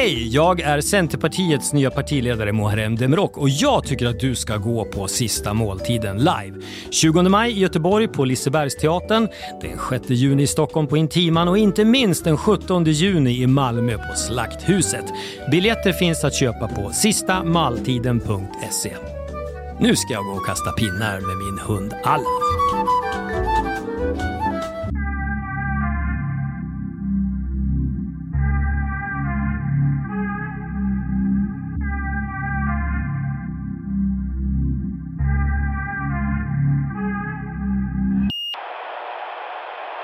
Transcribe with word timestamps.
Hej! 0.00 0.28
Jag 0.28 0.60
är 0.60 0.80
Centerpartiets 0.80 1.72
nya 1.72 1.90
partiledare 1.90 2.52
Muharrem 2.52 2.96
Demirok 2.96 3.38
och 3.38 3.48
jag 3.48 3.84
tycker 3.84 4.06
att 4.06 4.20
du 4.20 4.34
ska 4.34 4.56
gå 4.56 4.84
på 4.84 5.08
Sista 5.08 5.54
måltiden 5.54 6.18
live. 6.18 6.60
20 6.90 7.22
maj 7.22 7.52
i 7.52 7.60
Göteborg 7.60 8.08
på 8.08 8.24
Lisebergsteatern, 8.24 9.28
den 9.62 9.78
6 9.90 10.10
juni 10.10 10.42
i 10.42 10.46
Stockholm 10.46 10.86
på 10.86 10.96
Intiman 10.96 11.48
och 11.48 11.58
inte 11.58 11.84
minst 11.84 12.24
den 12.24 12.36
17 12.36 12.84
juni 12.84 13.42
i 13.42 13.46
Malmö 13.46 13.98
på 13.98 14.16
Slakthuset. 14.16 15.04
Biljetter 15.50 15.92
finns 15.92 16.24
att 16.24 16.34
köpa 16.34 16.68
på 16.68 16.90
sistamaltiden.se. 16.90 18.92
Nu 19.80 19.96
ska 19.96 20.12
jag 20.12 20.24
gå 20.24 20.32
och 20.32 20.46
kasta 20.46 20.72
pinnar 20.72 21.20
med 21.20 21.36
min 21.36 21.58
hund 21.58 21.94
Allan. 22.04 22.59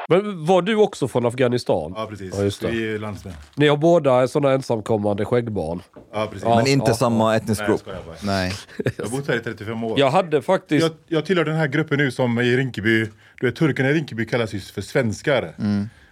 Men 0.09 0.45
var 0.47 0.63
du 0.63 0.77
också 0.77 1.09
från 1.09 1.27
Afghanistan? 1.27 1.93
Ja, 1.97 2.07
precis. 2.11 2.35
Ja, 2.37 2.43
just 2.45 2.61
det. 2.61 2.71
Vi 2.71 2.95
är 2.95 2.99
landsmän. 2.99 3.35
Ni 3.55 3.69
har 3.69 3.77
båda 3.77 4.29
sådana 4.29 4.55
ensamkommande 4.55 5.25
skäggbarn. 5.25 5.83
Ja, 6.13 6.27
precis. 6.27 6.43
Ja. 6.45 6.57
Men 6.57 6.67
inte 6.67 6.95
samma 6.95 7.37
etnisk 7.37 7.61
Nej, 7.61 7.65
jag 7.69 7.71
grupp. 7.71 7.81
skojar 7.81 8.01
bara. 8.07 8.17
Nej. 8.23 8.53
Jag 8.97 9.05
har 9.05 9.11
bott 9.11 9.29
här 9.29 9.37
i 9.37 9.41
35 9.41 9.85
år. 9.85 9.99
Jag 10.01 10.11
hade 10.11 10.43
faktiskt... 10.43 10.83
Jag, 10.83 10.93
jag 11.19 11.27
tillhör 11.27 11.45
den 11.45 11.57
här 11.57 11.67
gruppen 11.69 11.99
nu 11.99 12.11
som 12.11 12.39
i 12.41 12.57
Rinkeby, 12.57 13.07
du 13.41 13.47
vet 13.47 13.57
turkarna 13.57 13.91
i 13.91 13.93
Rinkeby 13.93 14.25
kallas 14.27 14.53
just 14.55 14.71
för 14.71 14.81
svenskar 14.83 15.55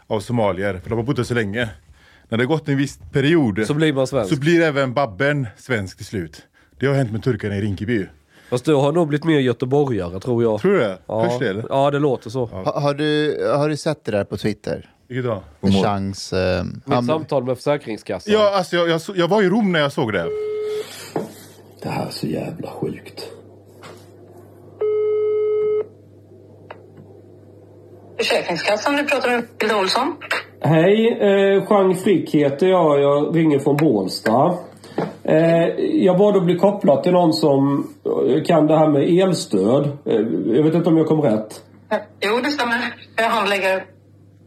av 0.07 0.21
somalier, 0.21 0.81
för 0.83 0.91
de 0.91 0.97
har 0.99 1.03
bott 1.05 1.17
här 1.17 1.25
så 1.25 1.35
länge. 1.35 1.69
När 2.29 2.39
det 2.39 2.45
har 2.45 2.49
gått 2.49 2.69
en 2.69 2.77
viss 2.77 2.99
period 3.13 3.67
Så 3.67 3.75
blir 3.75 3.93
man 3.93 4.07
svensk. 4.07 4.35
så 4.35 4.41
blir 4.41 4.61
även 4.63 4.95
Babben 4.95 5.47
svensk 5.57 5.97
till 5.97 6.07
slut. 6.07 6.43
Det 6.81 6.87
har 6.87 6.95
hänt 6.95 7.13
med 7.13 7.23
turkarna 7.25 7.57
i 7.57 7.61
Rinkeby. 7.61 8.07
Fast 8.55 8.65
du 8.65 8.75
har 8.75 8.93
nog 8.93 9.09
blivit 9.09 9.25
mer 9.25 9.39
göteborgare 9.39 10.21
tror 10.21 10.43
jag. 10.43 10.61
Tror 10.61 10.73
du 10.73 10.79
det? 10.79 10.99
Ja. 11.07 11.23
Hörs 11.23 11.39
det 11.39 11.49
eller? 11.49 11.65
Ja, 11.69 11.91
det 11.91 11.99
låter 11.99 12.31
så. 12.31 12.45
Ha, 12.45 12.81
har, 12.81 12.95
du, 12.95 13.39
har 13.57 13.69
du 13.69 13.77
sett 13.77 14.05
det 14.05 14.13
där 14.13 14.25
på 14.25 14.37
Twitter? 14.37 14.91
Vilket 15.09 15.25
då? 15.25 15.43
Chans... 15.83 16.33
Eh, 16.33 16.65
Mitt 16.85 17.07
samtal 17.07 17.45
med 17.45 17.57
Försäkringskassan. 17.57 18.33
Ja, 18.35 18.57
alltså 18.57 18.77
jag, 18.77 18.89
jag, 18.89 19.01
jag 19.15 19.29
var 19.29 19.43
i 19.43 19.49
Rom 19.49 19.73
när 19.73 19.81
jag 19.81 19.93
såg 19.93 20.13
det. 20.13 20.27
Det 21.83 21.89
här 21.89 22.07
är 22.07 22.11
så 22.11 22.27
jävla 22.27 22.71
sjukt. 22.71 23.29
Försäkringskassan, 28.19 28.97
du 28.97 29.05
pratar 29.05 29.31
med 29.31 29.45
Hilda 29.61 29.77
Olsson. 29.77 30.17
Hej, 30.61 31.19
eh, 31.21 31.65
Jean 31.71 31.95
Frick 31.95 32.35
heter 32.35 32.67
jag. 32.67 33.01
Jag 33.01 33.37
ringer 33.37 33.59
från 33.59 33.77
Bålsta. 33.77 34.55
Eh, 35.23 35.67
jag 35.79 36.19
bad 36.19 36.37
att 36.37 36.45
bli 36.45 36.59
kopplad 36.59 37.03
till 37.03 37.13
någon 37.13 37.33
som 37.33 37.89
eh, 38.05 38.43
kan 38.45 38.67
det 38.67 38.79
här 38.79 38.89
med 38.89 39.03
elstöd. 39.03 39.99
Eh, 40.05 40.21
jag 40.57 40.63
vet 40.63 40.75
inte 40.75 40.89
om 40.89 40.97
jag 40.97 41.07
kom 41.07 41.21
rätt. 41.21 41.63
Jo, 42.21 42.41
det 42.45 42.51
stämmer. 42.51 42.95
Jag 43.17 43.29
handlägger 43.29 43.85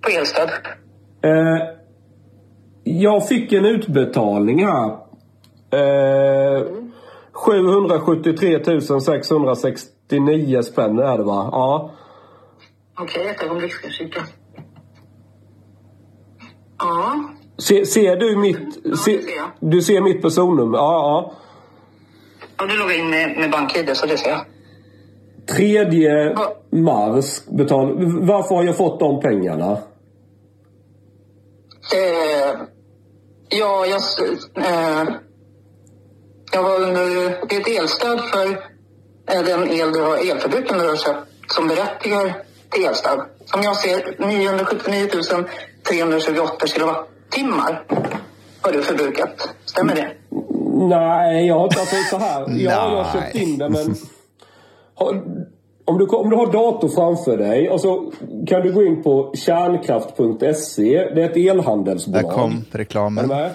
på 0.01 0.09
elstöd. 0.09 0.49
Jag 2.83 3.27
fick 3.27 3.53
en 3.53 3.65
utbetalning 3.65 4.65
här. 4.65 4.89
Eh, 5.71 6.63
773 7.31 8.81
669 9.01 10.61
spänn 10.61 10.99
är 10.99 11.17
det 11.17 11.23
va? 11.23 11.49
Ja. 11.51 11.91
Okej, 12.99 13.27
ett 13.27 13.43
ögonblick 13.43 13.73
ska 13.73 13.87
jag 13.87 13.93
kika. 13.93 14.21
Ja, 16.79 17.23
Se, 17.57 17.85
ser 17.85 18.15
du 18.15 18.35
mitt... 18.35 18.73
Se, 18.97 19.17
det 19.17 19.23
ser 19.23 19.51
du 19.59 19.81
ser 19.81 20.01
mitt 20.01 20.21
personnummer? 20.21 20.77
Ja, 20.77 20.93
ja. 20.93 21.33
och 22.61 22.67
du 22.67 22.77
loggar 22.77 22.99
in 22.99 23.09
med, 23.09 23.37
med 23.37 23.51
BankID 23.51 23.97
så 23.97 24.05
det 24.05 24.17
ser 24.17 24.29
jag. 24.29 24.45
3 25.55 26.35
mars 26.69 27.45
betal... 27.45 27.95
Varför 28.25 28.55
har 28.55 28.63
jag 28.63 28.77
fått 28.77 28.99
de 28.99 29.19
pengarna? 29.19 29.71
Eh, 31.93 32.59
ja, 33.49 33.85
jag... 33.85 34.01
Eh, 34.65 35.07
jag 36.51 36.63
var 36.63 36.81
under... 36.81 37.29
Det 37.49 37.55
är 37.55 37.61
ett 37.61 37.81
elstöd 37.81 38.21
för 38.21 38.47
eh, 39.31 39.43
den 39.43 39.69
el 39.69 39.91
du 39.91 40.01
har, 40.01 40.31
elförbrukningen 40.31 40.83
du 40.83 40.89
har 40.89 40.97
köpt 40.97 41.27
som 41.47 41.67
berättigar 41.67 42.43
till 42.69 42.85
elstöd. 42.85 43.21
Som 43.45 43.61
jag 43.61 43.77
ser 43.77 44.15
979 44.27 45.07
328 45.83 46.67
kilowattimmar 47.31 47.83
har 48.61 48.71
du 48.71 48.83
förbrukat. 48.83 49.49
Stämmer 49.65 49.95
det? 49.95 50.07
Nej, 50.87 51.47
jag 51.47 51.55
har 51.55 51.63
inte... 51.63 51.79
Alltså 51.79 51.95
så 52.09 52.17
här. 52.17 52.45
Ja, 52.49 52.71
jag 52.71 53.03
har 53.03 53.21
köpt 53.21 53.35
in 53.35 53.57
det 53.57 53.69
men... 53.69 53.95
Har, 54.95 55.23
om, 55.85 55.97
du, 55.97 56.05
om 56.05 56.29
du 56.29 56.35
har 56.35 56.51
dator 56.51 56.89
framför 56.89 57.37
dig 57.37 57.69
och 57.69 57.81
så 57.81 58.11
kan 58.47 58.61
du 58.61 58.73
gå 58.73 58.83
in 58.83 59.03
på 59.03 59.33
kärnkraft.se. 59.35 61.09
Det 61.15 61.23
är 61.23 61.29
ett 61.29 61.37
elhandelsbolag. 61.37 62.23
där 62.23 62.29
kom 62.31 62.51
Är 62.51 62.63
du 62.71 62.77
reklamen. 62.77 63.27
med? 63.27 63.51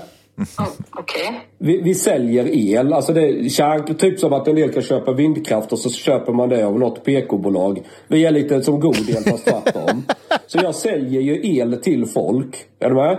Oh, 0.58 0.68
Okej. 0.90 1.40
Vi, 1.58 1.82
vi 1.82 1.94
säljer 1.94 2.48
el. 2.56 2.92
Alltså 2.92 3.12
det 3.12 3.20
är 3.20 3.48
kärn, 3.48 3.94
typ 3.94 4.20
som 4.20 4.32
att 4.32 4.48
en 4.48 4.54
del 4.54 4.72
kan 4.72 4.82
köpa 4.82 5.12
vindkraft 5.12 5.72
och 5.72 5.78
så 5.78 5.90
köper 5.90 6.32
man 6.32 6.48
det 6.48 6.66
av 6.66 6.78
något 6.78 7.04
PK-bolag. 7.04 7.82
Vi 8.08 8.24
är 8.26 8.30
lite 8.30 8.62
som 8.62 8.80
god 8.80 9.08
el 9.08 9.24
fast 9.24 9.44
tvärtom. 9.44 10.04
så 10.46 10.58
jag 10.62 10.74
säljer 10.74 11.20
ju 11.20 11.58
el 11.58 11.76
till 11.82 12.06
folk. 12.06 12.56
Är 12.78 12.88
du 12.88 12.94
med? 12.94 13.18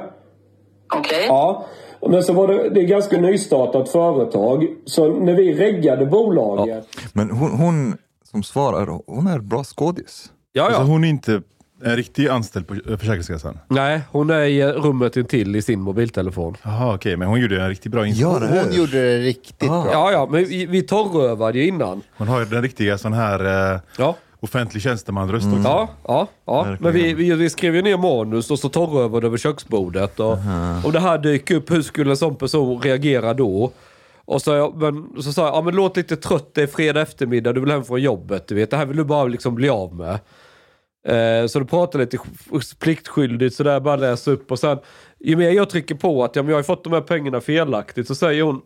Okej. 0.98 1.26
Ja. 1.28 1.66
Men 2.08 2.24
så 2.24 2.34
var 2.34 2.48
det, 2.48 2.70
det 2.70 2.81
är 2.81 2.86
ganska 2.88 3.18
nystartat 3.18 3.90
företag. 3.90 4.68
Så 4.86 5.20
när 5.20 5.34
vi 5.34 5.54
reggade 5.54 6.06
bolaget. 6.06 6.88
Men 7.14 7.31
hon, 7.31 7.52
hon 7.52 7.98
som 8.31 8.44
svarar, 8.44 9.00
hon 9.08 9.28
är 9.28 9.40
bra 9.40 9.64
skådis. 9.64 10.31
Ja, 10.52 10.64
Alltså 10.66 10.81
hon 10.81 11.04
är 11.04 11.08
inte 11.08 11.42
en 11.86 11.96
riktig 11.96 12.28
anställd 12.28 12.68
på 12.68 12.74
eh, 12.74 12.98
Försäkringskassan. 12.98 13.59
Nej, 13.68 14.02
hon 14.12 14.30
är 14.30 14.42
i 14.44 14.64
rummet 14.66 15.18
intill 15.18 15.56
i 15.56 15.62
sin 15.62 15.81
mobiltelefon. 15.81 16.58
Jaha, 16.64 16.96
okej, 16.96 17.18
men 17.18 17.28
hon 17.28 17.40
gjorde 17.42 17.62
en 17.62 17.70
riktigt 17.70 17.92
bra 17.92 18.08
insats. 18.08 18.22
Ja, 18.22 18.48
hon, 18.50 18.58
hon 18.68 18.74
gjorde 18.74 18.92
det 18.92 19.18
riktigt 19.18 19.60
bra. 19.70 19.88
Ja, 19.92 20.12
ja, 20.12 20.28
men 20.31 20.46
vi, 20.46 20.66
vi 20.66 20.81
torrövade 20.81 21.60
ju 21.60 21.68
innan. 21.68 22.02
hon 22.18 22.28
har 22.28 22.40
ju 22.40 22.46
den 22.46 22.62
riktiga 22.62 22.98
sån 22.98 23.14
här 23.14 23.74
eh, 23.74 23.80
Ja. 23.98 24.16
Offentlig 24.44 24.84
tjänstemanröst 24.84 25.46
också. 25.46 25.70
Ja, 25.70 25.90
ja, 26.08 26.28
ja. 26.46 26.64
Verkligen. 26.64 26.94
men 26.94 26.94
vi, 26.94 27.14
vi, 27.14 27.36
vi 27.36 27.50
skrev 27.50 27.76
ju 27.76 27.81
ner 27.81 27.98
manus 27.98 28.52
och 28.52 28.59
så 28.59 28.70
torrövade 28.70 29.28
över 29.28 29.38
köksbordet. 29.38 30.20
Och, 30.20 30.31
Om 30.86 30.92
det 30.94 31.00
här 31.00 31.18
dyker 31.18 31.56
upp, 31.56 31.72
hur 31.72 31.81
skulle 31.81 32.09
en 32.09 32.18
sån 32.18 32.36
person 32.36 32.81
reagera 32.81 33.34
då? 33.34 33.72
Och 34.26 34.42
så, 34.42 34.74
men, 34.76 35.24
så 35.24 35.34
sa 35.34 35.46
jag, 35.46 35.56
ja 35.56 35.62
men 35.62 35.76
låt 35.76 35.98
lite 35.98 36.16
trött, 36.16 36.54
det 36.54 36.62
är 36.62 36.68
fredag 36.68 37.02
eftermiddag, 37.02 37.54
du 37.54 37.59
vill 37.62 37.72
hem 37.72 37.84
från 37.84 38.02
jobbet. 38.02 38.48
Du 38.48 38.56
vet, 38.56 38.72
det 38.72 38.78
här 38.78 38.86
vill 38.86 38.98
du 38.98 39.04
bara 39.04 39.26
liksom 39.26 39.56
bli 39.56 39.70
av 39.70 39.96
med. 39.96 40.20
Eh, 41.08 41.48
så 41.48 41.60
du 41.60 41.66
pratar 41.66 42.00
lite 42.00 42.18
pliktskyldigt 42.80 43.56
sådär, 43.56 43.80
bara 43.80 43.96
läsa 43.96 44.31
upp 44.31 44.52
och 44.52 44.60
sen 44.60 44.78
ju 45.20 45.36
mer 45.36 45.52
jag 45.52 45.70
trycker 45.70 45.96
på 45.96 46.24
att 46.24 46.36
ja, 46.36 46.44
men 46.44 46.50
jag 46.50 46.58
har 46.58 46.64
fått 46.64 46.84
de 46.84 46.94
här 46.94 47.02
pengarna 47.02 47.42
felaktigt 47.42 48.08
så 48.08 48.16
säger 48.16 48.44
hon 48.44 48.62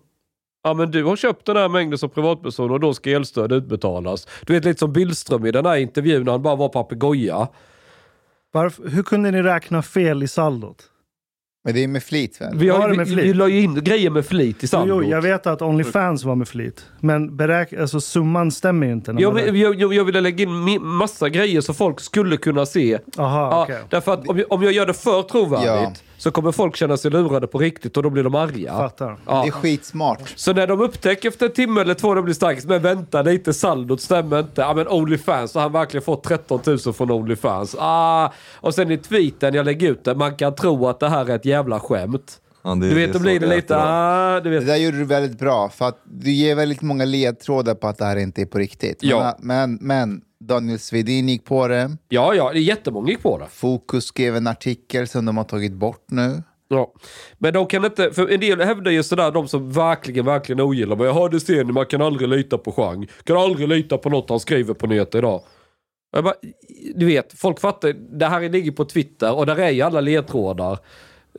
Ja 0.63 0.73
men 0.73 0.91
du 0.91 1.03
har 1.03 1.16
köpt 1.16 1.45
den 1.45 1.57
här 1.57 1.69
mängden 1.69 1.97
som 1.97 2.09
privatperson 2.09 2.72
och 2.72 2.79
då 2.79 2.94
ska 2.94 3.12
elstöd 3.12 3.51
utbetalas. 3.51 4.28
Du 4.45 4.53
vet 4.53 4.66
lite 4.66 4.79
som 4.79 4.94
Billström 4.94 5.45
i 5.45 5.51
den 5.51 5.66
här 5.66 5.78
intervjun 5.78 6.23
när 6.23 6.31
han 6.31 6.41
bara 6.41 6.56
var 6.56 6.69
papegoja. 6.69 7.47
Varför, 8.51 8.90
hur 8.90 9.03
kunde 9.03 9.31
ni 9.31 9.41
räkna 9.41 9.81
fel 9.81 10.23
i 10.23 10.28
saldot? 10.28 10.84
Men 11.63 11.73
det 11.73 11.84
är 11.84 11.88
med 11.88 12.03
flit 12.03 12.41
väl? 12.41 12.57
Vi, 12.57 12.69
har, 12.69 12.90
vi, 12.90 12.97
vi, 12.97 13.06
flit? 13.06 13.35
la 13.35 13.47
ju 13.47 13.62
in 13.62 13.84
grejer 13.84 14.09
med 14.09 14.25
flit 14.25 14.63
i 14.63 14.68
saldot. 14.68 15.03
jo, 15.03 15.09
jag 15.09 15.22
vet 15.22 15.47
att 15.47 15.62
Onlyfans 15.62 16.23
var 16.23 16.35
med 16.35 16.47
flit. 16.47 16.85
Men 17.00 17.38
beräk 17.38 17.74
alltså, 17.74 18.01
summan 18.01 18.51
stämmer 18.51 18.88
ju 18.88 18.94
inte. 18.94 19.13
När 19.13 19.22
Jag, 19.22 19.57
jag, 19.57 19.75
jag, 19.75 19.94
jag, 19.94 20.06
ville 20.06 20.22
lägga 20.22 20.44
in 20.44 20.81
massa 20.81 21.29
grejer 21.29 21.62
så 21.62 21.74
folk 21.74 22.00
skulle 22.00 22.38
kunna 22.38 22.66
se. 22.66 23.00
Aha, 23.18 23.51
Ja, 23.51 23.63
okej. 23.63 23.81
Därför 23.89 24.13
att 24.13 24.28
om 24.28 24.38
jag, 24.38 24.51
om 24.51 24.63
jag 24.63 24.72
gör 24.72 24.85
det 24.85 24.94
för 24.94 25.22
trovärdigt 25.22 25.68
Ja. 25.68 26.06
Så 26.17 26.31
kommer 26.31 26.51
folk 26.51 26.75
känna 26.75 26.97
sig 26.97 27.11
lurade 27.11 27.47
på 27.47 27.57
riktigt 27.59 27.97
och 27.97 28.03
då 28.03 28.09
blir 28.09 28.24
de 28.24 28.36
arga. 28.36 28.74
Fattar. 28.77 29.18
Ja. 29.25 29.41
Det 29.41 29.47
är 29.47 29.51
skitsmart. 29.51 30.33
Så 30.36 30.53
när 30.53 30.68
de 30.68 30.81
upptäcker 30.81 31.30
efter 31.30 31.45
en 31.45 31.51
timme 31.51 31.81
eller 31.81 31.94
två, 31.94 32.13
de 32.13 32.24
blir 32.25 32.33
starkast, 32.33 32.68
men 32.68 32.81
vänta 32.81 33.21
lite, 33.21 33.53
saldot 33.53 34.01
stämmer 34.01 34.39
inte. 34.39 34.62
Ja 34.62 34.74
men 34.74 34.88
Onlyfans, 34.88 35.53
har 35.53 35.62
han 35.62 35.71
verkligen 35.71 36.03
fått 36.03 36.24
13 36.24 36.59
000 36.65 36.77
från 36.80 37.12
Onlyfans? 37.12 37.75
Ah. 37.80 38.33
Och 38.56 38.74
sen 38.75 38.91
i 38.91 38.97
tweeten 38.97 39.53
jag 39.53 39.65
lägger 39.65 39.91
ut 39.91 40.03
det, 40.03 40.15
man 40.15 40.36
kan 40.36 40.56
tro 40.56 40.88
att 40.88 41.00
det 41.00 41.09
här 41.09 41.30
är 41.30 41.36
ett 41.36 41.45
jävla 41.45 41.80
skämt. 41.80 42.39
Ja, 42.63 42.75
det- 42.75 42.89
Du 42.89 42.95
vet, 42.95 43.13
det 43.13 43.19
då 43.19 43.24
blir 43.24 43.39
det 43.39 43.47
lite, 43.56 43.77
ah, 43.77 44.39
du 44.39 44.50
Det 44.51 44.57
vet. 44.59 44.68
där 44.68 44.75
gjorde 44.75 44.97
du 44.97 45.03
väldigt 45.06 45.39
bra, 45.39 45.69
för 45.69 45.86
att 45.88 46.01
du 46.03 46.31
ger 46.31 46.56
väldigt 46.56 46.81
många 46.81 47.06
ledtrådar 47.06 47.75
på 47.75 47.88
att 47.88 47.97
det 47.97 48.06
här 48.06 48.15
inte 48.18 48.41
är 48.41 48.45
på 48.45 48.57
riktigt. 48.57 49.01
Men, 49.01 49.09
Ja. 49.12 49.36
men, 49.39 49.77
men 49.81 50.21
Daniel 50.39 50.80
Svedin 50.80 51.30
gick 51.30 51.45
på 51.45 51.68
det. 51.68 51.98
Ja, 52.10 52.34
ja, 52.36 52.54
det 52.54 52.60
är 52.60 52.62
jättemånga 52.62 53.10
gick 53.10 53.24
på 53.24 53.38
det. 53.38 53.48
Fokus 53.50 54.06
skrev 54.06 54.36
en 54.36 54.48
artikel 54.48 55.07
som 55.07 55.25
de 55.25 55.38
har 55.38 55.44
tagit 55.44 55.74
bort 55.74 56.06
nu. 56.07 56.44
Ja. 56.68 56.94
Men 57.38 57.54
de 57.54 57.68
kan 57.68 57.86
inte, 57.86 58.12
för 58.12 58.28
en 58.28 58.39
del 58.39 58.62
hävdar 58.62 58.92
ju 58.92 59.04
sådär, 59.04 59.31
de 59.31 59.48
som 59.48 59.72
verkligen, 59.72 60.25
verkligen 60.25 60.62
ogillar 60.62 60.95
mig. 60.95 61.06
Jag 61.06 61.13
hörde 61.13 61.39
ser 61.39 61.63
ni, 61.63 61.74
man 61.74 61.86
kan 61.86 62.01
aldrig 62.01 62.30
lita 62.30 62.57
på 62.57 62.72
Chang. 62.72 63.07
Kan 63.24 63.38
aldrig 63.38 63.68
lita 63.68 63.98
på 63.98 64.10
något 64.10 64.30
han 64.30 64.39
skriver 64.39 64.74
på 64.74 64.88
nyheter 64.88 65.19
idag. 65.19 65.42
Jag 66.12 66.24
bara, 66.24 66.36
du 66.95 67.06
vet, 67.06 67.39
folk 67.39 67.60
fattar, 67.60 67.94
det 67.94 68.25
här 68.25 68.50
ligger 68.50 68.72
på 68.72 68.86
Twitter 68.86 69.34
och 69.34 69.45
där 69.45 69.60
är 69.60 69.69
ju 69.69 69.81
alla 69.81 70.01
ledtrådar. 70.01 70.80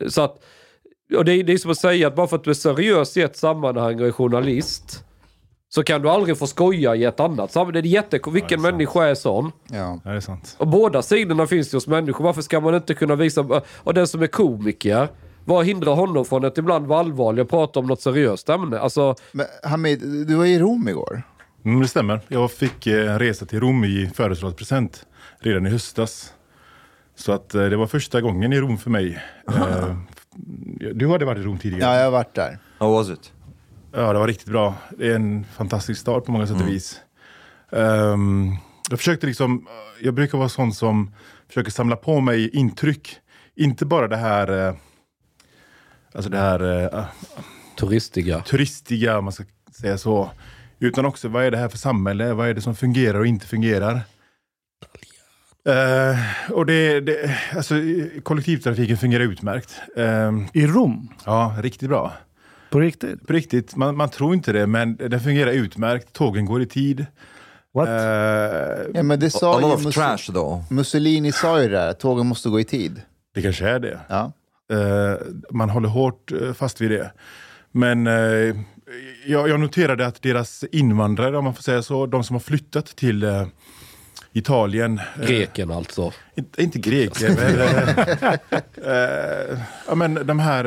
Så 0.08 0.22
att 0.22 0.44
och 1.16 1.24
det, 1.24 1.32
är, 1.32 1.44
det 1.44 1.52
är 1.52 1.58
som 1.58 1.70
att 1.70 1.78
säga 1.78 2.06
att 2.06 2.16
bara 2.16 2.26
för 2.26 2.36
att 2.36 2.44
du 2.44 2.50
är 2.50 2.54
seriös 2.54 3.16
i 3.16 3.22
ett 3.22 3.36
sammanhang 3.36 4.00
och 4.00 4.06
är 4.06 4.12
journalist 4.12 5.04
så 5.68 5.82
kan 5.82 6.02
du 6.02 6.10
aldrig 6.10 6.38
få 6.38 6.46
skoja 6.46 6.94
i 6.94 7.04
ett 7.04 7.20
annat 7.20 7.52
sammanhang. 7.52 7.72
Det 7.72 7.88
är 7.88 7.90
jätte... 7.90 8.20
Vilken 8.30 8.62
människa 8.62 9.04
är 9.04 9.14
sån? 9.14 9.52
Ja. 9.70 10.00
Ja, 10.04 10.10
det 10.10 10.16
är 10.16 10.20
sant. 10.20 10.56
Och 10.58 10.68
båda 10.68 11.02
sidorna 11.02 11.46
finns 11.46 11.74
ju 11.74 11.76
hos 11.76 11.86
människor. 11.86 12.24
Varför 12.24 12.42
ska 12.42 12.60
man 12.60 12.74
inte 12.74 12.94
kunna 12.94 13.14
visa... 13.14 13.62
Och 13.76 13.94
den 13.94 14.06
som 14.06 14.22
är 14.22 14.26
komiker, 14.26 15.08
vad 15.44 15.66
hindrar 15.66 15.94
honom 15.94 16.24
från 16.24 16.44
att 16.44 16.58
ibland 16.58 16.86
vara 16.86 17.00
allvarlig 17.00 17.44
och 17.44 17.50
prata 17.50 17.80
om 17.80 17.86
något 17.86 18.00
seriöst 18.00 18.48
ämne? 18.48 18.78
Alltså, 18.78 19.14
Men 19.32 19.46
Hamid, 19.62 20.26
du 20.26 20.34
var 20.34 20.44
i 20.44 20.58
Rom 20.58 20.88
igår. 20.88 21.22
Mm, 21.64 21.80
det 21.80 21.88
stämmer. 21.88 22.20
Jag 22.28 22.50
fick 22.50 22.86
eh, 22.86 23.12
en 23.12 23.18
resa 23.18 23.46
till 23.46 23.60
Rom 23.60 23.84
i 23.84 24.10
födelsedagspresent 24.14 25.06
redan 25.40 25.66
i 25.66 25.70
höstas. 25.70 26.32
Så 27.16 27.32
att 27.32 27.54
eh, 27.54 27.64
det 27.64 27.76
var 27.76 27.86
första 27.86 28.20
gången 28.20 28.52
i 28.52 28.60
Rom 28.60 28.78
för 28.78 28.90
mig. 28.90 29.22
Eh, 29.48 29.96
du 30.94 31.08
hade 31.08 31.24
varit 31.24 31.38
i 31.38 31.42
Rom 31.42 31.58
tidigare. 31.58 31.92
Ja, 31.92 31.96
jag 31.98 32.04
har 32.04 32.10
varit 32.10 32.34
där. 32.34 32.58
How 32.78 32.92
was 32.92 33.10
it? 33.10 33.32
Ja, 33.98 34.12
det 34.12 34.18
var 34.18 34.26
riktigt 34.26 34.48
bra. 34.48 34.74
Det 34.98 35.06
är 35.06 35.14
en 35.14 35.44
fantastisk 35.44 36.00
stad 36.00 36.24
på 36.24 36.32
många 36.32 36.46
sätt 36.46 36.60
och 36.60 36.68
vis. 36.68 37.00
Ehm, 37.72 38.56
jag 38.90 38.98
försökte 38.98 39.26
liksom, 39.26 39.66
jag 40.00 40.14
brukar 40.14 40.38
vara 40.38 40.48
sån 40.48 40.72
som 40.72 41.14
försöker 41.48 41.70
samla 41.70 41.96
på 41.96 42.20
mig 42.20 42.56
intryck. 42.56 43.16
Inte 43.56 43.86
bara 43.86 44.08
det 44.08 44.16
här, 44.16 44.68
eh, 44.68 44.74
alltså 46.12 46.30
det 46.30 46.38
här 46.38 46.94
eh, 46.94 47.04
turistiga. 47.78 48.40
turistiga, 48.40 49.18
om 49.18 49.24
man 49.24 49.32
ska 49.32 49.44
säga 49.80 49.98
så. 49.98 50.30
Utan 50.78 51.04
också, 51.04 51.28
vad 51.28 51.44
är 51.44 51.50
det 51.50 51.58
här 51.58 51.68
för 51.68 51.78
samhälle? 51.78 52.32
Vad 52.32 52.48
är 52.48 52.54
det 52.54 52.60
som 52.60 52.76
fungerar 52.76 53.18
och 53.18 53.26
inte 53.26 53.46
fungerar? 53.46 54.00
Eh, 55.68 56.18
och 56.52 56.66
det, 56.66 57.00
det, 57.00 57.38
alltså, 57.56 57.74
kollektivtrafiken 58.22 58.96
fungerar 58.96 59.24
utmärkt. 59.24 59.80
Eh, 59.96 60.32
I 60.52 60.66
Rom? 60.66 61.08
ja, 61.24 61.56
riktigt 61.62 61.88
bra. 61.88 62.12
På 62.70 62.80
riktigt? 62.80 63.26
På 63.26 63.32
riktigt, 63.32 63.76
man, 63.76 63.96
man 63.96 64.08
tror 64.08 64.34
inte 64.34 64.52
det, 64.52 64.66
men 64.66 64.96
den 64.96 65.20
fungerar 65.20 65.50
utmärkt. 65.50 66.12
Tågen 66.12 66.46
går 66.46 66.62
i 66.62 66.66
tid. 66.66 67.06
What? 67.74 67.88
Eh, 67.88 67.94
Ja, 68.94 69.02
men 69.02 69.20
det 69.20 69.26
A 69.26 69.30
sa 69.30 69.60
ju 69.60 69.66
lot 69.66 69.74
of 69.74 69.84
Mus- 69.84 69.94
trash 69.94 70.32
though. 70.32 70.62
Mussolini 70.72 71.32
sa 71.32 71.62
ju 71.62 71.68
det 71.68 71.76
där, 71.76 71.92
tågen 71.92 72.26
måste 72.26 72.48
gå 72.48 72.60
i 72.60 72.64
tid. 72.64 73.02
det 73.34 73.42
kanske 73.42 73.68
är 73.68 73.78
det. 73.78 73.98
Ja. 74.08 74.32
Eh, 74.72 75.18
man 75.50 75.70
håller 75.70 75.88
hårt 75.88 76.32
eh, 76.32 76.52
fast 76.52 76.80
vid 76.80 76.90
det. 76.90 77.12
Men 77.72 78.06
eh, 78.06 78.56
jag, 79.26 79.48
jag 79.48 79.60
noterade 79.60 80.06
att 80.06 80.22
deras 80.22 80.64
invandrare, 80.72 81.38
om 81.38 81.44
man 81.44 81.54
får 81.54 81.62
säga 81.62 81.82
så, 81.82 82.06
de 82.06 82.24
som 82.24 82.34
har 82.34 82.40
flyttat 82.40 82.86
till 82.86 83.22
eh, 83.22 83.46
Italien. 84.32 85.00
Greken 85.26 85.70
alltså. 85.70 86.12
Inte, 86.36 86.62
inte 86.62 86.78
greker, 86.78 87.28
men, 87.36 87.58
ja, 89.88 89.94
men 89.94 90.26
de 90.26 90.38
här 90.38 90.64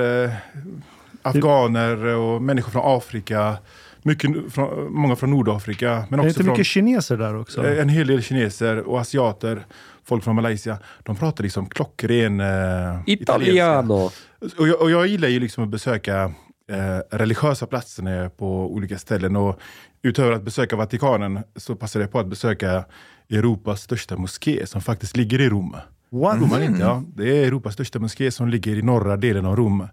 afghaner 1.21 2.05
och 2.05 2.41
människor 2.41 2.71
från 2.71 2.97
Afrika. 2.97 3.57
Mycket, 4.03 4.53
från, 4.53 4.93
många 4.93 5.15
från 5.15 5.31
Nordafrika. 5.31 6.05
Men 6.09 6.09
Det 6.09 6.15
är 6.15 6.19
också 6.19 6.27
inte 6.27 6.43
från, 6.43 6.47
mycket 6.53 6.65
kineser 6.65 7.17
där 7.17 7.35
också? 7.35 7.65
eh, 7.67 7.81
en 7.81 7.89
hel 7.89 8.07
del 8.07 8.21
kineser 8.21 8.77
och 8.79 8.99
asiater. 9.01 9.65
Folk 10.03 10.23
från 10.23 10.35
Malaysia. 10.35 10.77
De 11.03 11.15
pratar 11.15 11.43
liksom 11.43 11.69
klockren 11.69 12.39
eh. 12.39 12.99
Italiano. 13.05 14.11
Och 14.57 14.67
jag, 14.67 14.81
och 14.81 14.91
jag 14.91 15.07
gillar 15.07 15.27
ju 15.27 15.39
liksom 15.39 15.63
att 15.63 15.69
besöka 15.69 16.23
eh, 16.71 17.17
religiösa 17.17 17.65
platser 17.67 18.03
när 18.03 18.15
jag 18.15 18.25
är 18.25 18.29
på 18.29 18.73
olika 18.73 18.97
ställen. 18.97 19.35
Och 19.35 19.59
utöver 20.01 20.31
att 20.31 20.43
besöka 20.43 20.75
Vatikanen 20.75 21.39
så 21.55 21.75
passar 21.75 21.99
jag 21.99 22.11
på 22.11 22.19
att 22.19 22.27
besöka 22.27 22.85
Europas 23.29 23.81
största 23.81 24.17
moské 24.17 24.67
som 24.67 24.81
faktiskt 24.81 25.17
ligger 25.17 25.41
i 25.41 25.49
Rom. 25.49 25.75
What? 26.09 26.61
Inte, 26.61 26.81
ja. 26.81 27.03
Det 27.15 27.37
är 27.37 27.47
Europas 27.47 27.73
största 27.73 27.99
moské 27.99 28.31
som 28.31 28.49
ligger 28.49 28.75
i 28.75 28.81
norra 28.81 29.17
delen 29.17 29.45
av 29.45 29.55
Rom. 29.55 29.87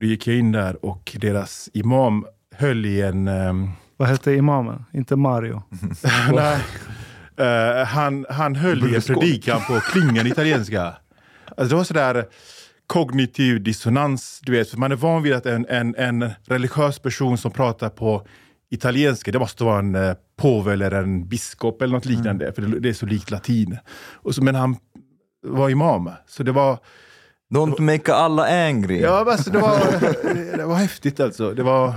Då 0.00 0.06
gick 0.06 0.26
jag 0.26 0.36
in 0.36 0.52
där 0.52 0.84
och 0.84 1.16
deras 1.20 1.68
imam 1.72 2.26
höll 2.56 2.86
i 2.86 3.02
en... 3.02 3.28
ehm, 3.28 3.70
Vad 3.96 4.08
hette 4.08 4.32
imamen? 4.32 4.84
Inte 4.92 5.16
Mario? 5.16 5.62
nej, 6.32 6.60
Eh, 7.36 7.84
han, 7.86 8.26
han 8.30 8.56
höll 8.56 8.90
i 8.92 8.94
en 8.96 9.02
predikan 9.02 9.60
på 9.66 9.80
klingande 9.80 10.30
italienska. 10.30 10.94
Alltså 11.56 11.68
det 11.68 11.74
var 11.74 11.84
sådär 11.84 12.24
kognitiv 12.86 13.62
dissonans, 13.62 14.40
du 14.42 14.52
vet. 14.52 14.68
För 14.70 14.78
man 14.78 14.92
är 14.92 14.96
van 14.96 15.22
vid 15.22 15.32
att 15.34 15.46
en, 15.46 15.66
en, 15.68 15.94
en 15.94 16.30
religiös 16.46 16.98
person 16.98 17.38
som 17.38 17.50
pratar 17.50 17.88
på 17.88 18.26
italienska, 18.70 19.32
det 19.32 19.38
måste 19.38 19.64
vara 19.64 19.78
en 19.78 19.94
eh, 19.94 20.14
påve 20.36 20.72
eller 20.72 20.90
en 20.90 21.28
biskop 21.28 21.82
eller 21.82 21.94
något 21.94 22.04
liknande, 22.04 22.52
för 22.52 22.62
det, 22.62 22.80
det 22.80 22.88
är 22.88 22.92
så 22.92 23.06
likt 23.06 23.30
latin. 23.30 23.78
Och 24.12 24.34
så, 24.34 24.42
men 24.42 24.54
han 24.54 24.76
var 25.46 25.70
imam, 25.70 26.10
så 26.26 26.42
det 26.42 26.52
var 26.52 26.78
Don't 27.54 27.80
make 27.80 28.14
alla 28.14 28.66
angry. 28.68 29.00
Ja, 29.00 29.30
alltså, 29.32 29.50
det, 29.50 29.58
var, 29.58 29.78
det 30.56 30.64
var 30.64 30.74
häftigt 30.76 31.20
alltså. 31.20 31.50
Det 31.54 31.62
var 31.62 31.94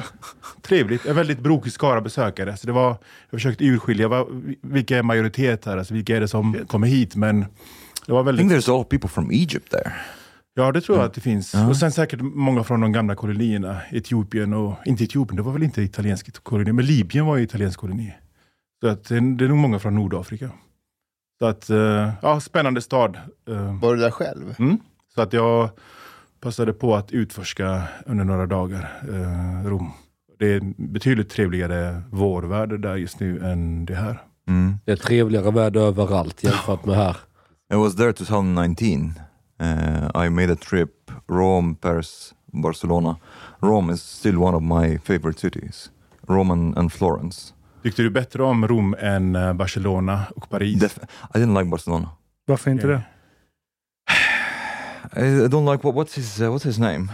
trevligt. 0.62 1.06
En 1.06 1.16
väldigt 1.16 1.40
brokig 1.40 1.72
skara 1.74 2.02
besökare. 2.02 2.58
Så 2.58 2.68
det 2.68 2.74
var, 2.74 2.88
jag 3.30 3.40
försökte 3.40 3.66
urskilja 3.66 4.08
vad, 4.08 4.28
vilka 4.62 4.98
är 4.98 5.04
majoritet 5.04 5.66
här, 5.66 5.78
alltså, 5.78 5.94
vilka 5.94 6.16
är 6.16 6.20
det 6.20 6.28
som 6.28 6.58
kommer 6.68 6.88
hit. 6.88 7.16
Men 7.16 7.40
det 8.06 8.14
var 8.14 8.22
I 8.22 8.26
think 8.38 8.40
väldigt... 8.52 8.68
there's 8.68 8.72
a 8.72 8.78
lot 8.78 8.86
of 8.86 8.90
people 8.90 9.10
from 9.10 9.32
Egypt 9.32 9.72
there. 9.72 9.92
Ja, 10.56 10.72
det 10.72 10.82
tror 10.82 10.98
jag 10.98 11.06
att 11.06 11.14
det 11.14 11.22
finns. 11.22 11.54
Och 11.70 11.78
sen 11.78 11.92
säkert 11.92 12.20
många 12.22 12.64
från 12.64 12.82
de 12.82 12.92
gamla 12.92 13.16
kolonierna. 13.16 13.78
Etiopien 13.92 14.54
och... 14.54 14.74
Inte 14.86 15.04
Etiopien, 15.04 15.36
det 15.36 15.42
var 15.42 15.52
väl 15.54 15.64
inte 15.64 15.82
italiensk 15.82 16.44
koloni. 16.44 16.72
Men 16.72 16.86
Libyen 16.86 17.26
var 17.26 17.38
ju 17.38 17.44
italiensk 17.44 17.80
koloni. 17.80 18.14
Så 18.82 18.88
att 18.88 19.04
det, 19.04 19.16
är- 19.18 19.38
det 19.38 19.46
är 19.46 19.50
nog 19.50 19.58
många 19.58 19.80
från 19.80 19.96
Nordafrika. 19.96 20.50
Så 21.40 21.46
att, 21.46 21.70
eh, 21.70 22.10
ja, 22.22 22.40
spännande 22.40 22.82
stad. 22.82 23.18
Eh, 23.50 23.80
Var 23.82 23.96
du 23.96 24.02
där 24.02 24.12
själv? 24.12 24.56
Mm. 24.60 24.78
Så 25.18 25.22
att 25.22 25.34
jag 25.34 25.70
passade 26.42 26.74
på 26.74 26.96
att 26.96 27.12
utforska 27.12 27.84
under 28.06 28.26
några 28.26 28.46
dagar 28.46 29.02
eh, 29.10 29.70
Rom. 29.70 29.92
Det 30.40 30.54
är 30.54 30.62
betydligt 30.78 31.30
trevligare 31.30 32.02
vårväder 32.12 32.78
där 32.78 32.96
just 32.96 33.20
nu 33.20 33.40
än 33.40 33.86
det 33.86 33.96
här. 33.96 34.22
Mm. 34.48 34.78
Det 34.86 34.92
är 34.92 34.96
trevligare 34.96 35.52
väder 35.52 35.82
överallt 35.82 36.44
jämfört 36.44 36.86
med 36.86 36.96
här. 36.96 37.18
I 37.74 37.76
was 37.76 37.96
there 37.96 38.14
2019. 38.14 39.14
Uh, 39.62 40.26
I 40.26 40.30
made 40.30 40.54
a 40.54 40.58
trip 40.70 40.92
Rome, 41.30 41.76
Paris, 41.82 42.34
Barcelona. 42.54 43.16
Rome 43.60 43.94
is 43.94 44.02
still 44.02 44.38
one 44.38 44.58
of 44.58 44.64
my 44.64 44.98
favorite 44.98 45.40
cities. 45.40 45.92
Rome 46.28 46.54
and, 46.54 46.78
and 46.78 46.94
Florence. 46.94 47.54
Tyckte 47.84 48.02
du 48.02 48.10
bättre 48.10 48.44
om 48.44 48.68
Rom 48.68 48.96
än 49.00 49.36
eh, 49.36 49.54
Barcelona 49.54 50.24
och 50.36 50.50
Paris? 50.50 50.84
Def- 50.84 51.08
I 51.34 51.38
didn't 51.38 51.60
like 51.60 51.70
Barcelona. 51.70 52.10
Varför 52.46 52.72
inte 52.72 52.88
Okej. 52.88 52.96
det? 52.98 53.17
I, 55.18 55.46
I 55.46 55.48
don't 55.48 55.66
like 55.66 55.84
what, 55.84 55.96
what's 55.96 56.16
his 56.16 56.42
uh, 56.42 56.52
what's 56.52 56.64
his 56.64 56.80
name? 56.80 57.10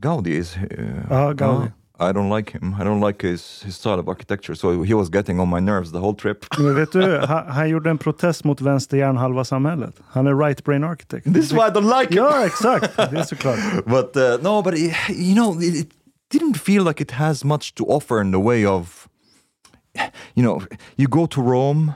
Gaudi 0.00 0.32
is. 0.32 0.56
Uh, 0.56 1.06
Ja, 1.10 1.32
Gaudi. 1.32 1.72
I 1.98 2.12
don't 2.12 2.28
like 2.28 2.50
him. 2.50 2.74
I 2.78 2.84
don't 2.84 3.00
like 3.00 3.22
his, 3.22 3.62
his 3.62 3.76
style 3.76 3.98
of 3.98 4.06
architecture. 4.08 4.54
So 4.54 4.82
he 4.82 4.92
was 4.92 5.08
getting 5.08 5.40
on 5.40 5.48
my 5.48 5.60
nerves 5.60 5.92
the 5.92 5.98
whole 6.00 6.14
trip. 6.14 6.44
Men 6.58 6.74
vet 6.74 6.92
du, 6.92 7.18
han, 7.26 7.46
han 7.48 7.68
gjorde 7.68 7.90
en 7.90 7.98
protest 7.98 8.44
mot 8.44 8.60
vänster 8.60 8.96
hjärnhalva 8.96 9.44
samhället. 9.44 9.94
Han 10.08 10.26
är 10.26 10.34
right 10.34 10.64
brain 10.64 10.84
architect. 10.84 11.24
This 11.24 11.44
is 11.44 11.52
why 11.52 11.66
I 11.68 11.70
don't 11.70 12.00
like 12.00 12.14
him. 12.14 12.24
Ja, 12.24 12.46
exakt. 12.46 12.96
Det 12.96 13.18
är 13.18 13.22
såklart. 13.24 13.58
But 13.86 14.16
uh, 14.16 14.42
no, 14.42 14.62
but 14.62 14.74
it, 14.74 14.92
you 15.08 15.34
know, 15.34 15.62
it, 15.62 15.74
it 15.74 15.88
didn't 16.30 16.58
feel 16.58 16.84
like 16.84 17.02
it 17.02 17.10
has 17.10 17.44
much 17.44 17.74
to 17.74 17.84
offer 17.84 18.20
in 18.20 18.30
the 18.32 18.40
way 18.40 18.66
of, 18.66 19.08
you 20.34 20.42
know, 20.42 20.62
you 20.96 21.08
go 21.08 21.26
to 21.26 21.40
Rome 21.42 21.92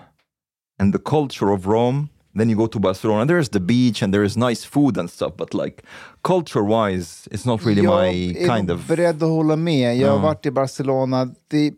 and 0.78 0.94
the 0.94 1.02
culture 1.10 1.52
of 1.52 1.66
Rome. 1.66 2.08
Then 2.38 2.50
you 2.50 2.58
go 2.58 2.66
to 2.66 2.78
Barcelona. 2.78 3.26
There 3.26 3.40
is 3.40 3.48
the 3.48 3.60
beach 3.60 4.02
and 4.02 4.12
there 4.14 4.24
is 4.26 4.36
nice 4.36 4.66
food 4.68 4.98
and 4.98 5.10
stuff. 5.10 5.32
But 5.36 5.54
like 5.54 5.82
culture-wise, 6.22 7.28
it's 7.30 7.46
not 7.46 7.66
really 7.66 7.82
jag 7.82 8.02
my 8.14 8.30
är 8.42 8.56
kind 8.56 8.70
of. 8.70 8.86
beredd 8.88 9.22
att 9.22 9.28
hålla 9.28 9.56
med. 9.56 9.96
Jag 9.96 10.08
har 10.08 10.16
Ja. 10.16 10.22
varit 10.22 10.46
i 10.46 10.50
Barcelona. 10.50 11.28
Det, 11.48 11.72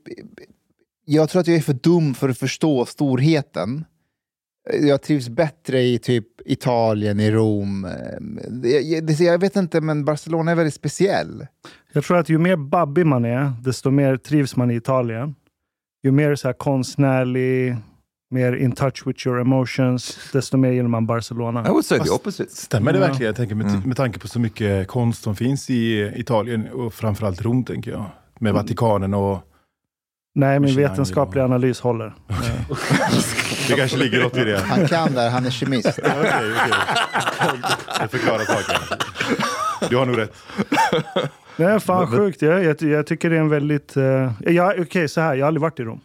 jag 1.05 1.29
tror 1.29 1.41
att 1.41 1.47
jag 1.47 1.57
är 1.57 1.61
för 1.61 1.73
dum 1.73 2.15
för 2.15 2.29
att 2.29 2.39
förstå 2.39 2.85
storheten. 2.87 3.85
Jag 4.83 5.03
trivs 5.03 5.29
bättre 5.29 5.81
i 5.83 5.99
typ 5.99 6.27
Italien, 6.47 7.21
i 7.21 7.31
Rom. 7.31 7.87
Jag, 8.85 9.07
det- 9.07 9.21
jag 9.21 9.39
vet 9.39 9.57
inte, 9.57 9.81
men 9.81 10.05
Barcelona 10.05 10.51
är 10.51 10.55
väldigt 10.55 10.75
speciell. 10.75 11.47
Jag 11.93 12.05
tror 12.05 12.17
att 12.19 12.29
ju 12.29 12.39
mer 12.39 12.57
babbig 12.57 13.07
man 13.07 13.25
är, 13.25 13.53
desto 13.65 13.91
mer 13.91 14.17
trivs 14.17 14.57
man 14.57 14.71
i 14.71 14.75
Italien. 14.75 15.35
Ju 16.05 16.11
mer 16.11 16.35
så 16.35 16.49
här 16.49 16.53
konstnärlig, 16.53 17.77
mer 18.33 18.53
in 18.57 18.73
touch 18.73 19.07
with 19.07 19.27
your 19.27 19.41
emotions, 19.41 20.19
desto 20.33 20.57
mer 20.57 20.71
gillar 20.71 20.89
man 20.89 21.07
Barcelona. 21.07 21.61
I 21.67 21.69
would 21.69 21.85
say 21.85 21.99
the 21.99 22.11
opposite. 22.11 22.51
Stämmer 22.51 22.93
det 22.93 22.99
verkligen? 22.99 23.27
Jag 23.27 23.37
tänker 23.37 23.55
med, 23.55 23.87
med 23.87 23.97
tanke 23.97 24.19
på 24.19 24.29
så 24.29 24.41
mycket 24.41 24.89
konst 24.89 25.23
som 25.23 25.37
finns 25.37 25.71
i 25.71 26.13
Italien 26.17 26.69
och 26.69 26.95
framförallt 26.95 27.43
Rom, 27.43 27.65
tänker 27.65 27.91
jag. 27.91 28.05
Med 28.39 28.55
Vatikanen 28.55 29.15
och... 29.15 29.39
Nej, 30.35 30.61
min 30.61 30.77
vetenskapliga 30.77 31.45
analys 31.45 31.81
håller. 31.81 32.15
Det 33.69 33.75
kanske 33.75 33.97
ligger 33.97 34.23
något 34.23 34.37
i 34.37 34.45
det. 34.45 34.59
Han 34.61 34.89
kan 34.89 35.15
där, 35.15 35.31
han 35.31 35.47
är 35.47 35.51
kemist. 35.51 35.87
Okej, 35.99 36.23
okej. 36.23 37.59
Det 38.01 38.09
förklarar 38.09 38.45
saken. 38.45 38.99
Du 39.91 39.97
har 39.97 40.07
nog 40.07 40.19
rätt. 40.19 40.33
Det 41.57 41.65
är 41.65 41.79
fan 41.79 42.07
sjukt. 42.07 42.43
Jag, 42.43 42.65
jag, 42.65 42.83
jag 42.83 43.07
tycker 43.07 43.31
det 43.31 43.37
är 43.37 43.41
en 43.41 43.49
väldigt... 43.49 43.97
Uh, 43.97 44.33
ja, 44.41 44.75
Okej, 44.79 45.09
så 45.09 45.21
här. 45.21 45.35
Jag 45.35 45.45
har 45.45 45.49
aldrig 45.49 45.63
varit 45.63 45.81
i 45.81 45.83
Rom. 45.83 46.01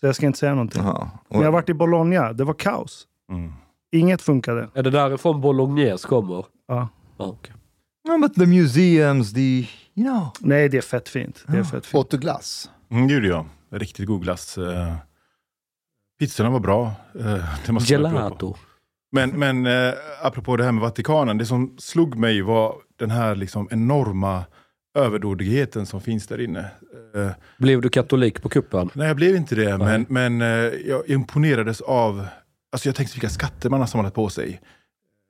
Så 0.00 0.06
jag 0.06 0.14
ska 0.14 0.26
inte 0.26 0.38
säga 0.38 0.54
någonting. 0.54 0.82
Uh-huh. 0.82 1.08
Men 1.28 1.40
jag 1.40 1.46
har 1.46 1.52
varit 1.52 1.68
i 1.68 1.74
Bologna. 1.74 2.32
Det 2.32 2.44
var 2.44 2.54
kaos. 2.54 3.06
Mm. 3.32 3.52
Inget 3.92 4.22
funkade. 4.22 4.68
Är 4.74 4.82
det 4.82 4.90
därifrån 4.90 5.40
Bolognese 5.40 6.08
kommer? 6.08 6.44
Ja. 6.68 6.88
Ja, 7.18 7.26
okej. 7.26 7.54
No, 8.08 8.18
but 8.18 8.34
the 8.34 8.46
museums, 8.46 9.32
the 9.32 9.40
you 9.40 9.66
know. 9.94 10.28
Nej, 10.40 10.68
det 10.68 10.76
är 10.76 10.82
fett 10.82 11.08
fint. 11.08 11.44
Det 11.46 11.58
är 11.58 11.64
fett 11.64 11.86
fint. 11.86 12.00
Åt 12.00 12.10
du 12.10 12.18
glass? 12.18 12.70
Mm, 12.90 13.08
det 13.08 13.14
gjorde 13.14 13.28
jag. 13.28 13.46
Riktigt 13.70 14.06
god 14.06 14.22
glass. 14.22 14.58
Eh, 14.58 14.94
pizzorna 16.18 16.50
var 16.50 16.60
bra. 16.60 16.92
På. 17.66 17.78
Gelato. 17.80 18.54
Men, 19.12 19.30
men 19.30 19.66
eh, 19.66 19.94
apropå 20.22 20.56
det 20.56 20.64
här 20.64 20.72
med 20.72 20.82
Vatikanen, 20.82 21.38
det 21.38 21.46
som 21.46 21.76
slog 21.78 22.16
mig 22.16 22.42
var 22.42 22.74
den 22.98 23.10
här 23.10 23.34
liksom 23.34 23.68
enorma 23.70 24.44
överdådigheten 24.94 25.86
som 25.86 26.00
finns 26.00 26.26
där 26.26 26.40
inne. 26.40 26.70
Eh, 27.14 27.30
Blev 27.58 27.80
du 27.80 27.88
katolik 27.88 28.42
på 28.42 28.48
kuppen? 28.48 28.90
nej, 28.94 29.06
jag 29.06 29.16
blev 29.16 29.36
inte 29.36 29.54
det, 29.54 29.76
Nej. 29.78 29.86
men, 29.86 30.06
men 30.08 30.42
eh, 30.42 30.72
jag 30.88 31.08
imponerades 31.08 31.80
av... 31.80 32.26
Alltså 32.72 32.88
jag 32.88 32.96
tänkte 32.96 33.14
vilka 33.14 33.28
skatter 33.28 33.70
man 33.70 33.80
har 33.80 33.86
samlat 33.86 34.14
på 34.14 34.28
sig. 34.28 34.60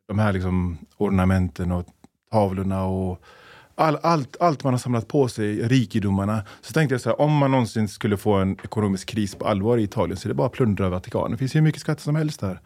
De 0.09 0.19
här 0.19 0.33
liksom 0.33 0.79
ornamenten 0.97 1.73
och 1.73 1.87
tavlorna 2.33 2.85
och 2.85 3.23
all, 3.75 3.99
allt, 4.03 4.37
allt 4.41 4.65
man 4.65 4.73
har 4.73 4.79
samlat 4.79 5.09
på 5.09 5.29
sig, 5.29 5.69
rikedomarna. 5.69 6.43
Så 6.61 6.73
tänkte 6.73 6.95
jag 6.95 7.01
så 7.01 7.09
här, 7.09 7.21
om 7.21 7.37
man 7.37 7.51
någonsin 7.51 7.89
skulle 7.89 8.17
få 8.17 8.33
en 8.35 8.53
ekonomisk 8.53 9.09
kris 9.09 9.35
på 9.35 9.45
allvar 9.47 9.79
i 9.79 9.83
Italien 9.83 10.17
så 10.17 10.27
är 10.27 10.29
det 10.29 10.35
bara 10.35 10.47
att 10.47 10.53
plundra 10.53 10.89
Vatikanen. 10.89 11.31
Det 11.31 11.37
finns 11.37 11.55
hur 11.55 11.61
mycket 11.61 11.81
skatter 11.81 12.03
som 12.03 12.17
helst 12.17 12.41
där. 12.41 12.61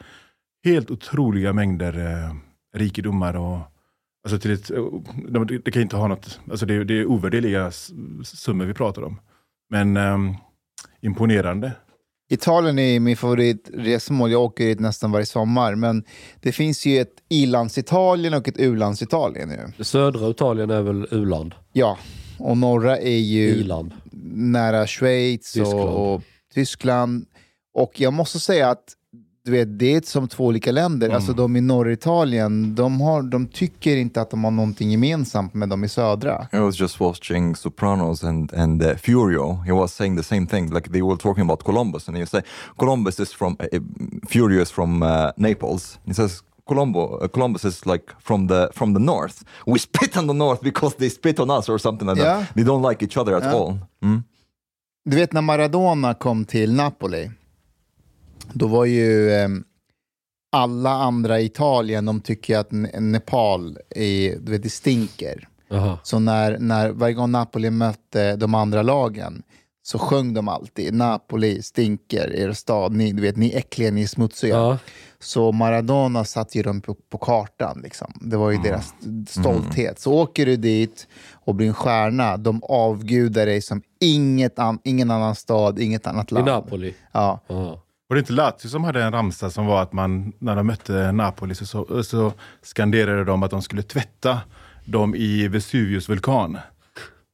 Helt 0.64 0.90
otroliga 0.90 1.52
mängder 1.52 1.98
eh, 2.06 2.34
rikedomar 2.76 3.36
och 3.36 3.58
Alltså 4.24 4.38
till 4.38 4.52
ett, 4.52 4.70
de, 5.28 5.60
det 5.64 5.70
kan 5.70 5.82
inte 5.82 5.96
ha 5.96 6.08
något, 6.08 6.40
alltså 6.50 6.66
det, 6.66 6.84
det 6.84 7.00
är 7.00 7.06
ovärderliga 7.06 7.70
summor 8.24 8.64
vi 8.64 8.74
pratar 8.74 9.02
om. 9.02 9.20
Men 9.70 9.96
ehm, 9.96 10.34
imponerande. 11.00 11.72
Italien 12.30 12.78
är 12.78 13.00
min 13.00 13.16
favoritresmål. 13.16 14.30
Jag 14.30 14.42
åker 14.42 14.64
dit 14.64 14.80
nästan 14.80 15.12
varje 15.12 15.26
sommar. 15.26 15.74
Men 15.74 16.04
det 16.40 16.52
finns 16.52 16.86
ju 16.86 17.00
ett 17.00 17.14
i-lands-Italien 17.28 18.34
och 18.34 18.48
ett 18.48 18.58
u-lands-Italien. 18.58 19.72
södra 19.80 20.30
Italien 20.30 20.70
är 20.70 20.82
väl 20.82 21.06
u-land? 21.10 21.54
Ja, 21.72 21.98
och 22.38 22.56
norra 22.56 22.98
är 22.98 23.18
ju 23.18 23.48
I-land. 23.48 23.92
nära 24.34 24.86
Schweiz 24.86 25.52
Tyskland. 25.52 25.80
och, 25.80 26.14
och 26.14 26.22
Tyskland. 26.54 27.26
Och 27.74 28.00
jag 28.00 28.12
måste 28.12 28.40
säga 28.40 28.70
att 28.70 28.84
du 29.44 29.50
vet, 29.52 29.78
det 29.78 29.94
är 29.94 30.00
som 30.00 30.28
två 30.28 30.46
olika 30.46 30.72
länder. 30.72 31.10
Alltså 31.10 31.32
de 31.32 31.56
i 31.56 31.60
norra 31.60 31.92
Italien, 31.92 32.74
de, 32.74 33.00
har, 33.00 33.22
de 33.22 33.46
tycker 33.46 33.96
inte 33.96 34.20
att 34.20 34.30
de 34.30 34.44
har 34.44 34.50
någonting 34.50 34.90
gemensamt 34.90 35.54
med 35.54 35.68
de 35.68 35.84
i 35.84 35.88
södra. 35.88 36.46
I 36.52 36.58
was 36.58 36.80
just 36.80 37.00
watching 37.00 37.56
Sopranos 37.56 38.24
and 38.24 38.54
and 38.54 38.82
uh, 38.82 38.94
Furio. 38.96 39.62
He 39.66 39.72
was 39.72 39.94
saying 39.94 40.16
the 40.16 40.22
same 40.22 40.46
thing. 40.46 40.70
Like 40.74 40.90
they 40.90 41.02
were 41.02 41.16
talking 41.16 41.42
about 41.44 41.64
Columbus, 41.64 42.08
and 42.08 42.16
he 42.16 42.26
say 42.26 42.42
Columbus 42.78 43.20
is 43.20 43.32
from 43.34 43.56
uh, 43.60 43.78
Furio 44.28 44.62
is 44.62 44.70
from 44.70 45.02
uh, 45.02 45.08
Naples. 45.36 45.98
He 46.06 46.14
says 46.14 46.42
Colombo, 46.68 47.18
uh, 47.18 47.28
Columbus 47.28 47.64
is 47.64 47.86
like 47.86 48.04
from 48.20 48.46
the 48.48 48.68
from 48.72 48.94
the 48.94 49.00
north. 49.00 49.44
We 49.66 49.78
spit 49.78 50.16
on 50.16 50.26
the 50.26 50.34
north 50.34 50.60
because 50.62 50.96
they 50.96 51.10
spit 51.10 51.38
on 51.40 51.50
us 51.50 51.68
or 51.68 51.78
something 51.78 52.08
like 52.08 52.18
Yeah. 52.22 52.38
that. 52.38 52.54
They 52.54 52.64
don't 52.64 52.88
like 52.90 53.04
each 53.04 53.16
other 53.20 53.36
at 53.36 53.42
Yeah. 53.42 53.54
all. 53.54 53.78
Mm. 54.02 54.22
Du 55.10 55.16
vet 55.16 55.32
när 55.32 55.42
Maradona 55.42 56.14
kom 56.14 56.44
till 56.44 56.74
Napoli, 56.74 57.30
då 58.52 58.66
var 58.66 58.84
ju 58.84 59.30
eh, 59.30 59.48
alla 60.52 60.90
andra 60.90 61.40
i 61.40 61.44
Italien, 61.44 62.04
de 62.04 62.20
tycker 62.20 62.58
att 62.58 62.70
Ne- 62.70 63.00
Nepal 63.00 63.78
är, 63.90 64.38
du 64.38 64.52
vet, 64.52 64.62
det 64.62 64.70
stinker. 64.70 65.48
Jaha. 65.68 65.98
Så 66.02 66.18
när, 66.18 66.58
när 66.58 66.90
varje 66.90 67.14
gång 67.14 67.30
Napoli 67.30 67.70
mötte 67.70 68.36
de 68.36 68.54
andra 68.54 68.82
lagen 68.82 69.42
så 69.82 69.98
sjöng 69.98 70.34
de 70.34 70.48
alltid 70.48 70.94
Napoli 70.94 71.62
stinker, 71.62 72.34
er 72.34 72.52
stad, 72.52 72.92
ni, 72.92 73.12
du 73.12 73.22
vet, 73.22 73.36
ni 73.36 73.52
är 73.52 73.58
äckliga, 73.58 73.90
ni 73.90 74.02
är 74.02 74.06
smutsiga. 74.06 74.54
Ja. 74.54 74.78
Så 75.18 75.52
Maradona 75.52 76.24
satte 76.24 76.58
ju 76.58 76.62
dem 76.62 76.80
på, 76.80 76.94
på 76.94 77.18
kartan. 77.18 77.80
Liksom. 77.82 78.12
Det 78.20 78.36
var 78.36 78.50
ju 78.50 78.58
deras 78.58 78.94
stolthet. 79.28 80.00
Så 80.00 80.12
åker 80.12 80.46
du 80.46 80.56
dit 80.56 81.08
och 81.32 81.54
blir 81.54 81.68
en 81.68 81.74
stjärna, 81.74 82.36
de 82.36 82.62
avgudar 82.62 83.46
dig 83.46 83.62
som 83.62 83.82
inget 84.00 84.58
an, 84.58 84.78
ingen 84.84 85.10
annan 85.10 85.34
stad, 85.34 85.78
inget 85.78 86.06
annat 86.06 86.32
I 86.32 86.34
land. 86.34 86.46
Napoli? 86.46 86.94
Ja. 87.12 87.40
Ja. 87.46 87.80
Var 88.14 88.16
det 88.16 88.20
inte 88.20 88.32
Lazio 88.32 88.68
som 88.68 88.84
hade 88.84 89.02
en 89.02 89.12
ramsa 89.12 89.50
som 89.50 89.66
var 89.66 89.82
att 89.82 89.92
man, 89.92 90.32
när 90.38 90.56
de 90.56 90.66
mötte 90.66 91.12
Napoli 91.12 91.54
så, 91.54 91.66
så, 91.66 92.04
så 92.04 92.32
skanderade 92.62 93.24
de 93.24 93.42
att 93.42 93.50
de 93.50 93.62
skulle 93.62 93.82
tvätta 93.82 94.40
dem 94.84 95.14
i 95.14 95.48
Vesuvius 95.48 96.08
vulkan. 96.08 96.58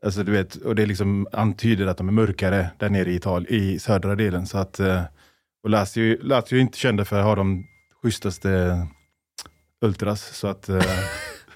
Alltså 0.05 0.23
du 0.23 0.33
vet, 0.33 0.57
och 0.57 0.75
det 0.75 0.87
liksom 0.87 1.27
antyder 1.33 1.87
att 1.87 1.97
de 1.97 2.09
är 2.09 2.13
mörkare 2.13 2.71
där 2.79 2.89
nere 2.89 3.11
i, 3.11 3.15
Ital 3.15 3.47
i 3.49 3.79
södra 3.79 4.15
delen. 4.15 4.47
Så 4.47 4.59
att, 4.59 4.81
eh, 4.81 5.03
och 5.63 5.71
Lazio, 5.71 6.19
Lazio 6.23 6.57
är 6.57 6.61
inte 6.61 6.79
kända 6.79 7.05
för 7.05 7.19
att 7.19 7.25
ha 7.25 7.35
de 7.35 7.67
schysstaste 8.03 8.87
ultras. 9.81 10.37
Så 10.37 10.47
att, 10.47 10.69
eh, 10.69 10.83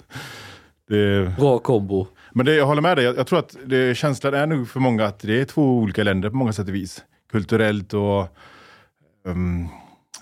det, 0.87 1.35
Bra 1.37 1.59
kombo. 1.59 2.07
men 2.33 2.45
det, 2.45 2.55
jag 2.55 2.65
håller 2.65 2.81
med 2.81 2.97
dig, 2.97 3.05
jag, 3.05 3.17
jag 3.17 3.27
tror 3.27 3.39
att 3.39 3.55
det, 3.65 3.97
känslan 3.97 4.33
är 4.33 4.47
nog 4.47 4.69
för 4.69 4.79
många 4.79 5.05
att 5.05 5.19
det 5.19 5.41
är 5.41 5.45
två 5.45 5.77
olika 5.77 6.03
länder 6.03 6.29
på 6.29 6.35
många 6.35 6.53
sätt 6.53 6.67
och 6.67 6.75
vis. 6.75 7.03
Kulturellt 7.31 7.93
och 7.93 8.37
ehm, 9.27 9.67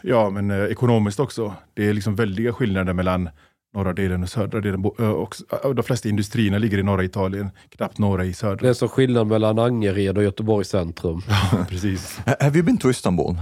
ja, 0.01 0.29
men, 0.29 0.51
eh, 0.51 0.63
ekonomiskt 0.65 1.19
också. 1.19 1.53
Det 1.73 1.89
är 1.89 1.93
liksom 1.93 2.15
väldiga 2.15 2.53
skillnader 2.53 2.93
mellan 2.93 3.29
norra 3.73 3.93
delen 3.93 4.23
och 4.23 4.29
södra 4.29 4.61
delen. 4.61 4.85
Eh, 4.99 5.09
Och, 5.09 5.35
och 5.63 5.75
de 5.75 5.83
flesta 5.83 6.09
industrierna 6.09 6.57
ligger 6.57 6.77
i 6.77 6.83
norra 6.83 7.03
Italien, 7.03 7.49
knappt 7.69 7.97
några 7.97 8.25
i 8.25 8.27
Det 8.27 8.33
södra. 8.33 8.69
är 8.69 8.73
som 8.73 8.89
skillnad 8.89 9.27
mellan 9.27 9.59
Angered 9.59 10.17
och 10.17 10.23
Göteborgs 10.23 10.69
centrum. 10.69 11.21
Precis. 11.69 12.17
Ha- 12.25 12.35
Have 12.39 12.57
you 12.57 12.63
been 12.65 12.77
to 12.77 12.89
Istanbul? 12.89 13.35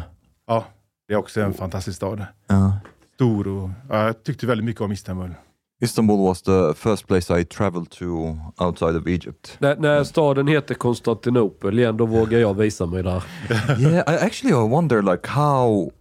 Ja, 0.47 0.65
det 1.07 1.13
är 1.13 1.17
också 1.17 1.41
en 1.41 1.53
fantastisk 1.53 1.95
stad. 1.97 2.19
Uh, 2.51 2.73
Stor 3.15 3.47
och 3.47 3.69
ja, 3.89 4.05
jag 4.05 4.23
tyckte 4.23 4.47
väldigt 4.47 4.65
mycket 4.65 4.81
om 4.81 4.91
Istanbul. 4.91 5.33
Istanbul 5.81 6.17
was 6.17 6.41
the 6.41 6.73
first 6.75 7.07
place 7.07 7.41
I 7.41 7.43
traveled 7.43 7.89
to 7.89 8.37
outside 8.57 8.95
of 8.95 9.07
Egypt. 9.07 9.57
När, 9.59 9.75
när 9.75 10.03
staden 10.03 10.47
heter 10.47 10.75
Konstantinopel 10.75 11.79
igen, 11.79 11.97
då 11.97 12.05
vågar 12.05 12.39
jag 12.39 12.53
visa 12.57 12.85
mig 12.85 13.03
där. 13.03 13.23
yeah, 13.79 14.13
I 14.13 14.25
actually 14.25 14.65
I 14.65 14.69
wonder 14.69 15.01
like 15.01 15.27
how, 15.29 15.91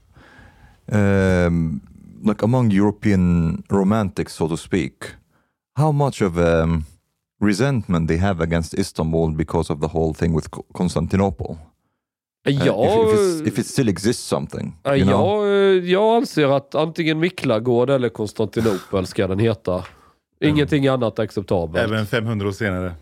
um, 0.93 1.81
like 2.25 2.45
among 2.45 2.71
European 2.73 3.63
romantics, 3.69 4.35
so 4.35 4.49
to 4.49 4.57
speak, 4.57 4.95
how 5.79 5.93
much 5.93 6.23
of 6.23 6.37
um, 6.39 6.85
resentment 7.41 8.09
they 8.09 8.19
have 8.19 8.43
against 8.43 8.75
Istanbul 8.75 9.31
because 9.31 9.73
of 9.73 9.81
the 9.81 9.89
whole 9.89 10.15
thing 10.15 10.35
with 10.35 10.51
Co- 10.51 10.67
Constantinople. 10.75 11.57
Uh, 12.49 12.67
Ja, 12.67 12.85
if, 12.87 13.15
if, 13.15 13.21
it's, 13.21 13.49
if 13.49 13.59
it 13.59 13.67
still 13.67 13.89
exists 13.89 14.29
something. 14.29 14.77
Ja, 14.83 14.97
you 14.97 15.07
know? 15.07 15.47
jag, 15.47 15.77
eh, 15.77 15.91
jag 15.91 16.17
anser 16.17 16.57
att 16.57 16.75
antingen 16.75 17.19
Miklagård 17.19 17.91
eller 17.91 18.09
Konstantinopel 18.09 19.07
ska 19.07 19.27
den 19.27 19.39
heta. 19.39 19.85
Ingenting 20.41 20.89
annat 20.89 21.19
är 21.19 21.23
acceptabelt. 21.23 21.85
Även 21.85 22.07
500 22.07 22.49
år 22.49 22.53
senare. 22.53 22.95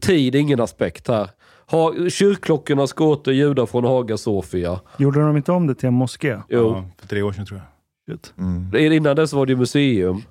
Tid 0.00 0.34
är 0.34 0.38
ingen 0.38 0.60
aspekt 0.60 1.08
här. 1.08 1.30
Ha, 1.66 1.94
kyrkklockorna 2.08 2.86
ska 2.86 3.04
åter 3.04 3.32
ljuda 3.32 3.66
från 3.66 3.84
Haga 3.84 4.16
Sofia. 4.16 4.80
Gjorde 4.96 5.20
de 5.20 5.36
inte 5.36 5.52
om 5.52 5.66
det 5.66 5.74
till 5.74 5.86
en 5.86 5.94
moské? 5.94 6.38
Jo. 6.48 6.72
Ja, 6.74 6.84
för 6.98 7.08
tre 7.08 7.22
år 7.22 7.32
sedan 7.32 7.46
tror 7.46 7.60
jag. 7.60 7.66
Mm. 8.38 8.92
Innan 8.92 9.16
dess 9.16 9.32
var 9.32 9.46
det 9.46 9.52
ju 9.52 9.56
museum. 9.56 10.22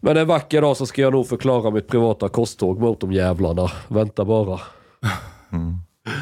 Men 0.00 0.16
en 0.16 0.26
vacker 0.26 0.62
dag 0.62 0.76
så 0.76 0.86
ska 0.86 1.02
jag 1.02 1.12
nog 1.12 1.28
förklara 1.28 1.70
mitt 1.70 1.88
privata 1.88 2.28
korståg 2.28 2.80
mot 2.80 3.00
de 3.00 3.12
jävlarna. 3.12 3.70
Vänta 3.88 4.24
bara. 4.24 4.60
Mm. 5.52 5.76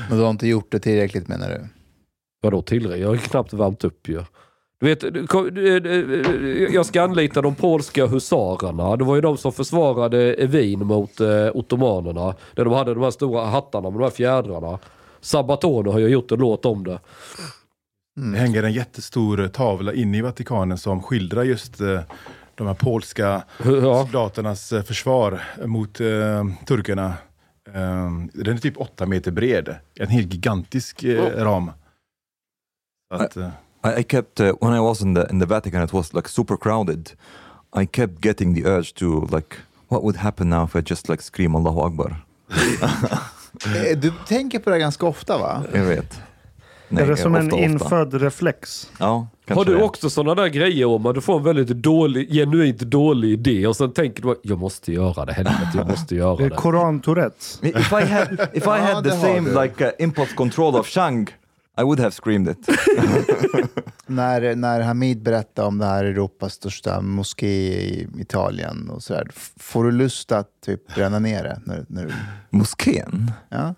Men 0.09 0.19
du 0.19 0.25
har 0.25 0.31
inte 0.31 0.47
gjort 0.49 0.73
det 0.73 0.79
tillräckligt 0.81 1.29
menar 1.29 1.49
du? 1.49 1.67
Vadå 2.43 2.63
tillräckligt? 2.63 3.03
Jag 3.03 3.09
har 3.09 3.17
knappt 3.17 3.53
värmt 3.53 3.85
upp 3.85 4.09
ju. 4.09 4.23
Du 4.81 4.87
vet, 4.95 5.03
jag 6.75 6.87
ska 6.87 7.03
anlita 7.03 7.43
de 7.43 7.55
polska 7.55 8.07
husarerna. 8.07 8.97
Det 8.97 9.05
var 9.05 9.15
ju 9.15 9.21
de 9.21 9.37
som 9.37 9.53
försvarade 9.53 10.47
Wien 10.47 10.87
mot 10.87 11.21
eh, 11.21 11.49
ottomanerna. 11.55 12.35
Där 12.55 12.65
de 12.65 12.75
hade 12.75 12.95
de 12.95 13.03
här 13.03 13.11
stora 13.11 13.45
hattarna 13.47 13.91
med 13.91 14.01
de 14.01 14.05
här 14.05 14.11
fjädrarna. 14.11 14.79
Sabatone 15.21 15.91
har 15.91 15.99
ju 15.99 16.09
gjort 16.09 16.33
en 16.33 16.39
låt 16.39 16.67
om 16.67 16.85
det. 16.85 17.01
Det 18.33 18.39
hänger 18.39 18.63
en 18.63 18.73
jättestor 18.73 19.49
tavla 19.49 19.93
inne 19.93 20.19
i 20.19 20.21
Vatikanen 20.21 20.79
som 20.79 21.03
skildrar 21.03 21.43
just 21.43 21.81
eh, 21.81 22.01
de 22.55 22.67
här 22.67 22.75
polska 22.75 23.43
Ja. 23.65 24.03
soldaternas 24.05 24.73
eh, 24.73 24.83
försvar 24.83 25.41
mot 25.67 26.01
eh, 26.01 26.45
turkarna. 26.67 27.15
Eh, 27.69 28.11
den 28.35 28.55
är 28.57 28.59
typ 28.59 28.77
åtta 28.81 29.07
meter 29.07 29.31
bred. 29.31 29.75
En 30.01 30.09
helt 30.09 30.33
gigantisk 30.33 31.05
eh, 31.05 31.45
ram. 31.45 31.71
Så 33.09 33.23
Att, 33.23 33.37
eh, 33.37 33.49
I, 33.97 34.01
I 34.01 34.05
kept 34.09 34.41
uh, 34.41 34.53
when 34.61 34.75
I 34.77 34.81
was 34.81 35.03
in 35.03 35.15
the 35.15 35.27
in 35.31 35.41
the 35.41 35.47
Vatican, 35.47 35.83
it 35.85 35.93
was 35.93 36.13
like 36.15 36.29
super 36.29 36.57
crowded. 36.57 37.11
I 37.83 37.87
kept 37.87 38.25
getting 38.25 38.55
the 38.55 38.65
urge 38.71 38.95
to 38.95 39.21
like, 39.37 39.57
what 39.89 40.03
would 40.03 40.17
happen 40.17 40.51
now 40.51 40.65
if 40.65 40.75
I 40.77 40.83
just 40.91 41.09
like 41.09 41.23
scream 41.23 41.55
Allahu 41.57 41.81
Akbar? 41.81 42.17
Eh, 43.67 43.99
Du 43.99 44.13
tänker 44.27 44.59
på 44.59 44.71
det 44.71 44.79
ganska 44.79 45.07
ofta 45.07 45.39
va? 45.39 45.65
Jag 45.75 45.85
vet. 45.85 46.21
är 46.89 47.07
det 47.07 47.17
som 47.17 47.35
en 47.35 47.43
ofta, 47.47 47.57
ofta. 47.57 47.65
infödd 47.65 48.15
reflex? 48.15 48.91
Ja, 48.99 49.29
Har 49.55 49.65
du 49.65 49.75
det. 49.77 49.83
också 49.83 50.11
sådana 50.11 50.35
där 50.43 50.49
grejer 50.49 50.87
om 50.87 51.07
att 51.07 51.15
du 51.15 51.21
får 51.21 51.37
en 51.39 51.43
väldigt 51.45 51.69
dålig, 51.69 52.33
genuint 52.33 52.79
dålig 52.81 53.31
idé 53.33 53.67
och 53.67 53.77
sen 53.77 53.93
tänker 53.93 54.23
du 54.23 54.37
jag 54.43 54.59
måste 54.59 54.93
göra 54.93 55.25
det, 55.25 55.33
helvete 55.33 55.71
jag 55.75 55.89
måste 55.89 56.15
Det 56.15 56.19
göra 56.19 56.45
är 56.45 56.51
det. 56.51 56.57
Koran-tourettes. 56.57 57.61
If 57.63 57.93
I 57.93 58.05
had 58.05 58.33
if 58.55 58.63
I 58.63 58.67
Ja, 58.67 58.77
had 58.77 59.05
the 59.05 59.11
same 59.11 59.63
like 59.63 59.85
uh, 59.85 59.91
impulse 59.99 60.35
control 60.35 60.77
of 60.77 60.87
Shang, 60.87 61.29
I 61.81 61.83
would 61.83 62.01
have 62.01 62.11
screamed 62.11 62.49
it. 62.49 62.69
När, 64.07 64.55
när 64.57 64.81
Hamid 64.81 65.23
berättade 65.23 65.69
om 65.69 65.79
det 65.79 65.87
här 65.87 66.05
Europas 66.05 66.53
största 66.55 67.01
moské 67.01 67.47
i 67.73 68.09
Italien 68.19 68.91
och 68.91 69.03
sådär, 69.03 69.29
får 69.57 69.85
du 69.85 69.91
lust 69.93 70.33
att 70.33 70.49
typ 70.67 70.95
bränna 70.95 71.19
ner 71.19 71.43
det? 71.43 71.61
När, 71.65 71.85
när 71.89 72.05
du, 72.07 72.13
Moskén? 72.51 73.33
ja? 73.49 73.75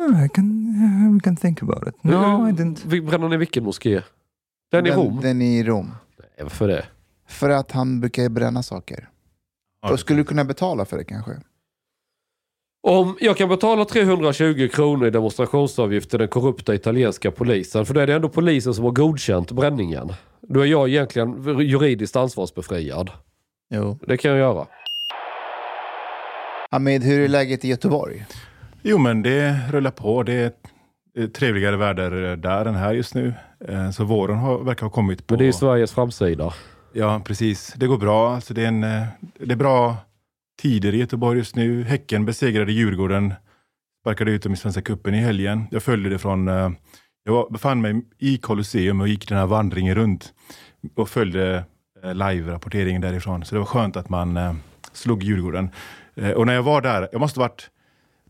Oh, 0.00 0.24
I 0.24 0.28
can, 0.28 0.74
uh, 1.08 1.14
we 1.14 1.20
can 1.20 1.36
think 1.36 1.62
about 1.62 1.88
it. 1.88 1.94
No, 2.04 2.48
I 2.48 2.52
didn't. 2.52 2.78
Vi 2.86 3.00
bränner 3.00 3.28
ni 3.28 3.36
vilken 3.36 3.64
moské? 3.64 4.02
Den 4.72 4.86
i 4.86 4.90
Rom? 4.90 5.20
Den 5.20 5.42
i 5.42 5.64
Rom. 5.64 5.94
Nej, 6.18 6.28
Varför 6.42 6.68
det? 6.68 6.84
För 7.28 7.50
att 7.50 7.72
han 7.72 8.00
brukar 8.00 8.28
bränna 8.28 8.62
saker. 8.62 9.08
Då 9.88 9.96
skulle 9.96 10.20
du 10.20 10.24
kunna 10.24 10.44
betala 10.44 10.84
för 10.84 10.98
det 10.98 11.04
kanske? 11.04 11.32
Om 12.82 13.16
jag 13.20 13.36
kan 13.36 13.48
betala 13.48 13.84
320 13.84 14.68
kronor 14.72 15.06
i 15.06 15.10
demonstrationsavgift 15.10 16.10
till 16.10 16.18
den 16.18 16.28
korrupta 16.28 16.74
italienska 16.74 17.30
polisen, 17.30 17.86
för 17.86 17.94
då 17.94 18.00
är 18.00 18.06
det 18.06 18.14
ändå 18.14 18.28
polisen 18.28 18.74
som 18.74 18.84
har 18.84 18.92
godkänt 18.92 19.52
bränningen. 19.52 20.12
Då 20.40 20.60
är 20.60 20.66
jag 20.66 20.88
egentligen 20.88 21.58
juridiskt 21.60 22.16
ansvarsbefriad. 22.16 23.10
Jo. 23.70 23.98
Det 24.06 24.16
kan 24.16 24.30
jag 24.30 24.40
göra. 24.40 24.66
Hamid, 26.70 27.02
hur 27.02 27.20
är 27.20 27.28
läget 27.28 27.64
i 27.64 27.68
Göteborg? 27.68 28.26
Jo, 28.82 28.98
men 28.98 29.22
det 29.22 29.56
rullar 29.70 29.90
på. 29.90 30.22
Det 30.22 30.32
är 31.14 31.26
trevligare 31.26 31.76
väder 31.76 32.36
där 32.36 32.66
än 32.66 32.74
här 32.74 32.92
just 32.92 33.14
nu. 33.14 33.34
Eh, 33.68 33.90
Så 33.90 34.04
våren 34.04 34.38
har, 34.38 34.58
verkar 34.58 34.86
ha 34.86 34.90
kommit 34.90 35.26
på... 35.26 35.34
Men 35.34 35.38
det 35.38 35.44
är 35.44 35.46
ju 35.46 35.52
Sveriges 35.52 35.92
framsida. 35.92 36.54
Ja, 36.92 37.20
precis. 37.24 37.74
Det 37.76 37.86
går 37.86 37.98
bra. 37.98 38.34
Alltså 38.34 38.54
det, 38.54 38.62
är 38.62 38.68
en, 38.68 38.84
eh, 38.84 39.02
det 39.38 39.52
är 39.52 39.56
bra 39.56 39.96
tider 40.62 40.94
i 40.94 40.98
Göteborg 40.98 41.38
just 41.38 41.56
nu. 41.56 41.82
Häcken 41.84 42.24
besegrade 42.24 42.72
Djurgården. 42.72 43.34
Sparkade 44.02 44.30
ut 44.30 44.42
dem 44.42 44.52
i 44.52 44.56
Svenska 44.56 44.82
cupen 44.82 45.14
i 45.14 45.18
helgen. 45.18 45.64
Jag 45.70 45.82
följde 45.82 46.10
det 46.10 46.18
från... 46.18 46.48
eh, 46.48 46.70
Jag 47.24 47.52
befann 47.52 47.80
mig 47.80 48.02
i 48.18 48.38
Colosseum 48.38 49.00
och 49.00 49.08
gick 49.08 49.28
den 49.28 49.38
här 49.38 49.46
vandringen 49.46 49.94
runt 49.94 50.32
och 50.94 51.08
följde 51.08 51.64
live-rapporteringen 52.02 53.00
därifrån. 53.00 53.44
Så 53.44 53.54
det 53.54 53.58
var 53.58 53.66
skönt 53.66 53.96
att 53.96 54.08
man 54.08 54.38
slog 54.92 55.22
Djurgården. 55.22 55.70
Och 56.36 56.46
när 56.46 56.54
jag 56.54 56.62
var 56.62 56.80
där, 56.80 57.08
jag 57.12 57.20
måste 57.20 57.40
varit... 57.40 57.70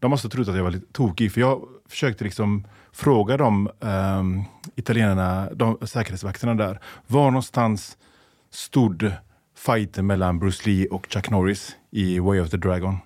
De 0.01 0.11
måste 0.11 0.27
ha 0.27 0.31
trott 0.31 0.49
att 0.49 0.57
jag 0.57 0.63
var 0.65 0.71
lite 0.71 0.93
tokig, 0.93 1.33
för 1.33 1.41
jag 1.41 1.63
försökte 1.89 2.25
liksom 2.25 2.67
fråga 2.93 3.37
de 3.37 3.71
um, 3.81 4.45
italienarna, 4.75 5.49
de 5.55 5.79
säkerhetsvakterna 5.83 6.55
där, 6.55 6.81
var 7.07 7.31
någonstans 7.31 7.97
stod 8.51 9.13
fighten 9.57 10.07
mellan 10.07 10.39
Bruce 10.39 10.71
Lee 10.71 10.87
och 10.87 11.07
Chuck 11.11 11.31
Norris 11.31 11.77
i 11.91 12.19
Way 12.19 12.41
of 12.41 12.51
the 12.51 12.57
Dragon. 12.57 12.99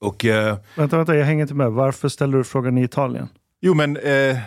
Och 0.00 0.24
eh, 0.24 0.56
Vänta, 0.76 0.96
vänta, 0.96 1.16
jag 1.16 1.26
hänger 1.26 1.42
inte 1.42 1.54
med. 1.54 1.72
Varför 1.72 2.08
ställer 2.08 2.38
du 2.38 2.44
frågan 2.44 2.78
i 2.78 2.82
Italien? 2.82 3.28
jo 3.62 3.74
men, 3.74 3.96
eh, 3.96 4.38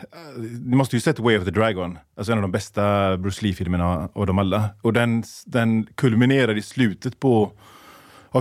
ni 0.66 0.76
måste 0.76 0.96
ju 0.96 1.00
sett 1.00 1.20
Way 1.20 1.38
of 1.38 1.46
the 1.46 1.52
Dragon, 1.52 1.98
alltså 2.18 2.32
en 2.32 2.38
av 2.38 2.42
de 2.42 2.52
bästa 2.52 3.18
Bruce 3.18 3.46
Lee-filmerna 3.46 4.10
av 4.14 4.26
dem 4.26 4.40
alla. 4.40 4.70
Och 4.82 4.94
den, 4.94 5.24
den 5.46 5.88
kulminerar 5.96 6.58
i 6.58 6.62
slutet 6.62 7.20
på, 7.20 7.52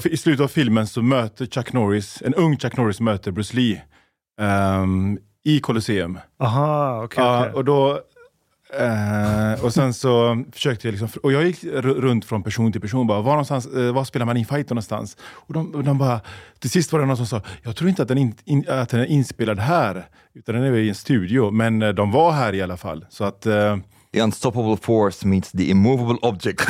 i 0.04 0.16
slutet 0.16 0.44
av 0.44 0.48
filmen 0.48 0.86
så 0.86 1.02
möter 1.02 1.46
Chuck 1.46 1.72
Norris, 1.72 2.22
en 2.24 2.34
ung 2.34 2.56
Chuck 2.56 2.76
Norris 2.76 3.00
möter 3.00 3.30
Bruce 3.30 3.56
Lee 3.56 3.82
ehm, 4.40 5.18
i 5.44 5.60
Colosseum. 5.60 6.18
Aha, 6.38 7.02
okej. 7.04 7.24
Ja, 7.24 7.40
okej. 7.40 7.52
och 7.52 7.64
då... 7.64 8.00
Eh, 8.78 9.64
och 9.64 9.74
sen 9.74 9.94
så 9.94 10.44
försökte 10.52 10.86
jag 10.86 10.92
liksom, 10.92 11.08
och 11.22 11.32
jag 11.32 11.46
gick 11.46 11.64
runt 11.64 12.24
från 12.24 12.42
person 12.42 12.72
till 12.72 12.80
person 12.80 13.06
bara, 13.06 13.20
var, 13.20 13.32
någonstans, 13.32 13.66
eh, 13.66 13.92
var 13.92 14.04
spelar 14.04 14.26
man 14.26 14.36
in 14.36 14.46
fighten 14.46 14.74
någonstans? 14.74 15.16
Och 15.22 15.54
de, 15.54 15.74
och 15.74 15.84
de 15.84 15.98
bara, 15.98 16.20
till 16.58 16.70
sist 16.70 16.92
var 16.92 17.00
det 17.00 17.06
någon 17.06 17.16
som 17.16 17.26
sa, 17.26 17.42
jag 17.62 17.76
tror 17.76 17.90
inte 17.90 18.02
att 18.02 18.08
den, 18.08 18.18
in, 18.18 18.34
in, 18.44 18.64
att 18.68 18.88
den 18.88 19.00
är 19.00 19.06
inspelad 19.06 19.58
här, 19.58 20.06
utan 20.34 20.54
den 20.54 20.64
är 20.64 20.72
i 20.76 20.88
en 20.88 20.94
studio, 20.94 21.50
men 21.50 21.82
eh, 21.82 21.88
de 21.88 22.10
var 22.10 22.32
här 22.32 22.52
i 22.52 22.62
alla 22.62 22.76
fall. 22.76 23.06
Så 23.08 23.24
att, 23.24 23.46
The 24.14 24.20
unstoppable 24.20 24.76
force 24.76 25.26
meets 25.26 25.52
the 25.52 25.70
immovable 25.70 26.18
object. 26.22 26.60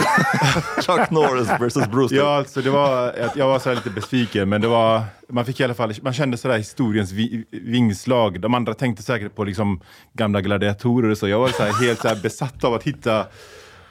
Chuck 0.86 1.10
Norris 1.10 1.48
versus 1.60 1.86
Bruce 1.88 2.14
Lee. 2.14 2.20
ja, 2.20 2.36
alltså 2.36 2.60
det 2.60 2.70
var, 2.70 3.14
jag 3.36 3.48
var 3.48 3.58
så 3.58 3.74
lite 3.74 3.90
besviken, 3.90 4.48
men 4.48 4.60
det 4.60 4.68
var, 4.68 5.02
man 5.28 5.44
fick 5.44 5.60
i 5.60 5.64
alla 5.64 5.74
fall, 5.74 5.94
man 6.02 6.12
kände 6.12 6.36
sådär 6.36 6.58
historiens 6.58 7.12
vi, 7.12 7.44
vingslag. 7.50 8.40
De 8.40 8.54
andra 8.54 8.74
tänkte 8.74 9.02
säkert 9.02 9.34
på 9.34 9.44
liksom 9.44 9.80
gamla 10.12 10.40
gladiatorer 10.40 11.10
och 11.10 11.18
så. 11.18 11.28
Jag 11.28 11.38
var 11.38 11.48
så 11.48 11.62
här, 11.62 11.86
helt 11.86 12.00
så 12.00 12.08
här 12.08 12.22
besatt 12.22 12.64
av 12.64 12.74
att 12.74 12.82
hitta 12.82 13.26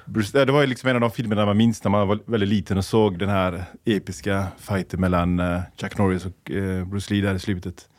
Bruce, 0.06 0.46
det 0.46 0.52
var 0.52 0.62
ju 0.62 0.68
liksom 0.68 0.90
en 0.90 0.96
av 0.96 1.02
de 1.02 1.12
filmerna 1.12 1.46
man 1.46 1.58
minns 1.58 1.84
när 1.84 1.92
man 1.92 2.08
var 2.08 2.20
väldigt 2.26 2.50
liten 2.50 2.78
och 2.78 2.86
såg 2.86 3.20
den 3.20 3.30
här 3.30 3.64
episka 3.86 4.48
fighten 4.58 5.02
mellan 5.02 5.40
eh, 5.40 5.62
Chuck 5.82 5.98
Norris 5.98 6.26
och 6.26 6.52
eh, 6.52 6.86
Bruce 6.86 7.14
Lee 7.14 7.22
där 7.22 7.36
i 7.36 7.40
slutet. 7.40 7.90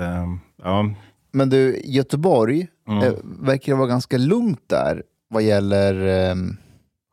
Um, 0.00 0.40
ja. 0.62 0.94
Men 1.32 1.48
du, 1.50 1.80
Göteborg 1.84 2.68
Mm. 2.88 3.04
eh, 3.04 3.12
verkar 3.24 3.74
vara 3.74 3.86
ganska 3.88 4.18
lugnt 4.18 4.62
där 4.66 5.02
vad 5.30 5.42
gäller 5.42 5.94
eh, 6.30 6.34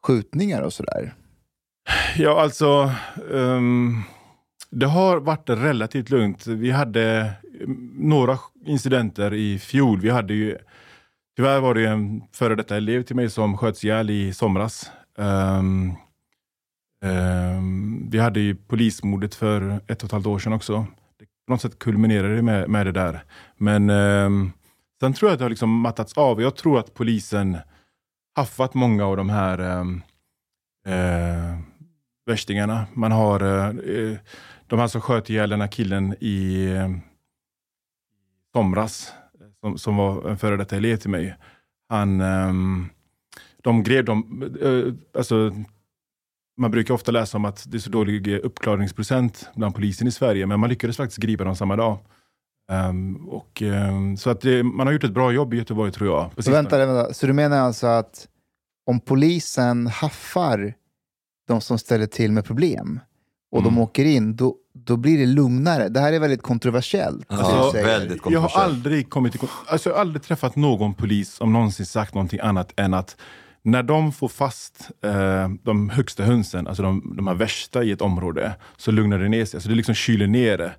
skjutningar 0.08 0.62
och 0.62 0.74
sådär. 0.74 1.14
Ja, 2.18 2.42
alltså. 2.42 2.92
ehm, 3.34 4.02
det 4.70 4.86
har 4.86 5.18
varit 5.20 5.50
relativt 5.50 6.10
lugnt. 6.10 6.48
Vi 6.48 6.72
hade 6.72 7.32
mm, 7.64 7.92
några 7.98 8.38
incidenter 8.66 9.34
i 9.34 9.60
fjol. 9.60 10.02
Vi 10.02 10.10
hade 10.10 10.34
ju, 10.34 10.58
tyvärr 11.38 11.60
var 11.60 11.74
det 11.74 11.86
en 11.88 12.22
före 12.34 12.56
detta 12.56 12.78
elev 12.78 13.04
till 13.04 13.16
mig 13.16 13.30
som 13.30 13.58
sköts 13.58 13.84
ihjäl 13.84 14.10
i 14.10 14.34
somras. 14.34 14.92
Ehm, 15.18 15.92
ehm, 17.06 18.10
vi 18.10 18.20
hade 18.20 18.40
ju 18.40 18.56
polismordet 18.56 19.36
för 19.36 19.80
ett 19.88 20.04
och 20.04 20.08
ett 20.08 20.12
halvt 20.12 20.28
år 20.28 20.40
sedan 20.40 20.54
också. 20.54 20.88
På 21.50 21.54
något 21.54 21.62
sätt 21.62 21.80
kulminerade 21.80 22.36
det 22.36 22.42
med, 22.42 22.70
med 22.70 22.86
det 22.86 22.92
där. 22.92 23.24
Men 23.58 23.90
eh, 23.90 24.30
sen 25.00 25.14
tror 25.14 25.30
jag 25.30 25.34
att 25.34 25.40
det 25.40 25.46
har 25.46 25.50
liksom 25.50 25.80
mattats 25.80 26.14
av. 26.14 26.42
Jag 26.42 26.56
tror 26.56 26.80
att 26.80 26.94
polisen 26.94 27.58
haffat 28.36 28.74
många 28.74 29.06
av 29.06 29.18
de 29.18 29.30
här 29.30 29.60
eh, 29.60 29.86
eh, 30.94 31.58
värstingarna. 32.26 32.86
Man 32.94 33.12
har 33.12 33.42
eh, 33.44 33.68
eh, 33.68 34.18
de 34.68 34.80
här 34.80 34.88
som 34.88 35.02
sköt 35.02 35.30
ihjäl 35.30 35.50
den 35.50 35.62
här 35.62 35.68
killen 35.68 36.16
i 36.20 36.66
eh, 36.66 36.90
somras, 38.54 39.14
som, 39.60 39.78
som 39.78 39.98
var 39.98 40.30
en 40.30 40.38
före 40.38 40.58
detta 40.58 40.76
elev 40.76 40.96
till 40.96 41.10
mig. 41.10 41.36
Han, 41.88 42.22
ehm, 42.22 42.90
de 43.64 43.84
grev 43.84 44.06
dem, 44.06 44.44
eh, 44.62 45.20
alltså 45.20 45.54
man 46.60 46.72
brukar 46.72 46.94
ofta 46.94 47.12
läsa 47.12 47.38
om 47.38 47.46
att 47.46 47.64
det 47.72 47.78
är 47.78 47.80
så 47.80 47.90
dålig 47.90 48.28
uppklarningsprocent 48.38 49.50
bland 49.56 49.76
polisen 49.76 50.08
i 50.08 50.12
Sverige, 50.12 50.46
men 50.46 50.60
man 50.60 50.70
lyckades 50.70 50.98
faktiskt 50.98 51.20
gripa 51.20 51.44
dem 51.44 51.56
samma 51.56 51.76
dag. 51.76 51.98
Ehm, 52.72 53.16
och, 53.30 53.62
ehm, 53.62 54.18
så 54.18 54.30
att 54.30 54.42
det, 54.42 54.64
man 54.64 54.88
har 54.88 54.94
gjort 54.94 55.04
ett 55.04 55.14
bra 55.14 55.32
jobb 55.32 55.54
i 55.54 55.58
Göteborg 55.58 55.92
tror 55.92 56.10
jag. 56.36 56.44
Så, 56.44 56.52
vänta, 56.52 56.78
vänta, 56.86 57.14
så 57.14 57.28
du 57.28 57.34
menar 57.34 57.58
alltså 57.60 57.88
att 57.88 58.28
om 58.86 59.00
polisen 59.00 59.88
haffar 59.88 60.74
de 61.48 61.62
som 61.62 61.80
ställer 61.80 62.06
till 62.06 62.32
med 62.32 62.46
problem 62.46 63.00
och 63.52 63.64
de 63.64 63.68
Mm. 63.68 63.80
åker 63.80 64.06
in, 64.06 64.36
då, 64.36 64.56
då 64.74 64.98
blir 64.98 65.18
det 65.18 65.26
lugnare. 65.26 65.90
Det 65.90 66.00
här 66.00 66.14
är 66.14 66.20
väldigt 66.20 66.42
kontroversiellt. 66.42 67.30
det 67.30 67.36
Alltså, 67.36 67.78
väldigt 67.78 68.10
Jag 68.10 68.40
har 68.40 68.48
kontroversiellt. 68.50 68.56
aldrig 68.76 69.10
kommit 69.10 69.36
i 69.36 69.40
alltså 69.68 69.90
jag 69.90 69.96
har 69.96 70.02
aldrig 70.02 70.24
träffat 70.24 70.56
någon 70.56 70.94
polis 70.94 71.34
som 71.34 71.54
någonsin 71.54 71.86
sagt 71.86 72.14
någonting 72.14 72.40
annat 72.40 72.74
än 72.80 72.94
att 72.94 73.18
när 73.64 73.84
de 73.84 74.12
får 74.12 74.28
fast 74.28 74.92
eh, 75.04 75.50
de 75.64 75.90
högsta 75.90 76.24
hönsen, 76.24 76.68
alltså 76.68 76.84
de, 76.84 77.14
de 77.18 77.28
här 77.28 77.36
värsta 77.36 77.84
i 77.84 77.92
ett 77.92 78.02
område, 78.02 78.56
så 78.78 78.92
lugnar 78.92 79.20
det 79.20 79.30
ner 79.30 79.46
sig. 79.46 79.58
Alltså 79.58 79.70
det 79.70 79.76
liksom 79.76 79.96
kyler 79.96 80.28
ner 80.28 80.58
det. 80.58 80.72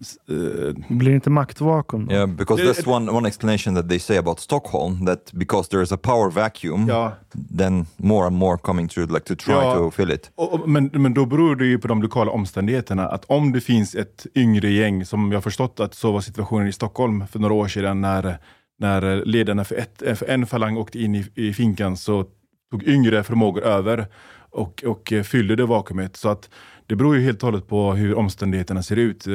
S- 0.00 0.16
eh, 0.28 0.94
Blir 0.96 1.10
det 1.10 1.14
inte 1.14 1.30
maktvakuum? 1.30 2.06
då? 2.06 2.14
Yeah, 2.14 2.26
because 2.26 2.62
that's 2.62 2.88
one, 2.88 3.10
one 3.12 3.28
explanation 3.28 3.74
that 3.74 3.88
they 3.88 3.98
say 3.98 4.16
about 4.16 4.40
Stockholm, 4.40 5.06
that 5.06 5.32
because 5.32 5.68
there 5.70 5.82
is 5.82 5.92
a 5.92 5.96
power 5.96 6.30
vacuum, 6.30 6.88
ja, 6.88 7.12
then 7.58 7.86
more 7.96 8.26
and 8.26 8.36
more 8.36 8.58
coming 8.58 8.88
through, 8.88 9.12
like 9.14 9.26
to 9.26 9.34
try 9.44 9.54
Ja. 9.54 9.74
to 9.74 9.90
fill 9.90 10.10
it. 10.10 10.30
och, 10.34 10.52
och, 10.52 10.68
men, 10.68 10.90
men 10.92 11.14
då 11.14 11.26
beror 11.26 11.56
det 11.56 11.66
ju 11.66 11.78
på 11.78 11.88
de 11.88 12.02
lokala 12.02 12.30
omständigheterna. 12.30 13.08
Att 13.08 13.24
om 13.24 13.52
det 13.52 13.60
finns 13.60 13.94
ett 13.94 14.26
yngre 14.34 14.70
gäng, 14.70 15.04
som 15.04 15.32
jag 15.32 15.36
har 15.36 15.42
förstått 15.42 15.80
att 15.80 15.94
så 15.94 16.12
var 16.12 16.20
situationen 16.20 16.66
i 16.68 16.72
Stockholm 16.72 17.26
för 17.26 17.38
några 17.38 17.54
år 17.54 17.68
sedan, 17.68 18.00
när, 18.00 18.38
när 18.78 19.16
eh, 19.16 19.24
ledarna 19.24 19.64
för, 19.64 19.74
ett, 19.74 20.02
eh, 20.02 20.14
för 20.14 20.26
en 20.26 20.46
falang 20.46 20.76
åkte 20.76 20.98
in 20.98 21.14
i, 21.14 21.26
i 21.34 21.52
finkan, 21.52 21.96
så 21.96 22.24
tog 22.70 22.82
yngre 22.88 23.22
förmågor 23.22 23.62
över 23.62 24.06
och, 24.50 24.84
och 24.86 25.12
eh, 25.12 25.22
fyllde 25.22 25.56
det 25.56 25.66
vakuumet. 25.66 26.16
Så 26.16 26.28
att 26.28 26.50
det 26.86 26.96
beror 26.96 27.16
ju 27.16 27.22
helt 27.22 27.42
och 27.42 27.46
hållet 27.46 27.68
på 27.68 27.92
hur 27.92 28.14
omständigheterna 28.14 28.82
ser 28.82 28.96
ut. 28.96 29.26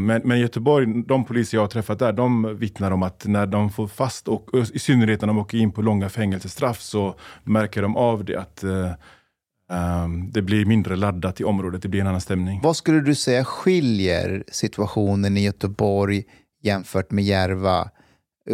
Men, 0.00 0.22
men 0.24 0.40
Göteborg, 0.40 1.02
de 1.06 1.24
poliser 1.24 1.56
jag 1.56 1.62
har 1.62 1.68
träffat 1.68 1.98
där, 1.98 2.12
de 2.12 2.56
vittnar 2.58 2.90
om 2.90 3.02
att 3.02 3.26
när 3.26 3.46
de 3.46 3.70
får 3.70 3.86
fast, 3.86 4.28
och 4.28 4.50
i 4.72 4.78
synnerhet 4.78 5.20
när 5.20 5.26
de 5.26 5.38
åker 5.38 5.58
in 5.58 5.72
på 5.72 5.82
långa 5.82 6.08
fängelsestraff, 6.08 6.80
så 6.80 7.14
märker 7.44 7.82
de 7.82 7.96
av 7.96 8.24
det 8.24 8.36
att 8.36 8.62
ehm, 8.62 10.30
det 10.30 10.42
blir 10.42 10.64
mindre 10.64 10.96
laddat 10.96 11.40
i 11.40 11.44
området, 11.44 11.82
det 11.82 11.88
blir 11.88 12.00
en 12.00 12.06
annan 12.06 12.20
stämning. 12.20 12.60
Vad 12.62 12.76
skulle 12.76 13.00
du 13.00 13.14
säga 13.14 13.44
skiljer 13.44 14.44
situationen 14.48 15.36
i 15.36 15.44
Göteborg 15.44 16.24
jämfört 16.62 17.10
med 17.10 17.24
Järva 17.24 17.90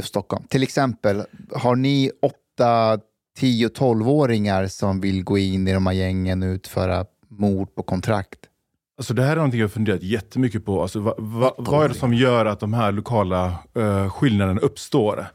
Stockholm? 0.01 0.45
Till 0.49 0.63
exempel, 0.63 1.23
har 1.53 1.77
ni 1.77 2.11
8, 2.23 2.99
10, 3.39 3.69
12-åringar 3.69 4.67
som 4.67 5.01
vill 5.01 5.25
gå 5.25 5.39
in 5.39 5.69
i 5.69 5.73
de 5.73 5.87
här 5.87 5.95
gängen 5.95 6.43
och 6.43 6.47
utföra 6.47 7.05
mord 7.29 7.75
på 7.75 7.83
kontrakt? 7.83 8.39
Alltså 8.99 9.15
det 9.15 9.23
här 9.23 9.33
är 9.33 9.37
någonting 9.37 9.61
jag 9.61 9.73
funderat 9.73 10.03
jättemycket 10.03 10.65
på. 10.65 10.83
Alltså, 10.83 11.01
va, 11.01 11.15
va, 11.19 11.55
vad 11.59 11.85
är 11.85 11.89
det 11.89 11.95
som 11.95 12.15
gör 12.15 12.47
att 12.47 12.61
de 12.61 12.75
här 12.75 12.93
lokala 12.93 13.59
uh, 13.77 14.09
skillnaderna 14.09 14.61
uppstår? 14.61 15.27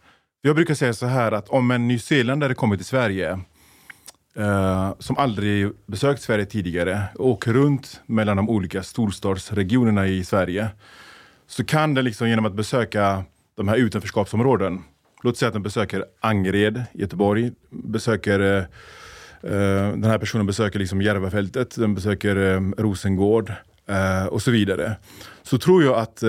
Jag 0.41 0.55
brukar 0.55 0.73
säga 0.73 0.93
så 0.93 1.05
här 1.05 1.31
att 1.31 1.49
om 1.49 1.71
en 1.71 1.87
nyzeeländare 1.87 2.53
kommer 2.53 2.75
till 2.75 2.85
Sverige 2.85 3.39
uh, 4.39 4.93
som 4.99 5.17
aldrig 5.17 5.71
besökt 5.85 6.21
Sverige 6.21 6.45
tidigare 6.45 7.03
och 7.15 7.29
åker 7.29 7.53
runt 7.53 8.01
mellan 8.05 8.37
de 8.37 8.49
olika 8.49 8.83
storstadsregionerna 8.83 10.07
i 10.07 10.23
Sverige 10.23 10.67
så 11.47 11.65
kan 11.65 11.93
den 11.93 12.05
liksom 12.05 12.29
genom 12.29 12.45
att 12.45 12.53
besöka 12.53 13.23
de 13.57 13.67
här 13.67 13.75
utanförskapsområden, 13.75 14.83
låt 15.23 15.37
säga 15.37 15.47
att 15.47 15.53
den 15.53 15.63
besöker 15.63 16.05
Angered 16.19 16.83
i 16.93 17.01
Göteborg, 17.01 17.51
besöker 17.69 18.39
eh, 18.39 18.57
eh, 19.51 19.91
den 19.91 20.03
här 20.03 20.17
personen 20.17 20.45
besöker 20.45 20.79
liksom 20.79 21.01
Järvafältet, 21.01 21.75
den 21.75 21.95
besöker 21.95 22.35
eh, 22.35 22.61
Rosengård 22.77 23.53
och 24.29 24.41
så 24.41 24.51
vidare. 24.51 24.95
Så 25.43 25.57
tror 25.57 25.83
jag 25.83 25.97
att 25.97 26.23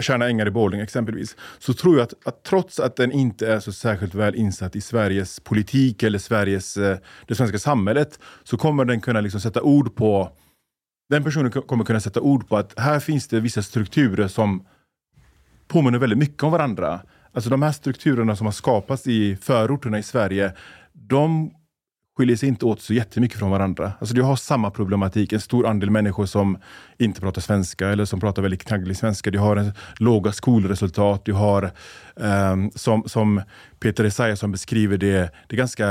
Tjärna 0.00 0.28
ängar 0.28 0.46
i 0.46 0.50
Borlänge 0.50 0.82
exempelvis, 0.82 1.36
så 1.58 1.74
tror 1.74 1.96
jag 1.96 2.02
att, 2.02 2.14
att, 2.24 2.42
trots 2.42 2.80
att 2.80 2.96
den 2.96 3.12
inte 3.12 3.52
är 3.52 3.60
så 3.60 3.72
särskilt 3.72 4.14
väl 4.14 4.34
insatt 4.34 4.76
i 4.76 4.80
Sveriges 4.80 5.40
politik 5.40 6.02
eller 6.02 6.18
Sveriges, 6.18 6.74
det 7.26 7.34
svenska 7.34 7.58
samhället, 7.58 8.18
så 8.44 8.56
kommer 8.56 8.84
den 8.84 9.00
kunna 9.00 9.20
liksom 9.20 9.40
sätta 9.40 9.62
ord 9.62 9.96
på 9.96 10.32
den 11.08 11.24
personen 11.24 11.50
kommer 11.50 11.84
kunna 11.84 12.00
sätta 12.00 12.20
ord 12.20 12.48
på 12.48 12.56
att 12.56 12.78
här 12.78 13.00
finns 13.00 13.28
det 13.28 13.40
vissa 13.40 13.62
strukturer 13.62 14.28
som 14.28 14.66
påminner 15.68 15.98
väldigt 15.98 16.18
mycket 16.18 16.42
om 16.42 16.52
varandra. 16.52 17.00
Alltså 17.32 17.50
de 17.50 17.62
här 17.62 17.72
strukturerna 17.72 18.36
som 18.36 18.46
har 18.46 18.52
skapats 18.52 19.06
i 19.06 19.36
förorterna 19.36 19.98
i 19.98 20.02
Sverige, 20.02 20.52
de 20.92 21.50
skiljer 22.16 22.36
sig 22.36 22.48
inte 22.48 22.64
åt 22.64 22.80
så 22.80 22.94
jättemycket 22.94 23.38
från 23.38 23.50
varandra. 23.50 23.92
Alltså 23.98 24.14
du 24.14 24.22
har 24.22 24.36
samma 24.36 24.70
problematik, 24.70 25.32
en 25.32 25.40
stor 25.40 25.66
andel 25.66 25.90
människor 25.90 26.26
som 26.26 26.58
inte 26.98 27.20
pratar 27.20 27.40
svenska 27.40 27.88
eller 27.88 28.04
som 28.04 28.20
pratar 28.20 28.42
väldigt 28.42 28.64
knagglig 28.64 28.96
svenska. 28.96 29.30
Du 29.30 29.38
har 29.38 29.56
en, 29.56 29.72
låga 29.98 30.32
skolresultat, 30.32 31.24
du 31.24 31.32
har 31.32 31.70
um, 32.14 32.70
som, 32.74 33.08
som 33.08 33.42
Peter 33.80 34.04
Esaiasson 34.04 34.52
beskriver 34.52 34.98
det, 34.98 35.30
det 35.46 35.54
är, 35.54 35.56
ganska, 35.56 35.86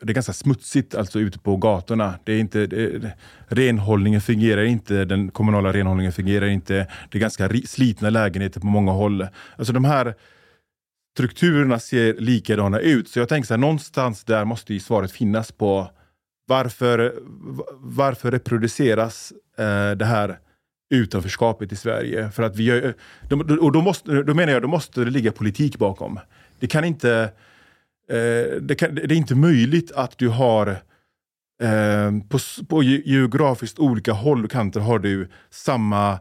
det 0.00 0.10
är 0.10 0.14
ganska 0.14 0.32
smutsigt 0.32 0.94
alltså 0.94 1.20
ute 1.20 1.38
på 1.38 1.56
gatorna. 1.56 2.14
Det 2.24 2.32
är 2.32 2.38
inte, 2.38 2.66
det, 2.66 3.12
renhållningen 3.48 4.20
fungerar 4.20 4.62
inte, 4.62 5.04
den 5.04 5.30
kommunala 5.30 5.72
renhållningen 5.72 6.12
fungerar 6.12 6.46
inte. 6.46 6.86
Det 7.10 7.18
är 7.18 7.20
ganska 7.20 7.48
slitna 7.48 8.10
lägenheter 8.10 8.60
på 8.60 8.66
många 8.66 8.92
håll. 8.92 9.26
Alltså 9.56 9.72
de 9.72 9.84
här 9.84 10.14
strukturerna 11.14 11.78
ser 11.78 12.14
likadana 12.14 12.80
ut. 12.80 13.08
Så 13.08 13.18
jag 13.18 13.28
tänker 13.28 13.46
så 13.46 13.54
här, 13.54 13.58
någonstans 13.58 14.24
där 14.24 14.44
måste 14.44 14.74
ju 14.74 14.80
svaret 14.80 15.12
finnas 15.12 15.52
på 15.52 15.90
varför, 16.46 17.14
varför 17.78 18.30
reproduceras 18.30 19.32
eh, 19.58 19.90
det 19.90 20.04
här 20.04 20.38
utanförskapet 20.94 21.72
i 21.72 21.76
Sverige? 21.76 22.30
För 22.30 22.42
att 22.42 22.56
vi 22.56 22.64
gör, 22.64 22.94
och 23.60 23.72
då, 23.72 23.82
måste, 23.82 24.22
då 24.22 24.34
menar 24.34 24.52
jag, 24.52 24.62
då 24.62 24.68
måste 24.68 25.04
det 25.04 25.10
ligga 25.10 25.32
politik 25.32 25.78
bakom. 25.78 26.20
Det 26.58 26.66
kan 26.66 26.84
inte, 26.84 27.32
eh, 28.10 28.60
det, 28.60 28.74
kan, 28.78 28.94
det 28.94 29.04
är 29.04 29.12
inte 29.12 29.34
möjligt 29.34 29.92
att 29.92 30.18
du 30.18 30.28
har 30.28 30.68
eh, 31.62 32.12
på, 32.28 32.38
på 32.68 32.82
geografiskt 32.82 33.78
olika 33.78 34.12
håll 34.12 34.44
och 34.44 34.50
kanter 34.50 34.80
har 34.80 34.98
du 34.98 35.28
samma, 35.50 36.12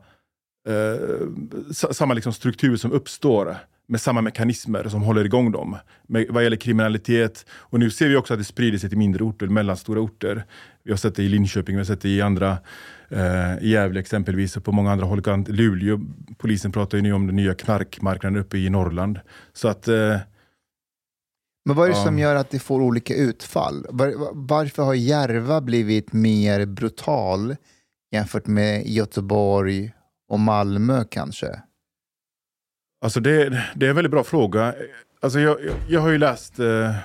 eh, 0.68 1.92
samma 1.92 2.14
liksom 2.14 2.34
struktur 2.34 2.78
som 2.78 2.92
uppstår 2.92 3.58
med 3.88 4.02
samma 4.02 4.22
mekanismer 4.22 4.90
som 4.90 5.02
håller 5.02 5.26
igång 5.26 5.52
dem. 5.52 5.78
Med, 6.08 6.26
vad 6.30 6.44
gäller 6.44 6.58
kriminalitet. 6.58 7.46
Och 7.50 7.80
nu 7.80 7.90
ser 7.90 8.10
vi 8.10 8.16
också 8.16 8.34
att 8.34 8.40
det 8.40 8.44
sprider 8.44 8.78
sig 8.78 8.90
till 8.90 8.98
mindre 8.98 9.24
orter, 9.24 9.48
mellanstora 9.48 10.00
orter. 10.00 10.46
Vi 10.84 10.92
har 10.92 10.98
sett 10.98 11.16
det 11.16 11.24
i 11.24 11.30
Linköping, 11.30 11.76
vi 11.76 11.80
har 11.80 11.86
sett 11.86 12.02
det 12.02 12.10
i 12.10 12.22
andra, 12.22 12.58
eh, 13.10 13.58
i 13.62 13.70
Gävle 13.70 14.00
exempelvis 14.00 14.58
och 14.58 14.64
på 14.64 14.72
många 14.72 14.92
andra 14.92 15.06
håll. 15.06 15.46
Luleå, 15.48 16.02
polisen 16.38 16.72
pratar 16.72 16.98
ju 16.98 17.02
nu 17.02 17.14
om 17.14 17.28
den 17.28 17.36
nya 17.36 17.54
knarkmarknaden 17.54 18.40
uppe 18.40 18.58
i 18.58 18.70
Norrland. 18.70 19.20
Så 19.54 19.68
att 19.68 19.88
eh, 19.88 20.18
men 21.66 21.76
vad 21.76 21.86
är 21.86 21.90
det 21.90 22.00
som 22.00 22.20
gör 22.20 22.36
att 22.36 22.50
det 22.50 22.60
får 22.60 22.82
olika 22.82 23.16
utfall? 23.16 23.86
Var, 23.90 24.14
varför 24.34 24.84
har 24.84 24.94
Järva 24.94 25.62
blivit 25.62 26.14
mer 26.14 26.66
brutal 26.66 27.56
jämfört 28.12 28.48
med 28.48 28.88
Göteborg 28.88 29.92
och 30.30 30.40
Malmö 30.40 31.04
kanske? 31.10 31.62
Alltså 33.00 33.20
det, 33.20 33.64
det 33.76 33.86
är 33.86 33.90
en 33.90 33.96
väldigt 33.96 34.12
bra 34.12 34.24
fråga. 34.24 34.74
Alltså 35.20 35.40
jag, 35.40 35.66
jag, 35.66 35.76
jag 35.90 36.02
har 36.02 36.10
ju 36.10 36.18
läst... 36.18 36.60
Eh, 36.60 36.96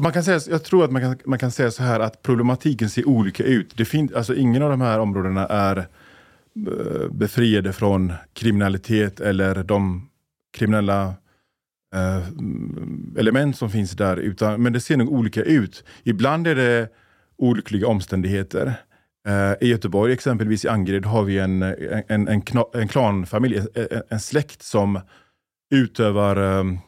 man 0.00 0.12
kan 0.12 0.24
säga, 0.24 0.40
jag 0.50 0.64
tror 0.64 0.84
att 0.84 0.90
man 0.90 1.02
kan, 1.02 1.18
man 1.24 1.38
kan 1.38 1.50
säga 1.50 1.70
så 1.70 1.82
här 1.82 2.00
att 2.00 2.22
problematiken 2.22 2.90
ser 2.90 3.08
olika 3.08 3.44
ut. 3.44 3.76
Det 3.76 3.84
fin, 3.84 4.10
alltså 4.16 4.34
ingen 4.34 4.62
av 4.62 4.70
de 4.70 4.80
här 4.80 4.98
områdena 4.98 5.46
är 5.46 5.76
eh, 5.76 7.08
befriade 7.10 7.72
från 7.72 8.12
kriminalitet 8.32 9.20
eller 9.20 9.64
de 9.64 10.08
kriminella 10.52 11.14
eh, 11.94 12.28
element 13.18 13.56
som 13.56 13.70
finns 13.70 13.90
där. 13.90 14.16
Utan, 14.16 14.62
men 14.62 14.72
det 14.72 14.80
ser 14.80 14.96
nog 14.96 15.12
olika 15.12 15.42
ut. 15.42 15.84
Ibland 16.02 16.46
är 16.46 16.54
det 16.54 16.88
olyckliga 17.36 17.86
omständigheter. 17.86 18.74
Eh, 19.28 19.52
I 19.60 19.68
Göteborg, 19.68 20.12
exempelvis 20.12 20.64
i 20.64 20.68
Angered, 20.68 21.06
har 21.06 21.22
vi 21.22 21.38
en, 21.38 21.62
en, 21.62 22.28
en, 22.28 22.42
en 22.74 22.88
klanfamilj, 22.88 23.58
en, 23.74 24.02
en, 24.08 24.20
släkt 24.20 24.62
som 24.62 25.00
utövar 25.70 26.38
um, 26.38 26.78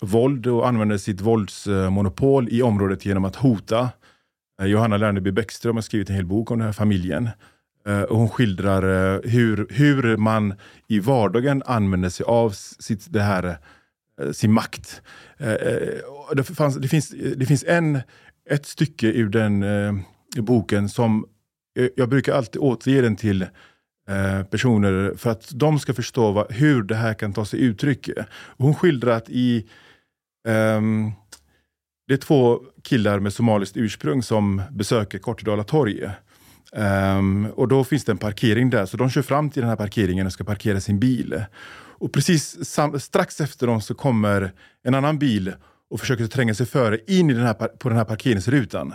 våld 0.00 0.46
och 0.46 0.68
använder 0.68 0.96
sitt 0.96 1.20
våldsmonopol 1.20 2.48
i 2.50 2.62
området 2.62 3.06
genom 3.06 3.24
att 3.24 3.36
hota. 3.36 3.88
Eh, 4.60 4.66
Johanna 4.66 4.96
Lerneby 4.96 5.32
Bäckström 5.32 5.76
har 5.76 5.82
skrivit 5.82 6.10
en 6.10 6.16
hel 6.16 6.26
bok 6.26 6.50
om 6.50 6.58
den 6.58 6.66
här 6.66 6.72
familjen. 6.72 7.28
Uh, 7.88 8.02
och 8.02 8.16
hon 8.16 8.28
skildrar 8.28 8.82
hur, 9.28 9.66
hur 9.70 10.16
man 10.16 10.54
i 10.88 11.00
vardagen 11.00 11.62
använder 11.66 12.08
sig 12.08 12.24
av 12.24 12.50
sitt, 12.50 13.12
det 13.12 13.22
här, 13.22 13.58
sin 14.32 14.52
makt. 14.52 15.02
Det, 16.32 16.44
fanns, 16.44 16.76
det, 16.76 16.88
finns, 16.88 17.08
det 17.36 17.46
finns 17.46 17.64
en, 17.64 18.00
ett 18.50 18.66
stycke 18.66 19.06
ur 19.06 19.28
den 19.28 19.64
boken 20.36 20.88
som 20.88 21.26
jag 21.94 22.08
brukar 22.08 22.34
alltid 22.34 22.60
återge 22.60 23.00
den 23.00 23.16
till 23.16 23.42
eh, 24.08 24.42
personer 24.50 25.14
för 25.16 25.30
att 25.30 25.50
de 25.54 25.78
ska 25.78 25.94
förstå 25.94 26.32
vad, 26.32 26.52
hur 26.52 26.82
det 26.82 26.94
här 26.94 27.14
kan 27.14 27.32
ta 27.32 27.44
sig 27.44 27.60
uttryck. 27.60 28.10
Hon 28.56 28.74
skildrar 28.74 29.16
att 29.16 29.28
i 29.28 29.66
um, 30.48 31.12
det 32.06 32.14
är 32.14 32.18
två 32.18 32.60
killar 32.82 33.18
med 33.18 33.32
somaliskt 33.32 33.76
ursprung 33.76 34.22
som 34.22 34.62
besöker 34.70 35.18
Kortedala 35.18 35.64
torg. 35.64 36.10
Um, 36.72 37.46
och 37.46 37.68
då 37.68 37.84
finns 37.84 38.04
det 38.04 38.12
en 38.12 38.18
parkering 38.18 38.70
där, 38.70 38.86
så 38.86 38.96
de 38.96 39.10
kör 39.10 39.22
fram 39.22 39.50
till 39.50 39.60
den 39.60 39.68
här 39.68 39.76
parkeringen 39.76 40.26
och 40.26 40.32
ska 40.32 40.44
parkera 40.44 40.80
sin 40.80 41.00
bil. 41.00 41.44
Och 41.98 42.12
precis 42.12 42.64
sam- 42.64 43.00
strax 43.00 43.40
efter 43.40 43.66
dem 43.66 43.80
så 43.80 43.94
kommer 43.94 44.52
en 44.82 44.94
annan 44.94 45.18
bil 45.18 45.52
och 45.90 46.00
försöker 46.00 46.26
tränga 46.26 46.54
sig 46.54 46.66
före 46.66 46.98
in 47.06 47.30
i 47.30 47.34
den 47.34 47.46
här, 47.46 47.54
på 47.54 47.88
den 47.88 47.98
här 47.98 48.04
parkeringsrutan. 48.04 48.94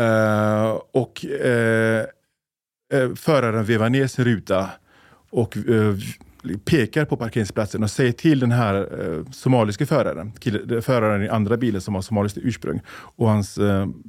Uh, 0.00 0.80
och 0.92 1.24
uh, 1.24 2.04
föraren 3.16 3.64
vevar 3.64 3.90
ner 3.90 4.06
sin 4.06 4.24
ruta 4.24 4.70
och 5.30 5.56
pekar 6.64 7.04
på 7.04 7.16
parkeringsplatsen 7.16 7.82
och 7.82 7.90
säger 7.90 8.12
till 8.12 8.40
den 8.40 8.52
här 8.52 9.02
uh, 9.02 9.30
somaliske 9.30 9.86
föraren, 9.86 10.32
kille, 10.32 10.82
föraren 10.82 11.22
i 11.22 11.28
andra 11.28 11.56
bilen 11.56 11.80
som 11.80 11.94
har 11.94 12.02
somaliskt 12.02 12.38
ursprung 12.38 12.80
och 13.16 13.28
hans 13.28 13.58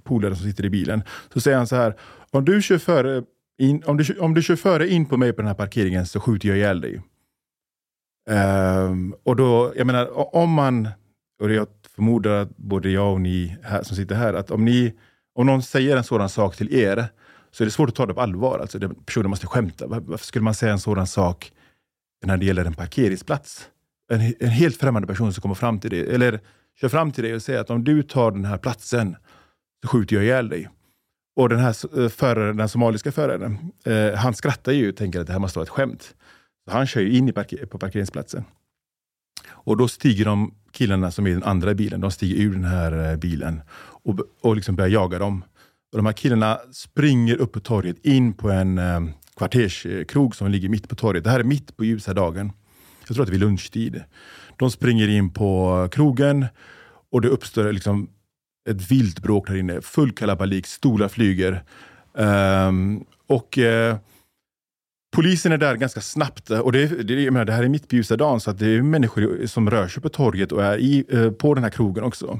polare 0.03 0.35
som 0.35 0.45
sitter 0.45 0.65
i 0.65 0.69
bilen. 0.69 1.03
Så 1.33 1.41
säger 1.41 1.57
han 1.57 1.67
så 1.67 1.75
här, 1.75 1.95
om 2.31 2.45
du 2.45 2.61
kör 2.61 2.77
före 2.77 3.23
in, 3.61 3.83
om, 3.85 3.97
du, 3.97 4.19
om 4.19 4.33
du 4.33 4.41
kör 4.41 4.55
före 4.55 4.87
in 4.89 5.05
på 5.05 5.17
mig 5.17 5.33
på 5.33 5.41
den 5.41 5.47
här 5.47 5.55
parkeringen 5.55 6.05
så 6.05 6.19
skjuter 6.19 6.47
jag 6.47 6.57
ihjäl 6.57 6.81
dig. 6.81 7.01
Um, 8.29 9.15
och 9.23 9.35
då, 9.35 9.73
jag 9.75 9.87
menar, 9.87 10.35
om 10.35 10.49
man, 10.49 10.89
och 11.41 11.51
jag 11.51 11.67
förmodar 11.95 12.31
att 12.31 12.57
både 12.57 12.89
jag 12.89 13.13
och 13.13 13.21
ni 13.21 13.57
här, 13.63 13.83
som 13.83 13.95
sitter 13.95 14.15
här, 14.15 14.33
att 14.33 14.51
om 14.51 14.65
ni 14.65 14.93
om 15.41 15.47
någon 15.47 15.63
säger 15.63 15.97
en 15.97 16.03
sådan 16.03 16.29
sak 16.29 16.55
till 16.55 16.73
er 16.73 17.07
så 17.51 17.63
är 17.63 17.65
det 17.65 17.71
svårt 17.71 17.89
att 17.89 17.95
ta 17.95 18.05
det 18.05 18.13
på 18.13 18.21
allvar. 18.21 18.59
Alltså, 18.59 18.79
personen 19.05 19.29
måste 19.29 19.47
skämta. 19.47 19.87
Varför 19.87 20.25
skulle 20.25 20.43
man 20.43 20.53
säga 20.53 20.71
en 20.71 20.79
sådan 20.79 21.07
sak 21.07 21.51
när 22.25 22.37
det 22.37 22.45
gäller 22.45 22.65
en 22.65 22.73
parkeringsplats? 22.73 23.69
En, 24.11 24.33
en 24.39 24.49
helt 24.49 24.77
främmande 24.77 25.07
person 25.07 25.33
som 25.33 25.41
kommer 25.41 25.55
fram 25.55 25.79
till 25.79 25.89
dig, 25.89 26.15
eller 26.15 26.39
kör 26.81 26.89
fram 26.89 27.11
till 27.11 27.23
dig 27.23 27.35
och 27.35 27.41
säger 27.41 27.59
att 27.59 27.69
om 27.69 27.83
du 27.83 28.03
tar 28.03 28.31
den 28.31 28.45
här 28.45 28.57
platsen 28.57 29.15
så 29.81 29.87
skjuter 29.87 30.15
jag 30.15 30.25
ihjäl 30.25 30.49
dig. 30.49 30.69
Och 31.35 31.49
den 31.49 31.59
här 31.59 31.99
eh, 31.99 32.09
föraren, 32.09 32.57
den 32.57 32.69
somaliska 32.69 33.11
föraren, 33.11 33.57
eh, 33.85 34.13
han 34.13 34.33
skrattar 34.33 34.71
ju 34.71 34.89
och 34.89 34.95
tänker 34.95 35.19
att 35.19 35.27
det 35.27 35.33
här 35.33 35.39
måste 35.39 35.59
vara 35.59 35.63
ett 35.63 35.69
skämt. 35.69 36.15
Så 36.65 36.71
han 36.71 36.87
kör 36.87 37.01
ju 37.01 37.17
in 37.17 37.29
i 37.29 37.31
parker 37.31 37.65
på 37.65 37.77
parkeringsplatsen. 37.77 38.43
Och 39.49 39.77
då 39.77 39.87
stiger 39.87 40.25
de 40.25 40.53
killarna 40.71 41.11
som 41.11 41.27
är 41.27 41.31
i 41.31 41.33
den 41.33 41.43
andra 41.43 41.73
bilen, 41.73 42.01
de 42.01 42.11
stiger 42.11 42.43
ur 42.43 42.53
den 42.53 42.63
här 42.63 43.11
eh, 43.11 43.17
bilen 43.17 43.61
och, 44.05 44.19
och 44.41 44.55
liksom 44.55 44.75
börjar 44.75 44.89
jaga 44.89 45.19
dem. 45.19 45.43
Och 45.91 45.97
de 45.97 46.05
här 46.05 46.13
killarna 46.13 46.59
springer 46.71 47.35
upp 47.35 47.51
på 47.51 47.59
torget 47.59 48.05
in 48.05 48.33
på 48.33 48.49
en 48.49 48.77
eh, 48.77 49.01
kvarterskrog 49.37 50.35
som 50.35 50.51
ligger 50.51 50.69
mitt 50.69 50.89
på 50.89 50.95
torget. 50.95 51.23
Det 51.23 51.29
här 51.29 51.39
är 51.39 51.43
mitt 51.43 51.77
på 51.77 51.85
ljusa 51.85 52.13
dagen. 52.13 52.51
Jag 53.07 53.15
tror 53.15 53.23
att 53.23 53.27
det 53.27 53.31
är 53.31 53.39
vid 53.39 53.39
lunchtid. 53.39 54.03
De 54.57 54.71
springer 54.71 55.07
in 55.07 55.33
på 55.33 55.87
krogen 55.91 56.45
och 57.11 57.21
det 57.21 57.27
uppstår 57.27 57.71
liksom 57.71 58.09
ett 58.69 58.91
vilt 58.91 59.19
bråk 59.19 59.47
där 59.47 59.55
inne. 59.55 59.81
Full 59.81 60.11
kalabalik, 60.11 60.67
stolar 60.67 61.07
flyger. 61.07 61.63
Um, 62.13 63.05
och 63.27 63.57
eh, 63.57 63.97
polisen 65.11 65.51
är 65.51 65.57
där 65.57 65.75
ganska 65.75 66.01
snabbt. 66.01 66.49
Eh, 66.49 66.59
och 66.59 66.71
det, 66.71 66.87
det, 66.87 67.13
jag 67.13 67.33
menar, 67.33 67.45
det 67.45 67.53
här 67.53 67.63
är 67.63 67.69
mitt 67.69 67.87
på 67.87 67.95
ljusa 67.95 68.17
dagen, 68.17 68.39
så 68.39 68.51
att 68.51 68.59
det 68.59 68.67
är 68.67 68.81
människor 68.81 69.45
som 69.45 69.69
rör 69.69 69.87
sig 69.87 70.03
på 70.03 70.09
torget 70.09 70.51
och 70.51 70.63
är 70.63 70.77
i, 70.77 71.05
eh, 71.09 71.31
på 71.31 71.53
den 71.53 71.63
här 71.63 71.71
krogen 71.71 72.03
också. 72.03 72.39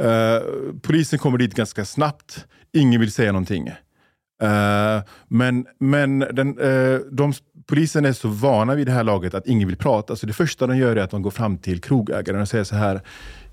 Uh, 0.00 0.72
polisen 0.82 1.18
kommer 1.18 1.38
dit 1.38 1.54
ganska 1.54 1.84
snabbt. 1.84 2.46
Ingen 2.72 3.00
vill 3.00 3.12
säga 3.12 3.32
någonting. 3.32 3.68
Uh, 3.68 5.02
men 5.28 5.66
men 5.78 6.18
den, 6.18 6.58
uh, 6.58 7.00
de, 7.10 7.32
polisen 7.66 8.04
är 8.04 8.12
så 8.12 8.28
vana 8.28 8.74
vid 8.74 8.86
det 8.86 8.92
här 8.92 9.04
laget 9.04 9.34
att 9.34 9.46
ingen 9.46 9.68
vill 9.68 9.76
prata. 9.76 10.16
Så 10.16 10.26
det 10.26 10.32
första 10.32 10.66
de 10.66 10.76
gör 10.76 10.96
är 10.96 11.02
att 11.02 11.10
de 11.10 11.22
går 11.22 11.30
fram 11.30 11.58
till 11.58 11.80
krogägaren 11.80 12.40
och 12.40 12.48
säger 12.48 12.64
så 12.64 12.76
här. 12.76 13.00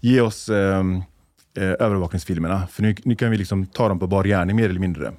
Ge 0.01 0.21
oss 0.21 0.49
ehm, 0.49 1.01
övervakningsfilmerna, 1.55 2.67
för 2.67 2.83
nu, 2.83 2.95
nu 3.03 3.15
kan 3.15 3.31
vi 3.31 3.37
liksom 3.37 3.65
ta 3.65 3.89
dem 3.89 3.99
på 3.99 4.07
bar 4.07 4.23
gärning 4.23 4.55
mer 4.55 4.69
eller 4.69 4.79
mindre. 4.79 5.11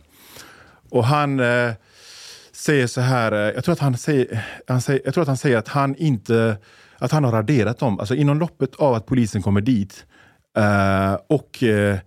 Och 0.91 1.05
han 1.05 1.41
säger 2.61 2.87
så 2.87 3.01
här, 3.01 3.33
eh, 3.33 3.39
jag 3.39 3.65
tror, 3.65 3.73
att 3.73 3.79
han 3.79 3.97
säger, 3.97 4.45
han 4.67 4.81
säger, 4.81 5.03
jag 5.05 5.15
tror 5.15 5.23
att 5.23 5.29
han 5.29 5.37
säger 5.37 5.57
att 5.57 5.69
han 5.69 5.97
inte 5.97 6.57
att 6.99 7.13
han 7.13 7.25
har 7.25 7.33
raderat 7.33 7.79
dem. 7.79 8.01
Alltså 8.01 8.15
inom 8.15 8.39
loppet 8.39 8.75
av 8.75 8.95
att 8.95 9.07
polisen 9.07 9.43
kommer 9.43 9.61
dit 9.61 10.07
eh, 10.57 11.15
och 11.27 11.63
eh, 11.63 11.99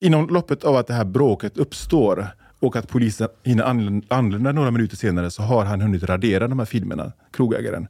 inom 0.00 0.28
loppet 0.28 0.64
av 0.64 0.76
att 0.76 0.86
det 0.86 0.94
här 0.94 1.04
bråket 1.04 1.58
uppstår 1.58 2.28
och 2.60 2.76
att 2.76 2.88
polisen 2.88 3.28
hinner 3.42 3.64
anlän- 3.64 4.06
anlända 4.08 4.52
några 4.52 4.70
minuter 4.70 4.96
senare 4.96 5.30
så 5.30 5.42
har 5.42 5.64
han 5.64 5.80
hunnit 5.80 6.02
radera 6.02 6.48
de 6.48 6.58
här 6.58 6.66
filmerna, 6.66 7.12
krogägaren. 7.32 7.88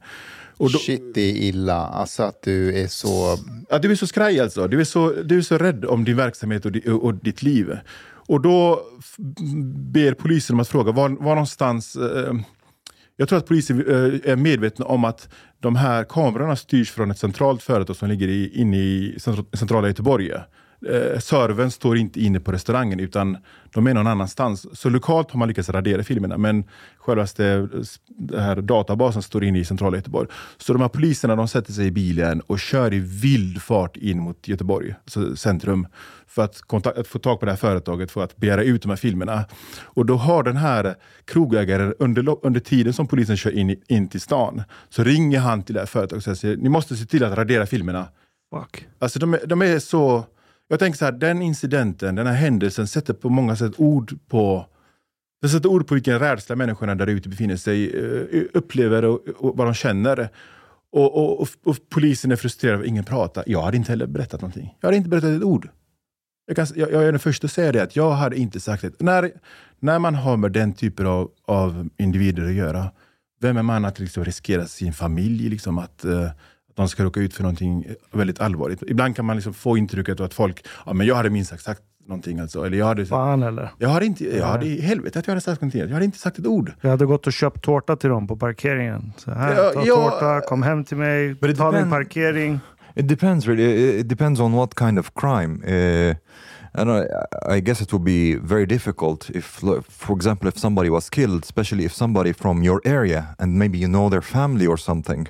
Och 0.57 0.71
då, 0.71 0.79
Shit, 0.79 1.13
det 1.13 1.21
är 1.21 1.35
illa. 1.35 1.75
Alltså 1.75 2.23
att 2.23 2.41
du 2.41 2.81
är 2.81 2.87
så... 2.87 3.37
Ja, 3.69 3.79
du 3.79 3.91
är 3.91 3.95
så 3.95 4.07
skraj 4.07 4.39
alltså. 4.39 4.67
Du 4.67 4.79
är 4.79 4.83
så, 4.83 5.13
du 5.23 5.37
är 5.37 5.41
så 5.41 5.57
rädd 5.57 5.85
om 5.85 6.03
din 6.03 6.17
verksamhet 6.17 6.65
och, 6.65 6.71
di, 6.71 6.89
och 6.89 7.13
ditt 7.13 7.43
liv. 7.43 7.77
Och 8.27 8.41
då 8.41 8.81
ber 9.93 10.13
polisen 10.13 10.55
om 10.55 10.59
att 10.59 10.67
fråga 10.67 10.91
var, 10.91 11.09
var 11.09 11.35
någonstans... 11.35 11.95
Eh, 11.95 12.33
jag 13.19 13.29
tror 13.29 13.39
att 13.39 13.47
polisen 13.47 13.79
eh, 13.79 14.31
är 14.31 14.35
medvetna 14.35 14.85
om 14.85 15.05
att 15.05 15.29
de 15.59 15.75
här 15.75 16.03
kamerorna 16.03 16.55
styrs 16.55 16.91
från 16.91 17.11
ett 17.11 17.19
centralt 17.19 17.63
företag 17.63 17.95
som 17.95 18.09
ligger 18.09 18.27
i, 18.27 18.61
inne 18.61 18.77
i 18.77 19.17
centrala 19.53 19.87
Göteborg. 19.87 20.31
Eh, 20.85 21.19
servern 21.19 21.71
står 21.71 21.97
inte 21.97 22.21
inne 22.21 22.39
på 22.39 22.51
restaurangen 22.51 22.99
utan 22.99 23.37
de 23.73 23.87
är 23.87 23.93
någon 23.93 24.07
annanstans. 24.07 24.79
Så 24.79 24.89
lokalt 24.89 25.31
har 25.31 25.39
man 25.39 25.47
lyckats 25.47 25.69
radera 25.69 26.03
filmerna 26.03 26.37
men 26.37 26.63
självaste 26.97 27.67
den 28.07 28.39
här 28.39 28.55
databasen 28.55 29.21
står 29.21 29.43
inne 29.43 29.59
i 29.59 29.65
centrala 29.65 29.97
Göteborg. 29.97 30.29
Så 30.57 30.73
de 30.73 30.81
här 30.81 30.89
poliserna 30.89 31.35
de 31.35 31.47
sätter 31.47 31.73
sig 31.73 31.85
i 31.85 31.91
bilen 31.91 32.41
och 32.41 32.59
kör 32.59 32.93
i 32.93 32.99
vild 32.99 33.61
fart 33.61 33.97
in 33.97 34.19
mot 34.19 34.47
Göteborg, 34.47 34.95
alltså 35.03 35.35
centrum, 35.35 35.87
för 36.27 36.43
att, 36.43 36.61
kontak- 36.67 36.99
att 36.99 37.07
få 37.07 37.19
tag 37.19 37.39
på 37.39 37.45
det 37.45 37.51
här 37.51 37.57
företaget 37.57 38.11
för 38.11 38.23
att 38.23 38.37
begära 38.37 38.63
ut 38.63 38.81
de 38.81 38.89
här 38.89 38.95
filmerna. 38.95 39.45
Och 39.81 40.05
då 40.05 40.15
har 40.15 40.43
den 40.43 40.57
här 40.57 40.95
krogägaren 41.25 41.93
under, 41.99 42.45
under 42.45 42.59
tiden 42.59 42.93
som 42.93 43.07
polisen 43.07 43.37
kör 43.37 43.51
in, 43.51 43.81
in 43.87 44.07
till 44.09 44.21
stan, 44.21 44.63
så 44.89 45.03
ringer 45.03 45.39
han 45.39 45.63
till 45.63 45.73
det 45.73 45.81
här 45.81 45.87
företaget 45.87 46.27
och 46.27 46.37
säger 46.37 46.57
ni 46.57 46.69
måste 46.69 46.95
se 46.95 47.05
till 47.05 47.23
att 47.23 47.37
radera 47.37 47.65
filmerna. 47.65 48.07
Fuck. 48.53 48.87
Alltså 48.99 49.19
de, 49.19 49.37
de 49.45 49.61
är 49.61 49.79
så... 49.79 50.25
Jag 50.67 50.79
tänker 50.79 50.97
så 50.97 51.05
här, 51.05 51.11
den 51.11 51.41
incidenten, 51.41 52.15
den 52.15 52.27
här 52.27 52.33
händelsen 52.33 52.87
sätter 52.87 53.13
på 53.13 53.29
många 53.29 53.55
sätt 53.55 53.73
ord 53.77 54.19
på 54.27 54.65
den 55.41 55.49
sätter 55.49 55.69
ord 55.69 55.87
på 55.87 55.93
vilken 55.93 56.19
rädsla 56.19 56.55
människorna 56.55 56.95
där 56.95 57.07
ute 57.07 57.29
befinner 57.29 57.55
sig, 57.55 57.89
eh, 57.89 58.43
upplever 58.53 59.05
och, 59.05 59.27
och 59.37 59.57
vad 59.57 59.67
de 59.67 59.73
känner. 59.73 60.29
Och, 60.91 61.15
och, 61.15 61.41
och, 61.41 61.47
och 61.63 61.77
polisen 61.89 62.31
är 62.31 62.35
frustrerad 62.35 62.79
och 62.79 62.85
ingen 62.85 63.03
pratar. 63.03 63.43
Jag 63.47 63.61
hade 63.61 63.77
inte 63.77 63.91
heller 63.91 64.07
berättat 64.07 64.41
någonting. 64.41 64.75
Jag 64.79 64.87
hade 64.87 64.97
inte 64.97 65.09
berättat 65.09 65.29
ett 65.29 65.43
ord. 65.43 65.69
Jag, 66.45 66.55
kan, 66.55 66.67
jag, 66.75 66.91
jag 66.91 67.03
är 67.03 67.11
den 67.11 67.19
första 67.19 67.45
att 67.45 67.51
säga 67.51 67.71
det, 67.71 67.83
att 67.83 67.95
jag 67.95 68.11
hade 68.11 68.35
inte 68.35 68.59
sagt 68.59 68.81
det. 68.81 68.99
När, 68.99 69.31
när 69.79 69.99
man 69.99 70.15
har 70.15 70.37
med 70.37 70.51
den 70.51 70.73
typen 70.73 71.07
av, 71.07 71.31
av 71.45 71.89
individer 71.97 72.43
att 72.43 72.53
göra, 72.53 72.91
vem 73.41 73.57
är 73.57 73.63
man 73.63 73.85
att 73.85 73.99
liksom 73.99 74.25
riskera 74.25 74.65
sin 74.65 74.93
familj? 74.93 75.49
Liksom 75.49 75.77
att, 75.77 76.05
Uh, 76.05 76.29
de 76.77 76.89
ska 76.89 77.03
råka 77.03 77.19
ut 77.19 77.33
för 77.33 77.43
någonting 77.43 77.85
väldigt 78.11 78.41
allvarligt. 78.41 78.83
Ibland 78.87 79.15
kan 79.15 79.25
man 79.25 79.35
liksom 79.35 79.53
få 79.53 79.77
intrycket 79.77 80.19
att 80.19 80.33
folk, 80.33 80.65
ja 80.85 80.93
men 80.93 81.07
jag 81.07 81.15
hade 81.15 81.29
minst 81.29 81.49
sagt 81.49 81.63
sagt 81.63 81.81
någonting. 82.07 82.39
Alltså. 82.39 82.65
Eller 82.65 82.77
jag 82.77 82.85
hade, 82.85 83.05
Fan 83.05 83.43
eller? 83.43 83.69
jag 83.77 83.89
hade 83.89 84.05
inte, 84.05 84.37
jag 84.37 84.45
hade 84.45 84.65
helvete 84.65 85.19
att 85.19 85.27
jag 85.27 85.31
hade 85.31 85.41
sagt 85.41 85.61
någonting. 85.61 85.81
Jag 85.81 85.89
hade 85.89 86.05
inte 86.05 86.17
sagt 86.17 86.39
ett 86.39 86.45
ord. 86.47 86.71
Jag 86.81 86.89
hade 86.89 87.05
gått 87.05 87.27
och 87.27 87.33
köpt 87.33 87.61
tårta 87.63 87.95
till 87.95 88.09
dem 88.09 88.27
på 88.27 88.35
parkeringen. 88.37 89.13
Så 89.17 89.31
här, 89.31 89.55
Ja, 89.55 89.71
ta 89.73 89.85
ja. 89.85 89.95
tårta, 89.95 90.41
kom 90.41 90.63
hem 90.63 90.83
till 90.83 90.97
mig, 90.97 91.35
ta 91.57 91.71
min 91.71 91.89
parkering. 91.89 92.59
It 92.95 93.07
depends 93.07 93.47
really. 93.47 93.99
It 93.99 94.09
depends 94.09 94.39
on 94.39 94.51
what 94.53 94.75
kind 94.79 94.99
of 94.99 95.11
crime. 95.13 95.53
Uh, 95.67 96.15
and 96.73 96.89
I, 96.89 97.05
I 97.57 97.59
guess 97.61 97.81
it 97.81 97.93
would 97.93 98.03
be 98.05 98.35
very 98.35 98.65
difficult 98.65 99.29
if, 99.29 99.45
for 99.89 100.15
example, 100.15 100.49
if 100.49 100.57
somebody 100.57 100.89
was 100.89 101.09
killed, 101.09 101.43
especially 101.43 101.85
if 101.85 101.93
somebody 101.93 102.33
from 102.33 102.63
your 102.63 102.81
area 102.85 103.35
and 103.39 103.57
maybe 103.57 103.77
you 103.77 103.87
know 103.87 104.09
their 104.09 104.21
family 104.21 104.67
or 104.67 104.77
something, 104.77 105.27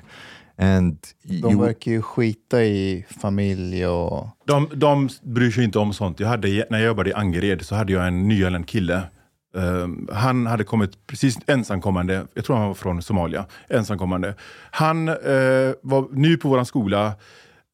and 0.58 0.98
De 1.22 1.36
you 1.36 1.60
verkar 1.60 1.90
ju 1.90 2.02
skita 2.02 2.64
i 2.64 3.06
familj 3.20 3.86
och... 3.86 4.28
De, 4.44 4.68
de 4.74 5.08
bryr 5.22 5.50
sig 5.50 5.64
inte 5.64 5.78
om 5.78 5.92
sånt. 5.92 6.20
Jag 6.20 6.28
hade, 6.28 6.66
när 6.70 6.78
jag 6.78 6.86
jobbade 6.86 7.10
i 7.10 7.12
Angered 7.12 7.62
så 7.62 7.74
hade 7.74 7.92
jag 7.92 8.06
en 8.06 8.28
nyanländ 8.28 8.68
kille. 8.68 9.02
Ehm, 9.56 10.08
han 10.12 10.46
hade 10.46 10.64
kommit 10.64 11.06
precis 11.06 11.38
ensamkommande, 11.46 12.26
jag 12.34 12.44
tror 12.44 12.56
han 12.56 12.66
var 12.66 12.74
från 12.74 13.02
Somalia, 13.02 13.46
ensamkommande. 13.68 14.34
Han 14.70 15.08
eh, 15.08 15.14
var 15.82 16.16
ny 16.18 16.36
på 16.36 16.48
vår 16.48 16.64
skola. 16.64 17.06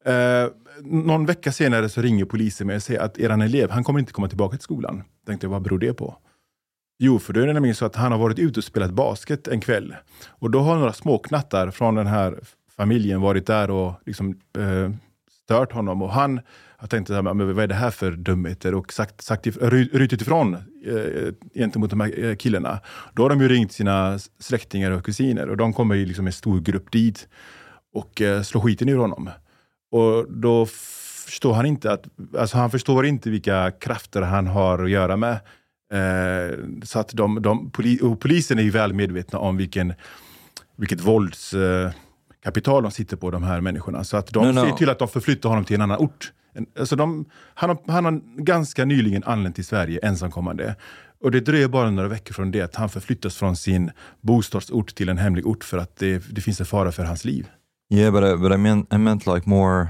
Eh, 0.05 0.47
någon 0.81 1.25
vecka 1.25 1.51
senare 1.51 1.89
så 1.89 2.01
ringer 2.01 2.25
polisen 2.25 2.67
mig 2.67 2.75
och 2.75 2.83
säger 2.83 2.99
att 2.99 3.17
eran 3.17 3.41
elev, 3.41 3.69
han 3.69 3.83
kommer 3.83 3.99
inte 3.99 4.13
komma 4.13 4.27
tillbaka 4.27 4.57
till 4.57 4.63
skolan. 4.63 5.03
Tänkte, 5.25 5.47
vad 5.47 5.61
beror 5.61 5.79
det 5.79 5.93
på? 5.93 6.17
Jo, 6.99 7.19
för 7.19 7.33
då 7.33 7.41
är 7.41 7.47
det 7.47 7.53
nämligen 7.53 7.75
så 7.75 7.85
att 7.85 7.95
han 7.95 8.11
har 8.11 8.19
varit 8.19 8.39
ute 8.39 8.59
och 8.59 8.63
spelat 8.63 8.91
basket 8.91 9.47
en 9.47 9.61
kväll. 9.61 9.95
Och 10.27 10.51
då 10.51 10.59
har 10.59 10.75
några 10.75 10.93
småknattar 10.93 11.71
från 11.71 11.95
den 11.95 12.07
här 12.07 12.39
familjen 12.77 13.21
varit 13.21 13.47
där 13.47 13.69
och 13.69 13.93
liksom, 14.05 14.39
eh, 14.57 14.91
stört 15.45 15.71
honom. 15.71 16.01
Och 16.01 16.11
han 16.11 16.39
har 16.77 16.87
tänkt, 16.87 17.07
så 17.07 17.13
här, 17.13 17.21
men 17.21 17.55
vad 17.55 17.63
är 17.63 17.67
det 17.67 17.75
här 17.75 17.91
för 17.91 18.11
dumheter? 18.11 18.73
Och 18.75 18.93
sagt, 18.93 19.21
sagt, 19.21 19.47
rutit 19.47 20.21
ifrån 20.21 20.53
eh, 20.85 21.33
gentemot 21.55 21.89
de 21.89 21.99
här 21.99 22.23
eh, 22.23 22.35
killarna. 22.35 22.79
Då 23.13 23.23
har 23.23 23.29
de 23.29 23.41
ju 23.41 23.47
ringt 23.47 23.71
sina 23.71 24.19
släktingar 24.39 24.91
och 24.91 25.05
kusiner 25.05 25.49
och 25.49 25.57
de 25.57 25.73
kommer 25.73 25.95
ju 25.95 26.05
liksom 26.05 26.27
en 26.27 26.33
stor 26.33 26.59
grupp 26.59 26.91
dit 26.91 27.27
och 27.93 28.21
eh, 28.21 28.41
slår 28.41 28.61
skiten 28.61 28.89
ur 28.89 28.97
honom. 28.97 29.29
Och 29.91 30.31
då 30.31 30.65
förstår 31.25 31.53
han 31.53 31.65
inte 31.65 31.91
att, 31.91 32.05
alltså 32.37 32.57
han 32.57 32.71
förstår 32.71 33.05
inte 33.05 33.29
vilka 33.29 33.71
krafter 33.71 34.21
han 34.21 34.47
har 34.47 34.83
att 34.83 34.89
göra 34.89 35.17
med. 35.17 35.33
Eh, 35.93 36.57
så 36.83 36.99
att 36.99 37.09
de, 37.09 37.41
de, 37.41 37.71
poli, 37.71 37.99
och 38.01 38.19
polisen 38.19 38.59
är 38.59 38.63
ju 38.63 38.69
väl 38.69 38.93
medvetna 38.93 39.39
om 39.39 39.57
vilken, 39.57 39.93
vilket 40.75 41.01
vålds... 41.01 41.53
eh, 41.53 41.91
kapital 42.45 42.83
de 42.83 42.91
sitter 42.91 43.17
på, 43.17 43.31
de 43.31 43.43
här 43.43 43.61
människorna. 43.61 44.03
Så 44.03 44.17
att 44.17 44.27
de 44.33 44.45
No, 44.47 44.51
no. 44.51 44.65
ser 44.65 44.71
till 44.71 44.89
att 44.89 44.99
de 44.99 45.07
förflyttar 45.07 45.49
honom 45.49 45.65
till 45.65 45.75
en 45.75 45.81
annan 45.81 45.97
ort. 45.97 46.31
Alltså 46.79 46.95
de, 46.95 47.25
han, 47.53 47.69
har, 47.69 47.77
han 47.87 48.05
har 48.05 48.21
ganska 48.37 48.85
nyligen 48.85 49.23
anlänt 49.23 49.55
till 49.55 49.65
Sverige 49.65 49.99
ensamkommande. 50.03 50.75
Och 51.23 51.31
det 51.31 51.39
dröjer 51.39 51.67
bara 51.67 51.91
några 51.91 52.09
veckor 52.09 52.33
från 52.33 52.51
det 52.51 52.61
att 52.61 52.75
han 52.75 52.89
förflyttas 52.89 53.35
från 53.35 53.55
sin 53.55 53.91
bostadsort 54.21 54.95
till 54.95 55.09
en 55.09 55.17
hemlig 55.17 55.47
ort 55.47 55.63
för 55.63 55.77
att 55.77 55.95
det, 55.95 56.23
det 56.35 56.41
finns 56.41 56.59
en 56.59 56.65
fara 56.65 56.91
för 56.91 57.03
hans 57.03 57.25
liv. 57.25 57.47
Yeah, 57.93 58.13
but 58.13 58.23
I, 58.23 58.37
but 58.37 58.51
I 58.51 58.57
meant 58.57 58.93
I 58.93 58.97
meant 58.97 59.27
like 59.27 59.49
more, 59.49 59.87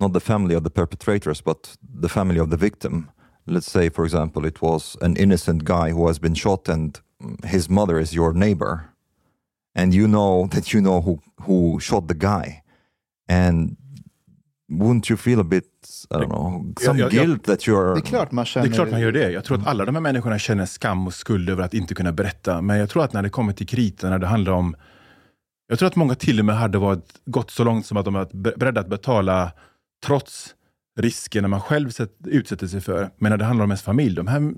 not 0.00 0.14
the 0.14 0.20
family 0.20 0.56
of 0.56 0.64
the 0.64 0.70
perpetrators, 0.70 1.44
but 1.44 1.78
the 2.02 2.08
family 2.08 2.40
of 2.40 2.50
the 2.50 2.56
victim. 2.56 3.06
Let's 3.46 3.70
say, 3.70 3.90
for 3.90 4.04
example, 4.04 4.48
it 4.48 4.62
was 4.62 4.96
an 5.00 5.16
innocent 5.16 5.62
guy 5.64 5.92
who 5.92 6.06
has 6.06 6.20
been 6.20 6.34
shot, 6.34 6.68
and 6.68 7.00
his 7.44 7.68
mother 7.68 8.00
is 8.00 8.14
your 8.14 8.32
neighbor, 8.34 8.80
and 9.78 9.94
you 9.94 10.06
know 10.06 10.48
that 10.48 10.74
you 10.74 10.82
know 10.82 11.00
who 11.00 11.18
who 11.46 11.80
shot 11.80 12.08
the 12.08 12.14
guy, 12.14 12.62
and 13.30 13.76
wouldn't 14.72 15.10
you 15.10 15.16
feel 15.16 15.40
a 15.40 15.44
bit, 15.44 15.64
I 16.10 16.14
don't 16.14 16.28
know, 16.28 16.74
some 16.80 16.98
yeah, 16.98 17.14
yeah. 17.14 17.24
guilt 17.24 17.44
that 17.44 17.60
you're? 17.60 17.94
Det 17.94 18.00
är 18.00 18.02
klart 18.02 18.32
man 18.32 18.44
Det 18.44 18.48
känner... 18.48 18.68
är 18.68 18.72
klart 18.72 18.90
man 18.90 19.00
gör 19.00 19.12
det. 19.12 19.30
Jag 19.30 19.44
tror 19.44 19.58
att 19.58 19.66
alla 19.66 19.84
de 19.84 19.94
här 19.94 20.02
människorna 20.02 20.38
känner 20.38 20.66
skam 20.66 21.06
och 21.06 21.14
skuld 21.14 21.50
över 21.50 21.62
att 21.62 21.74
inte 21.74 21.94
kunna 21.94 22.12
berätta. 22.12 22.62
Men 22.62 22.78
jag 22.78 22.90
tror 22.90 23.04
att 23.04 23.12
när 23.12 23.22
det 23.22 23.30
kommer 23.30 23.52
till 23.52 23.66
kritan, 23.66 24.10
när 24.10 24.18
det 24.18 24.26
handlar 24.26 24.52
om... 24.52 24.76
Jag 25.68 25.78
tror 25.78 25.86
att 25.86 25.96
många 25.96 26.14
till 26.14 26.38
och 26.38 26.44
med 26.44 26.56
hade 26.56 26.78
varit, 26.78 27.20
gått 27.26 27.50
så 27.50 27.64
långt 27.64 27.86
som 27.86 27.96
att 27.96 28.04
de 28.04 28.14
var 28.14 28.28
be- 28.32 28.54
beredda 28.56 28.80
att 28.80 28.88
betala 28.88 29.52
trots 30.06 30.54
riskerna 31.00 31.48
man 31.48 31.60
själv 31.60 31.90
sett, 31.90 32.16
utsätter 32.26 32.66
sig 32.66 32.80
för. 32.80 33.10
Men 33.18 33.30
när 33.30 33.36
det 33.36 33.44
handlar 33.44 33.64
om 33.64 33.70
ens 33.70 33.82
familj, 33.82 34.14
de 34.16 34.26
här 34.26 34.52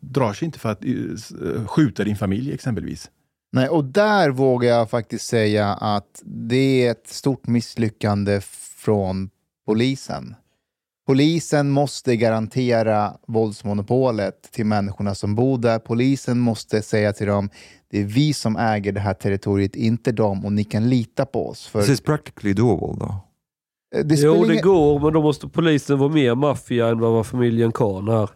drar 0.00 0.32
sig 0.32 0.46
inte 0.46 0.58
för 0.58 0.72
att 0.72 0.84
eh, 0.84 0.90
eh, 0.90 1.66
skjuta 1.66 2.04
din 2.04 2.16
familj 2.16 2.52
exempelvis. 2.52 3.10
Nej, 3.52 3.68
och 3.68 3.84
där 3.84 4.30
vågar 4.30 4.68
jag 4.68 4.90
faktiskt 4.90 5.26
säga 5.26 5.66
att 5.74 6.22
det 6.24 6.86
är 6.86 6.90
ett 6.90 7.06
stort 7.08 7.46
misslyckande 7.46 8.40
från 8.76 9.30
polisen. 9.66 10.34
Polisen 11.06 11.70
måste 11.70 12.16
garantera 12.16 13.12
våldsmonopolet 13.26 14.52
till 14.52 14.66
människorna 14.66 15.14
som 15.14 15.34
bor 15.34 15.58
där. 15.58 15.78
Polisen 15.78 16.38
måste 16.38 16.82
säga 16.82 17.12
till 17.12 17.26
dem, 17.26 17.50
det 17.90 17.98
är 18.00 18.04
vi 18.04 18.32
som 18.34 18.56
äger 18.56 18.92
det 18.92 19.00
här 19.00 19.14
territoriet, 19.14 19.76
inte 19.76 20.12
dem, 20.12 20.44
och 20.44 20.52
ni 20.52 20.64
kan 20.64 20.88
lita 20.88 21.26
på 21.26 21.48
oss. 21.48 21.66
För 21.66 21.80
This 21.80 21.90
is 21.90 22.00
practically 22.00 22.52
doable, 22.54 22.86
though. 23.06 23.16
det 24.04 24.16
spelar 24.16 24.34
Jo, 24.36 24.44
det 24.44 24.52
ingen- 24.52 24.64
går, 24.64 25.00
men 25.00 25.12
då 25.12 25.22
måste 25.22 25.48
polisen 25.48 25.98
vara 25.98 26.12
mer 26.12 26.34
maffia 26.34 26.88
än 26.88 26.98
vad 26.98 27.12
var 27.12 27.24
familjen 27.24 27.72
Kahn 27.72 28.08
här. 28.08 28.30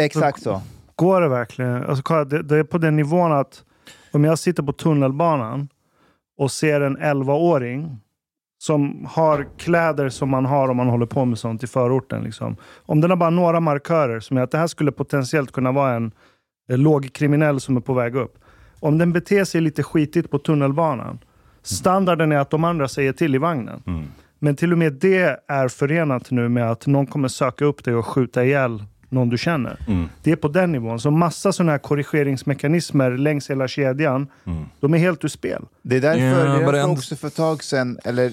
Exakt 0.00 0.42
så. 0.42 0.60
Går 0.96 1.20
det 1.20 1.28
verkligen? 1.28 1.84
Alltså, 1.84 2.24
det, 2.24 2.42
det 2.42 2.56
är 2.58 2.64
på 2.64 2.78
den 2.78 2.96
nivån 2.96 3.32
att 3.32 3.64
om 4.12 4.24
jag 4.24 4.38
sitter 4.38 4.62
på 4.62 4.72
tunnelbanan 4.72 5.68
och 6.38 6.50
ser 6.50 6.80
en 6.80 6.98
11-åring 6.98 7.98
som 8.58 9.06
har 9.10 9.48
kläder 9.58 10.08
som 10.08 10.30
man 10.30 10.44
har 10.44 10.68
om 10.68 10.76
man 10.76 10.88
håller 10.88 11.06
på 11.06 11.24
med 11.24 11.38
sånt 11.38 11.62
i 11.62 11.66
förorten. 11.66 12.24
Liksom. 12.24 12.56
Om 12.76 13.00
den 13.00 13.10
har 13.10 13.16
bara 13.16 13.30
några 13.30 13.60
markörer 13.60 14.20
som 14.20 14.36
är 14.36 14.40
att 14.42 14.50
det 14.50 14.58
här 14.58 14.66
skulle 14.66 14.92
potentiellt 14.92 15.52
kunna 15.52 15.72
vara 15.72 15.94
en 15.94 16.12
lågkriminell 16.68 17.60
som 17.60 17.76
är 17.76 17.80
på 17.80 17.94
väg 17.94 18.16
upp. 18.16 18.38
Om 18.80 18.98
den 18.98 19.12
beter 19.12 19.44
sig 19.44 19.60
lite 19.60 19.82
skitigt 19.82 20.30
på 20.30 20.38
tunnelbanan. 20.38 21.18
Standarden 21.62 22.32
är 22.32 22.38
att 22.38 22.50
de 22.50 22.64
andra 22.64 22.88
säger 22.88 23.12
till 23.12 23.34
i 23.34 23.38
vagnen. 23.38 23.82
Men 24.38 24.56
till 24.56 24.72
och 24.72 24.78
med 24.78 24.92
det 24.92 25.40
är 25.48 25.68
förenat 25.68 26.30
nu 26.30 26.48
med 26.48 26.70
att 26.70 26.86
någon 26.86 27.06
kommer 27.06 27.28
söka 27.28 27.64
upp 27.64 27.84
dig 27.84 27.94
och 27.94 28.06
skjuta 28.06 28.44
ihjäl 28.44 28.84
någon 29.12 29.28
du 29.28 29.38
känner. 29.38 29.78
Det 30.22 30.32
är 30.32 30.36
på 30.36 30.48
den 30.48 30.72
nivån. 30.72 31.00
Så 31.00 31.10
massa 31.10 31.52
sådana 31.52 31.72
här 31.72 31.78
korrigeringsmekanismer 31.78 33.10
längs 33.10 33.50
hela 33.50 33.68
kedjan, 33.68 34.26
de 34.80 34.94
är 34.94 34.98
helt 34.98 35.24
ur 35.24 35.28
spel. 35.28 35.64
Det 35.82 35.96
är 35.96 36.00
därför, 36.00 36.18
Yeah, 36.18 36.58
det 36.58 36.64
är 36.64 36.72
därför 36.72 36.90
också 36.90 37.16
för 37.16 37.28
ett 37.28 37.36
tag 37.36 37.64
sedan, 37.64 37.98
eller 38.04 38.32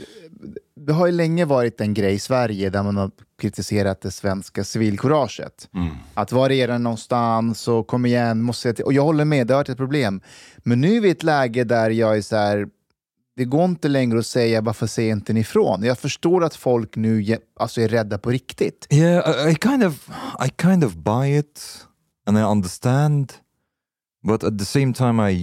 det 0.76 0.94
har 0.94 1.06
ju 1.06 1.12
länge 1.12 1.46
varit 1.46 1.82
en 1.82 1.94
grej 1.94 2.14
i 2.14 2.20
Sverige 2.20 2.70
där 2.70 2.84
man 2.84 2.98
har 2.98 3.12
kritiserat 3.42 4.02
det 4.02 4.12
svenska 4.12 4.64
civilkuraget. 4.64 5.70
Att 6.14 6.32
var 6.32 6.52
är 6.52 6.68
den 6.68 6.84
någonstans 6.84 7.68
och 7.68 7.88
kom 7.88 8.06
igen, 8.06 8.42
måste 8.42 8.68
jag 8.68 8.76
till. 8.76 8.86
Och 8.86 8.94
jag 8.94 9.04
håller 9.04 9.26
med, 9.26 9.48
det 9.48 9.54
har 9.54 9.60
varit 9.60 9.70
ett 9.70 9.78
problem. 9.78 10.22
Men 10.58 10.82
nu 10.82 10.98
är 10.98 11.02
vi 11.02 11.08
i 11.08 11.12
ett 11.12 11.24
läge 11.24 11.64
där 11.64 11.90
jag 11.90 12.18
är 12.18 12.22
så 12.22 12.36
här, 12.36 12.68
det 13.40 13.46
går 13.46 13.66
inte 13.66 13.88
längre 13.88 14.20
att 14.20 14.26
säga 14.26 14.62
varför 14.62 14.88
säger 14.88 15.12
inte 15.12 15.34
ni 15.34 15.40
ifrån? 15.40 15.84
Jag 15.84 16.00
förstår 16.00 16.44
att 16.44 16.56
folk 16.56 16.96
nu 16.96 17.38
alltså 17.60 17.82
är 17.82 17.88
rädda 17.88 18.18
på 18.18 18.30
riktigt. 18.30 18.88
Yeah, 18.90 19.48
I, 19.48 19.52
I 19.52 19.56
kind 19.56 19.84
of, 19.84 20.10
I 20.46 20.50
kind 20.62 20.84
of 20.84 20.96
buy 20.96 21.38
it, 21.38 21.86
and 22.26 22.38
I 22.38 22.42
understand, 22.42 23.34
but 24.24 24.44
at 24.44 24.60
the 24.60 24.66
same 24.66 24.94
time, 24.94 25.32
I, 25.32 25.34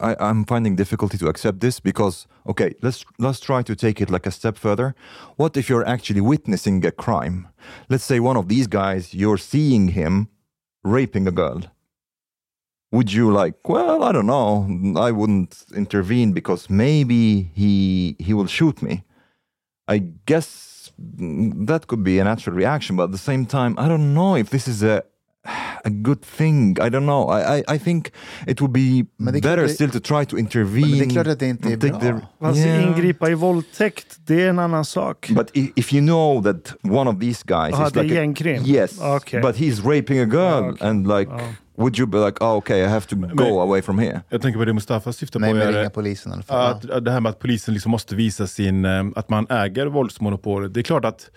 I, 0.00 0.14
I'm 0.20 0.44
finding 0.44 0.76
difficulty 0.76 1.18
to 1.18 1.28
accept 1.28 1.60
this 1.60 1.82
because, 1.82 2.28
okay, 2.46 2.74
let's 2.82 3.04
let's 3.18 3.40
try 3.40 3.62
to 3.62 3.74
take 3.74 4.00
it 4.00 4.10
like 4.10 4.28
a 4.28 4.30
step 4.30 4.56
further. 4.58 4.94
What 5.36 5.56
if 5.56 5.68
you're 5.68 5.88
actually 5.88 6.20
witnessing 6.20 6.86
a 6.86 6.90
crime? 6.90 7.48
Let's 7.88 8.04
say 8.04 8.20
one 8.20 8.38
of 8.38 8.46
these 8.48 8.68
guys, 8.68 9.12
you're 9.12 9.38
seeing 9.38 9.88
him 9.88 10.28
raping 10.84 11.26
a 11.26 11.32
girl. 11.32 11.62
Would 12.90 13.12
you 13.12 13.30
like? 13.30 13.54
Well, 13.68 14.02
I 14.02 14.12
don't 14.12 14.26
know. 14.26 14.66
I 15.08 15.10
wouldn't 15.12 15.64
intervene 15.76 16.32
because 16.32 16.70
maybe 16.70 17.50
he 17.54 18.16
he 18.18 18.32
will 18.34 18.46
shoot 18.48 18.80
me. 18.82 19.02
I 19.86 19.98
guess 20.26 20.90
that 21.66 21.86
could 21.86 22.02
be 22.02 22.18
a 22.20 22.24
natural 22.24 22.56
reaction, 22.56 22.96
but 22.96 23.04
at 23.04 23.12
the 23.12 23.18
same 23.18 23.44
time, 23.46 23.74
I 23.78 23.88
don't 23.88 24.14
know 24.14 24.36
if 24.36 24.48
this 24.50 24.66
is 24.68 24.82
a 24.82 25.02
a 25.84 25.90
good 25.90 26.22
thing. 26.22 26.76
I 26.80 26.88
don't 26.88 27.04
know. 27.06 27.28
I 27.28 27.58
I, 27.58 27.74
I 27.74 27.78
think 27.78 28.10
it 28.46 28.60
would 28.60 28.72
be 28.72 29.04
Men 29.18 29.32
det 29.32 29.38
är 29.38 29.42
klart 29.42 29.56
better 29.56 29.62
det- 29.62 29.74
still 29.74 29.90
to 29.90 30.00
try 30.00 30.24
to 30.26 30.38
intervene. 30.38 30.86
Men 30.88 30.98
det 30.98 31.04
är 31.04 31.10
klart 31.10 31.26
att 31.26 31.38
det 31.38 31.48
inte 31.48 31.68
är 31.72 31.76
take 31.76 31.92
bra. 31.92 32.00
the- 32.00 32.46
Alltså 32.46 32.66
Yeah. 32.66 32.86
ingripa 32.88 33.30
i 33.30 33.34
våldtäkt, 33.34 34.18
det 34.26 34.42
är 34.42 34.48
en 34.48 34.58
annan 34.58 34.84
sak. 34.84 35.28
But 35.34 35.50
if, 35.54 35.70
if 35.76 35.92
you 35.92 36.02
know 36.06 36.42
that 36.42 36.74
one 36.84 37.10
of 37.10 37.20
these 37.20 37.42
guys 37.46 37.74
Aha, 37.74 37.86
is 37.86 37.94
like 37.94 38.20
a- 38.20 38.62
yes, 38.66 39.00
okay. 39.00 39.40
but 39.40 39.56
he's 39.56 39.80
raping 39.84 40.18
a 40.20 40.24
girl, 40.24 40.70
okej. 40.72 40.88
and 40.88 41.06
like, 41.06 41.30
would 41.78 41.98
you 41.98 42.06
be 42.08 42.18
like, 42.26 42.44
oh, 42.44 42.56
okay, 42.56 42.84
I 42.84 42.86
have 42.86 43.06
to 43.06 43.16
go 43.16 43.60
away 43.60 43.82
from 43.82 43.98
here? 43.98 44.20
Jag 44.28 44.42
tänker 44.42 44.58
på 44.58 44.64
det 44.64 44.72
Mustafa 44.72 45.12
syftar 45.12 45.40
Nej, 45.40 45.50
på. 45.50 45.56
men 45.56 45.68
är, 45.68 45.72
ringa 45.72 45.90
polisen 45.90 46.32
i 46.32 46.34
alla 46.34 46.42
fall. 46.42 46.72
att, 46.72 46.90
att 46.90 47.04
det 47.04 47.10
här 47.10 47.20
med 47.20 47.30
att 47.30 47.38
polisen 47.38 47.74
liksom 47.74 47.90
måste 47.90 48.14
visa 48.16 48.46
sin, 48.46 48.84
eh, 48.84 49.04
att 49.16 49.28
man 49.28 49.46
äger 49.50 49.86
våldsmonopolet. 49.86 50.74
Det 50.74 50.80
är 50.80 50.84
klart 50.84 51.04
att 51.04 51.30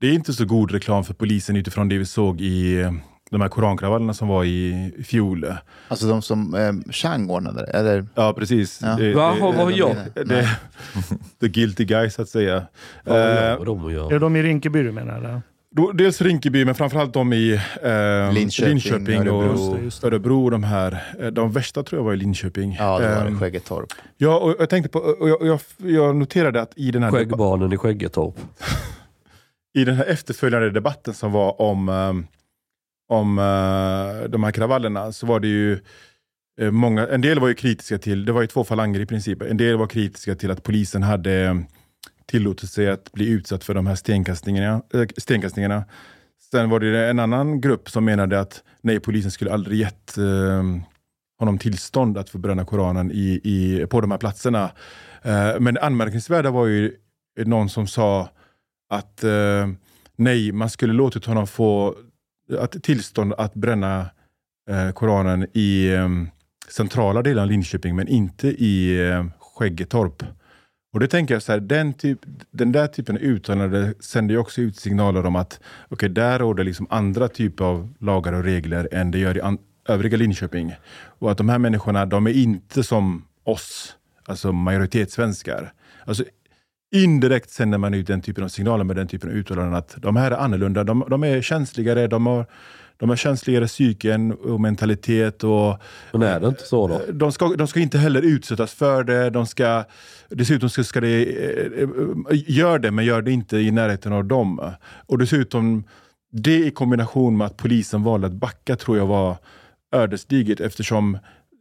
det 0.00 0.06
är 0.06 0.12
inte 0.12 0.32
så 0.32 0.44
god 0.44 0.70
reklam 0.70 1.04
för 1.04 1.14
polisen 1.14 1.56
utifrån 1.56 1.88
det 1.88 1.98
vi 1.98 2.04
såg 2.06 2.40
i 2.40 2.80
eh, 2.80 2.92
de 3.30 3.40
här 3.40 3.48
korankravallerna 3.48 4.14
som 4.14 4.28
var 4.28 4.44
i 4.44 4.92
fjol. 5.06 5.46
Alltså 5.88 6.06
de 6.08 6.22
som 6.22 6.54
eh, 6.54 6.92
Chang 6.92 7.30
ordnade, 7.30 7.64
eller? 7.64 8.06
Ja, 8.14 8.32
precis. 8.32 8.80
Ja. 8.82 8.88
Det, 8.96 9.14
Va? 9.14 9.34
det- 9.34 9.40
Vad 9.40 9.54
har 9.54 9.70
jag? 9.70 9.96
det, 10.14 10.48
the 11.40 11.48
guilty 11.48 11.84
guy 11.84 12.10
så 12.10 12.22
att 12.22 12.28
säga. 12.28 12.62
Vad 13.04 13.16
har 13.18 13.56
Eh, 13.58 13.64
dem 13.64 13.80
att 13.84 13.86
Är 13.90 13.94
göra? 13.94 14.18
de 14.18 14.36
i 14.36 14.42
Rinkeby 14.42 14.82
du 14.82 14.92
menar? 14.92 15.18
Eller? 15.18 15.42
Dels 15.94 16.20
Rinkeby, 16.20 16.64
men 16.64 16.74
framförallt 16.74 17.12
de 17.12 17.32
i 17.32 17.52
eh, 17.82 18.32
Linköping, 18.32 18.68
Linköping 18.68 19.28
och 19.28 19.44
Örebro. 19.44 19.52
Just 19.52 19.72
det, 19.72 19.84
just 19.84 20.00
det. 20.00 20.06
Örebro. 20.06 20.44
och 20.44 20.50
de, 20.50 20.62
här. 20.62 21.14
Eh, 21.20 21.26
de 21.26 21.52
värsta 21.52 21.82
tror 21.82 21.98
jag 21.98 22.04
var 22.04 22.12
i 22.12 22.16
Linköping. 22.16 22.76
Ja, 22.78 22.98
det 22.98 23.14
var 23.14 23.24
det. 23.24 23.30
Eh, 23.30 23.38
Skäggetorp. 23.38 23.92
Ja, 24.16 24.38
och 24.38 24.56
jag 24.58 24.70
tänkte 24.70 24.88
på, 24.88 24.98
och 24.98 25.28
jag, 25.28 25.46
jag, 25.46 25.60
jag 25.76 26.16
noterade 26.16 26.62
att 26.62 26.72
i 26.76 26.90
den 26.90 27.02
här 27.02 27.10
Skäggbarnen 27.10 27.72
i 27.72 27.76
Skäggetorp. 27.76 28.34
i 29.78 29.84
den 29.84 29.94
här 29.94 30.04
efterföljande 30.04 30.70
debatten 30.70 31.14
som 31.14 31.32
var 31.32 31.60
om, 31.60 31.88
um, 31.88 32.26
om 33.08 33.38
uh, 33.38 34.28
de 34.28 34.44
här 34.44 34.50
kravallerna 34.50 35.12
så 35.12 35.26
var 35.26 35.40
det 35.40 35.48
ju 35.48 35.78
eh, 36.60 36.70
många, 36.70 37.06
en 37.06 37.20
del 37.20 37.40
var 37.40 37.48
ju 37.48 37.54
kritiska 37.54 37.98
till, 37.98 38.24
det 38.24 38.32
var 38.32 38.40
ju 38.40 38.46
två 38.46 38.64
falanger 38.64 39.00
i 39.00 39.06
princip, 39.06 39.42
en 39.42 39.56
del 39.56 39.76
var 39.76 39.86
kritiska 39.86 40.34
till 40.34 40.50
att 40.50 40.62
polisen 40.62 41.02
hade 41.02 41.64
tillåtit 42.28 42.70
sig 42.70 42.88
att 42.90 43.12
bli 43.12 43.28
utsatt 43.28 43.64
för 43.64 43.74
de 43.74 43.86
här 43.86 43.94
stenkastningarna. 43.94 44.82
äh, 44.94 45.06
stenkastningarna. 45.16 45.84
Sen 46.50 46.70
var 46.70 46.80
det 46.80 47.08
en 47.08 47.18
annan 47.18 47.60
grupp 47.60 47.90
som 47.90 48.04
menade 48.04 48.40
att 48.40 48.62
nej, 48.80 49.00
polisen 49.00 49.30
skulle 49.30 49.52
aldrig 49.52 49.80
gett 49.80 50.18
um, 50.18 50.82
honom 51.38 51.58
tillstånd 51.58 52.18
att 52.18 52.30
få 52.30 52.38
bränna 52.38 52.64
Koranen 52.64 53.10
i, 53.10 53.40
i, 53.44 53.86
på 53.86 54.00
de 54.00 54.10
här 54.10 54.18
platserna. 54.18 54.70
Eh, 55.22 55.60
men 55.60 55.74
det 55.74 55.82
anmärkningsvärda 55.82 56.50
var 56.50 56.66
ju 56.66 56.96
någon 57.44 57.68
som 57.68 57.86
sa 57.86 58.28
att 58.90 59.24
eh, 59.24 59.68
nej, 60.16 60.52
man 60.52 60.70
skulle 60.70 60.92
låtit 60.92 61.24
honom 61.24 61.46
få 61.46 61.94
att, 62.58 62.82
tillstånd 62.82 63.34
att 63.38 63.54
bränna 63.54 64.10
eh, 64.70 64.90
Koranen 64.90 65.46
i 65.52 65.90
centrala 66.68 67.22
delen 67.22 67.42
av 67.42 67.50
Linköping, 67.50 67.96
men 67.96 68.08
inte 68.08 68.48
i 68.48 69.08
eh, 69.08 69.26
Skäggetorp. 69.40 70.22
Och 70.92 71.00
det 71.00 71.08
tänker 71.08 71.34
jag 71.34 71.42
så 71.42 71.52
här, 71.52 71.60
den, 71.60 71.92
typ, 71.92 72.18
den 72.50 72.72
där 72.72 72.86
typen 72.86 73.16
av 73.16 73.22
uttalande 73.22 73.94
sänder 74.00 74.34
ju 74.34 74.38
också 74.38 74.60
ut 74.60 74.76
signaler 74.76 75.26
om 75.26 75.36
att 75.36 75.60
okay, 75.88 76.08
där 76.08 76.38
råder 76.38 76.64
liksom 76.64 76.86
andra 76.90 77.28
typer 77.28 77.64
av 77.64 77.94
lagar 77.98 78.32
och 78.32 78.44
regler 78.44 78.88
än 78.92 79.10
det 79.10 79.18
gör 79.18 79.36
i 79.36 79.56
övriga 79.88 80.16
Linköping. 80.16 80.74
Och 80.94 81.30
att 81.30 81.38
de 81.38 81.48
här 81.48 81.58
människorna, 81.58 82.06
de 82.06 82.26
är 82.26 82.32
inte 82.32 82.82
som 82.82 83.24
oss, 83.44 83.96
alltså 84.24 84.52
majoritetssvenskar. 84.52 85.72
Alltså 86.04 86.24
indirekt 86.94 87.50
sänder 87.50 87.78
man 87.78 87.94
ut 87.94 88.06
den 88.06 88.22
typen 88.22 88.44
av 88.44 88.48
signaler 88.48 88.84
med 88.84 88.96
den 88.96 89.08
typen 89.08 89.30
av 89.30 89.36
uttalanden 89.36 89.74
att 89.74 89.94
de 89.98 90.16
här 90.16 90.30
är 90.30 90.36
annorlunda, 90.36 90.84
de, 90.84 91.04
de 91.10 91.24
är 91.24 91.42
känsligare, 91.42 92.06
de 92.06 92.26
har, 92.26 92.46
de 92.98 93.08
har 93.08 93.16
känsligare 93.16 93.66
psyken 93.66 94.32
och 94.32 94.60
mentalitet 94.60 95.44
och 95.44 95.78
Men 96.12 96.22
är 96.22 96.40
det 96.40 96.48
inte 96.48 96.66
så 96.66 96.88
då? 96.88 97.00
de 97.12 97.32
ska, 97.32 97.48
de 97.48 97.68
ska 97.68 97.80
inte 97.80 97.98
heller 97.98 98.22
utsättas 98.22 98.72
för 98.72 99.04
det. 99.04 99.30
De 99.30 99.46
ska, 99.46 99.84
dessutom 100.28 100.70
ska, 100.70 100.84
ska 100.84 101.00
det, 101.00 101.22
eh, 101.82 101.88
gör 102.30 102.78
det, 102.78 102.90
men 102.90 103.04
gör 103.04 103.22
det 103.22 103.30
inte 103.30 103.58
i 103.58 103.70
närheten 103.70 104.12
av 104.12 104.24
dem. 104.24 104.72
Och 105.06 105.18
dessutom, 105.18 105.84
det 106.32 106.66
i 106.66 106.70
kombination 106.70 107.36
med 107.36 107.46
att 107.46 107.56
polisen 107.56 108.02
valde 108.02 108.26
att 108.26 108.32
backa 108.32 108.76
tror 108.76 108.96
jag 108.96 109.06
var 109.06 109.36
ödesdigert 109.92 110.60
eftersom 110.60 111.18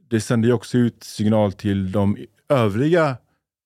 det 0.09 0.21
sände 0.21 0.53
också 0.53 0.77
ut 0.77 1.03
signal 1.03 1.53
till 1.53 1.91
de 1.91 2.17
övriga, 2.49 3.17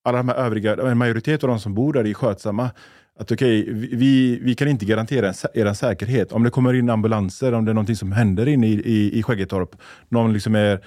alla 0.04 0.18
de 0.18 0.28
här 0.28 0.36
övriga, 0.36 0.90
en 0.90 0.98
majoritet 0.98 1.44
av 1.44 1.48
de 1.48 1.60
som 1.60 1.74
bor 1.74 1.92
där 1.92 2.06
är 2.06 2.14
skötsamma. 2.14 2.70
Att 3.18 3.32
okej, 3.32 3.72
vi, 3.72 4.38
vi 4.42 4.54
kan 4.54 4.68
inte 4.68 4.84
garantera 4.84 5.32
er 5.54 5.72
säkerhet. 5.72 6.32
Om 6.32 6.42
det 6.42 6.50
kommer 6.50 6.74
in 6.74 6.90
ambulanser, 6.90 7.52
om 7.52 7.64
det 7.64 7.72
är 7.72 7.74
någonting 7.74 7.96
som 7.96 8.12
händer 8.12 8.48
inne 8.48 8.66
i, 8.66 8.72
i, 8.72 9.18
i 9.18 9.22
Skäggetorp, 9.22 9.76
någon 10.08 10.32
liksom 10.32 10.54
är 10.54 10.80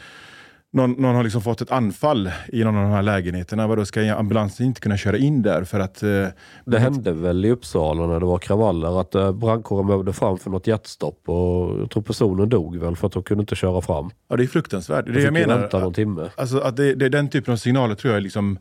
någon, 0.76 0.92
någon 0.92 1.16
har 1.16 1.24
liksom 1.24 1.42
fått 1.42 1.62
ett 1.62 1.72
anfall 1.72 2.32
i 2.48 2.64
någon 2.64 2.78
av 2.78 2.84
de 2.84 2.92
här 2.92 3.02
lägenheterna. 3.02 3.68
Vadå, 3.68 3.86
ska 3.86 4.16
ambulansen 4.16 4.66
inte 4.66 4.82
kunna 4.82 4.98
köra 4.98 5.18
in 5.18 5.42
där 5.42 5.64
för 5.64 5.80
att... 5.80 6.04
Eh, 6.04 6.28
Det 6.66 6.80
hände 6.80 7.12
väl 7.12 7.46
i 7.46 7.52
Uppsala 7.52 8.08
när 8.08 8.20
det 8.20 8.26
var 8.26 8.38
kravaller 8.38 9.02
att 9.02 9.16
eh, 9.16 9.32
brandkåren 9.32 9.88
behövde 9.88 10.14
fram 10.14 10.38
för 10.38 10.50
något 10.50 10.68
hjärtstopp 10.68 11.30
och 11.30 11.80
jag 11.80 11.90
tror 11.92 12.04
personen 12.04 12.50
dog 12.50 12.78
väl 12.78 12.96
för 12.96 13.08
att 13.08 13.14
de 13.14 13.24
kunde 13.24 13.42
inte 13.42 13.56
köra 13.56 13.82
fram. 13.82 14.10
ja, 14.30 14.36
det 14.36 14.44
är 14.44 14.48
fruktansvärt. 14.48 15.06
Det 15.06 15.22
jag 15.22 15.34
menar. 15.34 15.92
timme. 15.92 16.30
Alltså 16.36 16.60
att 16.60 16.78
det, 16.78 16.96
det 16.96 17.06
är 17.06 17.10
den 17.10 17.30
typen 17.30 17.52
av 17.54 17.58
signaler 17.58 17.96
tror 17.96 18.14
jag 18.14 18.24
liksom 18.24 18.60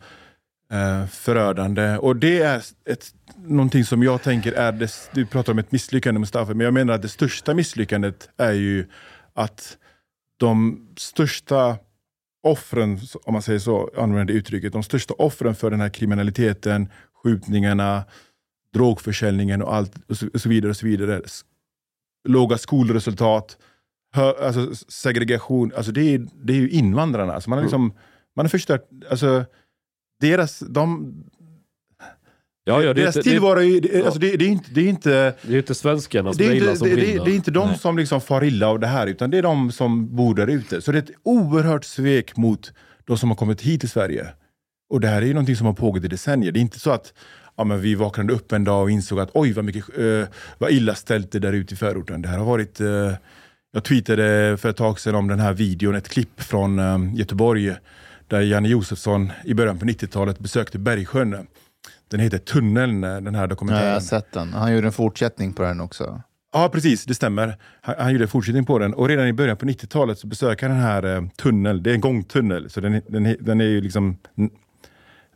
eh, 0.72 1.07
förödande. 1.07 1.96
Och 1.96 2.16
det 2.16 2.42
är 2.42 2.62
ett, 2.85 3.14
någonting 3.37 3.85
som 3.85 4.03
jag 4.03 4.22
tänker 4.22 4.53
är, 4.53 4.72
det, 4.72 5.11
du 5.12 5.26
pratar 5.26 5.53
om 5.53 5.59
ett 5.59 5.72
misslyckande 5.72 6.20
Mustafa, 6.20 6.55
men 6.55 6.64
jag 6.64 6.74
menar 6.74 6.95
att 6.95 7.03
det 7.03 7.09
största 7.09 7.55
misslyckandet 7.55 8.28
är 8.36 8.53
ju 8.53 8.86
att 9.34 9.78
de 10.36 10.86
största 10.97 11.76
offren, 12.43 12.99
om 13.24 13.32
man 13.32 13.43
säger 13.43 13.59
så, 13.59 13.91
använder 13.97 14.34
det 14.34 14.38
uttrycket, 14.38 14.72
de 14.72 14.82
största 14.82 15.14
offren 15.14 15.55
för 15.55 15.70
den 15.70 15.80
här 15.80 15.88
kriminaliteten, 15.88 16.88
skjutningarna, 17.22 18.05
drogförsäljningen 18.74 19.62
och 19.62 19.74
allt 19.74 19.93
och 20.09 20.41
så, 20.41 20.49
vidare. 20.49 20.70
Och 20.70 20.76
så 20.76 20.86
vidare. 20.86 21.22
Låga 22.28 22.59
skolresultat, 22.59 23.59
hö, 24.12 24.32
alltså 24.47 24.74
segregation, 24.88 25.72
alltså 25.76 25.93
det, 25.93 26.14
är, 26.14 26.26
det 26.45 26.53
är 26.53 26.57
ju 26.57 26.70
invandrarna. 26.70 27.32
Alltså 27.32 27.51
man, 27.51 27.59
har 27.59 27.64
liksom, 27.64 27.95
man 28.36 28.47
har 28.47 28.49
förstört, 28.49 28.88
alltså 29.11 29.45
deras, 30.20 30.58
de, 30.58 31.14
Ja, 32.66 32.82
ja, 32.82 32.94
det, 32.94 33.00
Deras 33.02 33.14
det, 33.14 33.22
tillvaro 33.22 33.58
är 33.58 33.62
ju... 33.62 33.80
det- 33.80 34.04
Alltså, 34.04 34.20
det, 34.20 34.36
det 34.36 34.44
är 34.44 34.48
inte... 34.48 34.70
Det 34.72 34.80
är 34.80 34.88
inte 34.88 35.34
det 35.42 35.54
är 35.54 35.58
inte 35.58 35.74
svenskarnas 35.74 36.36
det 36.36 36.46
är, 36.46 36.54
inte, 36.54 36.76
som 36.76 36.88
det, 36.88 36.94
det, 36.94 37.24
det 37.24 37.30
är 37.30 37.34
inte 37.34 37.50
de 37.50 37.74
som 37.74 37.98
liksom 37.98 38.20
far 38.20 38.44
illa 38.44 38.68
av 38.68 38.80
det 38.80 38.86
här, 38.86 39.06
utan 39.06 39.30
det 39.30 39.38
är 39.38 39.42
de 39.42 39.72
som 39.72 40.16
bor 40.16 40.34
där 40.34 40.46
ute. 40.46 40.82
Så 40.82 40.92
det 40.92 40.98
är 40.98 41.02
ett 41.02 41.10
oerhört 41.22 41.84
svek 41.84 42.36
mot 42.36 42.72
de 43.04 43.18
som 43.18 43.28
har 43.28 43.36
kommit 43.36 43.60
hit 43.60 43.80
till 43.80 43.88
Sverige. 43.90 44.26
Och 44.90 45.00
det 45.00 45.08
här 45.08 45.22
är 45.22 45.26
ju 45.26 45.32
någonting 45.34 45.56
som 45.56 45.66
har 45.66 45.74
pågått 45.74 46.04
i 46.04 46.08
decennier. 46.08 46.52
Det 46.52 46.58
är 46.58 46.60
inte 46.62 46.80
så 46.80 46.90
att 46.90 47.12
ja, 47.56 47.64
men 47.64 47.80
vi 47.80 47.94
vaknade 47.94 48.32
upp 48.32 48.52
en 48.52 48.64
dag 48.64 48.82
och 48.82 48.90
insåg 48.90 49.20
att 49.20 49.30
oj 49.34 49.52
vad, 49.52 49.64
mycket, 49.64 49.98
eh, 49.98 50.24
vad 50.58 50.70
illa 50.70 50.94
ställt 50.94 51.32
det 51.32 51.38
är 51.38 51.40
där 51.40 51.52
ute 51.52 51.74
i 51.74 51.76
förorten. 51.76 52.22
Det 52.22 52.28
här 52.28 52.38
har 52.38 52.46
varit... 52.46 52.80
Eh, 52.80 53.12
jag 53.72 53.84
tweetade 53.84 54.56
för 54.56 54.68
ett 54.70 54.76
tag 54.76 55.00
sedan 55.00 55.14
om 55.14 55.28
den 55.28 55.40
här 55.40 55.52
videon, 55.52 55.94
ett 55.94 56.08
klipp 56.08 56.40
från 56.40 56.78
eh, 56.78 56.98
Göteborg 57.14 57.74
där 58.29 58.41
Janne 58.41 58.68
Josefsson 58.68 59.33
i 59.45 59.55
början 59.55 59.79
på 59.79 59.85
90-talet 59.85 60.39
besökte 60.39 60.79
Bergsjön. 60.79 61.47
Den 62.09 62.20
heter 62.20 62.39
Tunneln, 62.39 63.05
eh, 63.05 63.20
den 63.20 63.35
här 63.35 63.43
Ja, 63.43 63.47
dokumentären. 63.47 63.87
jag 63.87 63.95
har 63.95 64.01
sett 64.01 64.33
den. 64.33 64.53
Han 64.53 64.75
gjorde 64.75 64.87
en 64.87 64.93
fortsättning 64.93 65.53
på 65.53 65.62
den 65.62 65.81
också. 65.81 66.22
Ja, 66.53 66.68
precis. 66.72 67.05
Det 67.05 67.14
stämmer. 67.14 67.57
Han, 67.81 67.95
han 67.99 68.12
gjorde 68.12 68.25
en 68.25 68.29
fortsättning 68.29 68.64
på 68.64 68.79
den. 68.79 68.95
Och 68.95 69.09
redan 69.09 69.27
i 69.27 69.33
början 69.33 69.57
på 69.57 69.66
90-talet 69.66 70.18
så 70.18 70.27
besöker 70.27 70.68
han 70.68 70.77
den 70.77 70.87
här 70.87 71.16
eh, 71.16 71.29
tunnel. 71.37 71.83
Det 71.83 71.91
är 71.91 71.95
en 71.95 72.01
gångtunnel. 72.01 72.70
Så 72.70 72.81
den, 72.81 73.03
den, 73.09 73.37
den 73.41 73.61
är 73.61 73.64
ju 73.64 73.81
liksom... 73.81 74.16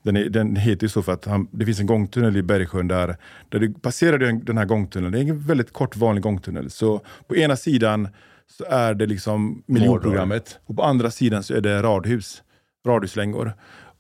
Den, 0.03 0.17
är, 0.17 0.29
den 0.29 0.57
heter 0.57 0.85
ju 0.85 0.89
så 0.89 1.03
för 1.03 1.13
att 1.13 1.25
han, 1.25 1.49
det 1.51 1.65
finns 1.65 1.81
en 1.81 1.87
gångtunnel 1.87 2.37
i 2.37 2.43
Bergsjön 2.43 2.89
där, 2.89 3.17
där 3.49 3.59
du 3.59 3.73
passerar 3.75 4.19
den, 4.19 4.45
den 4.45 4.59
här 4.59 4.65
gångtunneln. 4.65 5.13
Det 5.13 5.19
är 5.19 5.23
en 5.25 5.41
väldigt 5.47 5.73
kort 5.73 5.97
vanlig 5.97 6.23
gångtunnel. 6.23 6.71
Så 6.71 7.01
på 7.29 7.37
ena 7.37 7.57
sidan 7.57 8.09
så 8.59 8.65
är 8.65 8.95
det 8.95 9.07
liksom 9.07 9.63
miljonprogrammet 9.67 10.59
och 10.67 10.77
på 10.77 10.83
andra 10.83 11.11
sidan 11.11 11.43
så 11.43 11.55
är 11.55 11.61
det 11.61 11.83
radhus, 11.83 12.43
radhuslängor. 12.89 13.53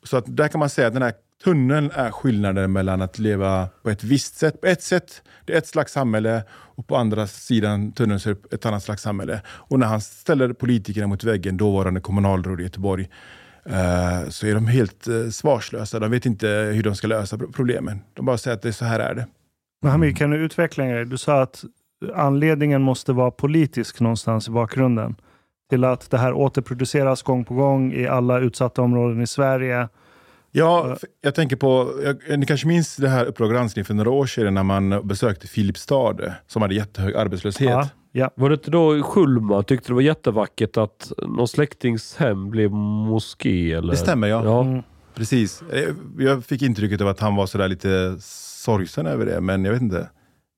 Så 0.02 0.16
att 0.16 0.36
där 0.36 0.48
kan 0.48 0.58
man 0.58 0.70
säga 0.70 0.86
att 0.86 0.92
den 0.92 1.02
här 1.02 1.12
tunneln 1.44 1.90
är 1.94 2.10
skillnaden 2.10 2.72
mellan 2.72 3.02
att 3.02 3.18
leva 3.18 3.68
på 3.82 3.90
ett 3.90 4.04
visst 4.04 4.36
sätt. 4.36 4.60
På 4.60 4.66
ett 4.66 4.82
sätt, 4.82 5.22
det 5.44 5.52
är 5.52 5.58
ett 5.58 5.66
slags 5.66 5.92
samhälle 5.92 6.42
och 6.50 6.86
på 6.86 6.96
andra 6.96 7.26
sidan 7.26 7.92
tunneln 7.92 8.20
så 8.20 8.30
är 8.30 8.36
det 8.50 8.56
ett 8.56 8.66
annat 8.66 8.82
slags 8.82 9.02
samhälle. 9.02 9.40
Och 9.46 9.78
när 9.78 9.86
han 9.86 10.00
ställer 10.00 10.52
politikerna 10.52 11.06
mot 11.06 11.24
väggen, 11.24 11.56
dåvarande 11.56 12.00
kommunalråd 12.00 12.60
i 12.60 12.62
Göteborg, 12.62 13.08
eh, 13.64 14.28
så 14.28 14.46
är 14.46 14.54
de 14.54 14.66
helt 14.66 15.08
eh, 15.08 15.28
svarslösa. 15.28 15.98
De 15.98 16.10
vet 16.10 16.26
inte 16.26 16.48
hur 16.48 16.82
de 16.82 16.94
ska 16.94 17.06
lösa 17.06 17.38
problemen. 17.38 18.00
De 18.14 18.26
bara 18.26 18.38
säger 18.38 18.56
att 18.56 18.62
det 18.62 18.68
är 18.68 18.72
så 18.72 18.84
här 18.84 19.00
är 19.00 19.14
det. 19.14 19.26
Men 19.82 19.90
Hamid, 19.90 20.16
kan 20.16 20.30
du 20.30 20.36
utveckla 20.36 20.84
en 20.84 20.90
grej? 20.90 21.04
Du 21.04 21.16
sa 21.16 21.42
att 21.42 21.64
anledningen 22.14 22.82
måste 22.82 23.12
vara 23.12 23.30
politisk 23.30 24.00
någonstans 24.00 24.48
i 24.48 24.50
bakgrunden. 24.50 25.16
Till 25.70 25.84
att 25.84 26.10
det 26.10 26.18
här 26.18 26.32
återproduceras 26.32 27.22
gång 27.22 27.44
på 27.44 27.54
gång 27.54 27.92
i 27.92 28.06
alla 28.06 28.38
utsatta 28.38 28.82
områden 28.82 29.20
i 29.22 29.26
Sverige. 29.26 29.88
Ja, 30.50 30.90
f- 30.96 31.02
jag 31.20 31.34
tänker 31.34 31.56
på, 31.56 31.90
jag, 32.28 32.38
ni 32.38 32.46
kanske 32.46 32.66
minns 32.66 32.96
det 32.96 33.08
här 33.08 33.24
Uppdrag 33.24 33.50
granskning 33.50 33.84
för 33.84 33.94
några 33.94 34.10
år 34.10 34.26
sedan 34.26 34.54
när 34.54 34.62
man 34.62 35.06
besökte 35.08 35.46
Filipstad 35.46 36.16
som 36.46 36.62
hade 36.62 36.74
jättehög 36.74 37.16
arbetslöshet. 37.16 37.68
Ja, 37.70 37.88
ja. 38.12 38.30
Var 38.34 38.48
det 38.48 38.54
inte 38.54 38.70
då 38.70 39.02
Schulman 39.02 39.64
tyckte 39.64 39.88
det 39.88 39.94
var 39.94 40.00
jättevackert 40.00 40.76
att 40.76 41.12
någon 41.18 41.48
släktings 41.48 42.16
hem 42.16 42.50
blev 42.50 42.70
moské? 42.70 43.72
Eller? 43.72 43.90
Det 43.90 43.96
stämmer 43.96 44.28
ja. 44.28 44.44
Ja. 44.44 44.60
Mm. 44.64 44.82
Precis. 45.14 45.62
Eh, 45.72 45.94
Jag 46.18 46.44
fick 46.44 46.62
intrycket 46.62 47.00
av 47.00 47.08
att 47.08 47.20
han 47.20 47.36
var 47.36 47.46
sådär 47.46 47.68
lite 47.68 48.16
sorgsen 48.20 49.06
över 49.06 49.26
det, 49.26 49.40
men 49.40 49.64
jag 49.64 49.72
vet 49.72 49.82
inte. 49.82 50.08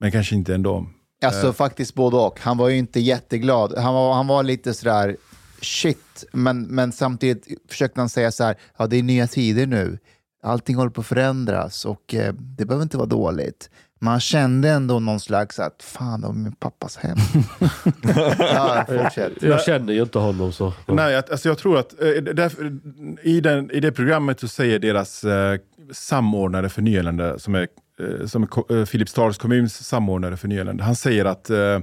Men 0.00 0.12
kanske 0.12 0.34
inte 0.34 0.54
ändå. 0.54 0.86
Alltså 1.26 1.52
faktiskt 1.52 1.94
både 1.94 2.16
och. 2.16 2.40
Han 2.40 2.56
var 2.56 2.68
ju 2.68 2.76
inte 2.76 3.00
jätteglad. 3.00 3.78
Han 3.78 3.94
var, 3.94 4.14
han 4.14 4.26
var 4.26 4.42
lite 4.42 4.74
sådär 4.74 5.16
shit, 5.62 6.24
men, 6.32 6.62
men 6.62 6.92
samtidigt 6.92 7.46
försökte 7.68 8.00
han 8.00 8.08
säga 8.08 8.32
så 8.32 8.44
här, 8.44 8.56
ja 8.76 8.86
det 8.86 8.96
är 8.96 9.02
nya 9.02 9.26
tider 9.26 9.66
nu. 9.66 9.98
Allting 10.42 10.76
håller 10.76 10.90
på 10.90 11.00
att 11.00 11.06
förändras 11.06 11.84
och 11.84 12.14
eh, 12.14 12.34
det 12.34 12.64
behöver 12.64 12.82
inte 12.82 12.96
vara 12.96 13.06
dåligt. 13.06 13.70
Man 14.02 14.20
kände 14.20 14.68
ändå 14.68 14.98
någon 14.98 15.20
slags 15.20 15.58
att 15.58 15.82
fan, 15.82 16.20
det 16.20 16.26
var 16.26 16.34
min 16.34 16.52
pappas 16.52 16.96
hem. 16.96 17.16
ja, 18.38 18.84
fortsätt. 18.88 19.32
Jag 19.42 19.62
känner 19.62 19.92
ju 19.92 20.02
inte 20.02 20.18
honom 20.18 20.52
så. 20.52 20.72
Nej, 20.86 21.16
alltså 21.16 21.48
jag 21.48 21.58
tror 21.58 21.78
att 21.78 21.92
eh, 22.02 22.22
därför, 22.22 22.78
i, 23.22 23.40
den, 23.40 23.70
i 23.70 23.80
det 23.80 23.92
programmet 23.92 24.40
så 24.40 24.48
säger 24.48 24.78
deras 24.78 25.24
eh, 25.24 25.58
samordnare 25.92 26.68
för 26.68 26.82
nyanlända, 26.82 27.38
som 27.38 27.54
är, 27.54 27.68
Eh, 28.01 28.26
som 28.26 28.42
är 28.42 28.84
Filipstads 28.84 29.38
eh, 29.38 29.42
kommuns 29.42 29.86
samordnare 29.86 30.36
för 30.36 30.48
nyanlända, 30.48 30.84
han 30.84 30.96
säger 30.96 31.24
att 31.24 31.51
eh, 31.51 31.80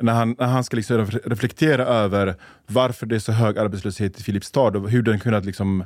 när 0.00 0.12
han, 0.12 0.36
när 0.38 0.46
han 0.46 0.64
ska 0.64 0.76
liksom 0.76 1.06
reflektera 1.06 1.84
över 1.86 2.34
varför 2.66 3.06
det 3.06 3.14
är 3.14 3.20
så 3.20 3.32
hög 3.32 3.58
arbetslöshet 3.58 4.20
i 4.20 4.22
Filipstad 4.22 4.76
och 4.76 4.90
hur 4.90 5.02
den 5.02 5.18
kunnat 5.20 5.44
liksom 5.44 5.84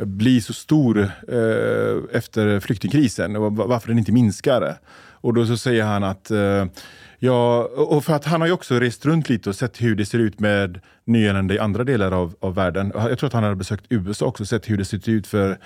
bli 0.00 0.40
så 0.40 0.52
stor 0.52 0.98
eh, 1.28 1.96
efter 2.12 2.60
flyktingkrisen 2.60 3.36
och 3.36 3.56
varför 3.56 3.88
den 3.88 3.98
inte 3.98 4.12
minskar. 4.12 4.78
Och 5.22 5.34
då 5.34 5.46
så 5.46 5.56
säger 5.56 5.84
han 5.84 6.04
att 6.04 6.30
eh, 6.30 6.64
Ja, 7.22 7.64
och 7.64 8.04
för 8.04 8.12
att 8.12 8.24
han 8.24 8.40
har 8.40 8.48
ju 8.48 8.52
också 8.52 8.74
rest 8.74 9.06
runt 9.06 9.28
lite 9.28 9.48
och 9.48 9.56
sett 9.56 9.82
hur 9.82 9.96
det 9.96 10.06
ser 10.06 10.18
ut 10.18 10.40
med 10.40 10.80
nyanlända 11.04 11.54
i 11.54 11.58
andra 11.58 11.84
delar 11.84 12.12
av, 12.12 12.34
av 12.40 12.54
världen. 12.54 12.92
Jag 12.94 13.18
tror 13.18 13.26
att 13.26 13.32
han 13.32 13.44
har 13.44 13.54
besökt 13.54 13.84
USA 13.88 14.26
också 14.26 14.42
och 14.42 14.48
sett 14.48 14.70
hur 14.70 14.76
det 14.76 14.84
ser 14.84 15.08
ut 15.08 15.26
för 15.26 15.58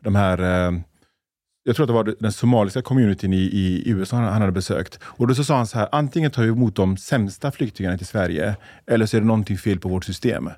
de 0.00 0.14
här 0.14 0.38
eh, 0.38 0.72
jag 1.64 1.76
tror 1.76 1.84
att 1.84 1.88
det 1.88 2.12
var 2.12 2.14
den 2.20 2.32
somaliska 2.32 2.82
communityn 2.82 3.32
i, 3.32 3.36
i 3.36 3.90
USA 3.90 4.16
han, 4.16 4.40
hade 4.40 4.52
besökt. 4.52 4.98
Och 5.02 5.28
då 5.28 5.34
så 5.34 5.44
sa 5.44 5.56
han 5.56 5.66
så 5.66 5.78
här, 5.78 5.88
antingen 5.92 6.30
tar 6.30 6.42
vi 6.42 6.48
emot 6.48 6.76
de 6.76 6.96
sämsta 6.96 7.50
flyktingarna 7.50 7.98
till 7.98 8.06
Sverige, 8.06 8.56
eller 8.86 9.06
så 9.06 9.16
är 9.16 9.20
det 9.20 9.26
någonting 9.26 9.58
fel 9.58 9.78
på 9.80 9.88
vårt 9.88 10.04
system. 10.04 10.50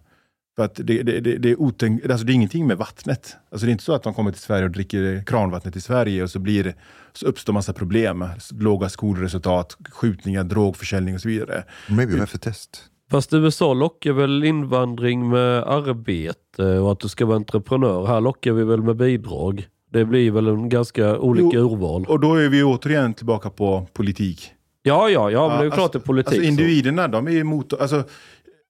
För 0.57 0.65
att 0.65 0.75
det, 0.75 1.03
det, 1.03 1.21
det, 1.21 1.39
det, 1.39 1.51
är, 1.51 1.61
otänk, 1.61 2.07
alltså 2.11 2.27
det 2.27 2.33
är 2.33 2.35
ingenting 2.35 2.67
med 2.67 2.79
vattnet. 2.79 3.37
Alltså 3.51 3.67
det 3.67 3.71
är 3.71 3.73
inte 3.73 3.85
så 3.85 3.95
att 3.95 4.03
de 4.03 4.15
kommer 4.15 4.33
till 4.33 4.41
Sverige 4.41 4.65
och 4.65 4.71
dricker 4.71 5.25
kranvattnet 5.27 5.77
i 5.77 5.81
Sverige 5.81 6.23
och 6.23 6.31
så, 6.31 6.39
blir, 6.39 6.75
så 7.13 7.27
uppstår 7.27 7.53
massa 7.53 7.73
problem. 7.73 8.25
Låga 8.61 8.89
skolresultat, 8.89 9.77
skjutningar, 9.91 10.45
drogförsäljning 10.45 11.15
och 11.15 11.21
så 11.21 11.29
vidare. 11.29 11.65
Maybe 11.89 12.13
have 12.13 12.27
to 12.27 12.39
test. 12.39 12.85
Fast 13.11 13.33
USA 13.33 13.75
lockar 13.75 14.13
väl 14.13 14.45
invandring 14.45 15.29
med 15.29 15.63
arbete 15.63 16.79
och 16.79 16.93
att 16.93 17.01
du 17.01 17.09
ska 17.09 17.27
vara 17.27 17.37
entreprenör. 17.37 18.07
Här 18.07 18.21
lockar 18.21 18.53
vi 18.53 18.65
väl 18.65 18.83
med 18.83 18.97
bidrag. 18.97 19.69
Det 19.95 20.05
blir 20.05 20.31
väl 20.31 20.47
en 20.49 20.69
ganska 20.69 21.19
olika 21.19 21.57
Jo, 21.57 21.73
urval. 21.73 22.05
Och 22.09 22.21
då 22.21 22.35
är 22.35 22.49
vi 22.49 22.63
återigen 22.63 23.15
tillbaka 23.15 23.51
på 23.51 23.87
politik. 23.93 24.53
Ja, 24.83 25.09
ja, 25.09 25.31
ja, 25.31 25.49
men 25.49 25.59
det 25.59 25.67
är 25.67 25.71
klart 25.71 25.93
det 25.93 25.99
är 25.99 26.01
politik. 26.01 26.29
Alltså 26.29 26.43
så. 26.43 26.49
individerna, 26.49 27.09
de 27.09 27.27
är 27.27 27.31
ju 27.31 27.41
emot... 27.41 27.73
Alltså, 27.73 28.05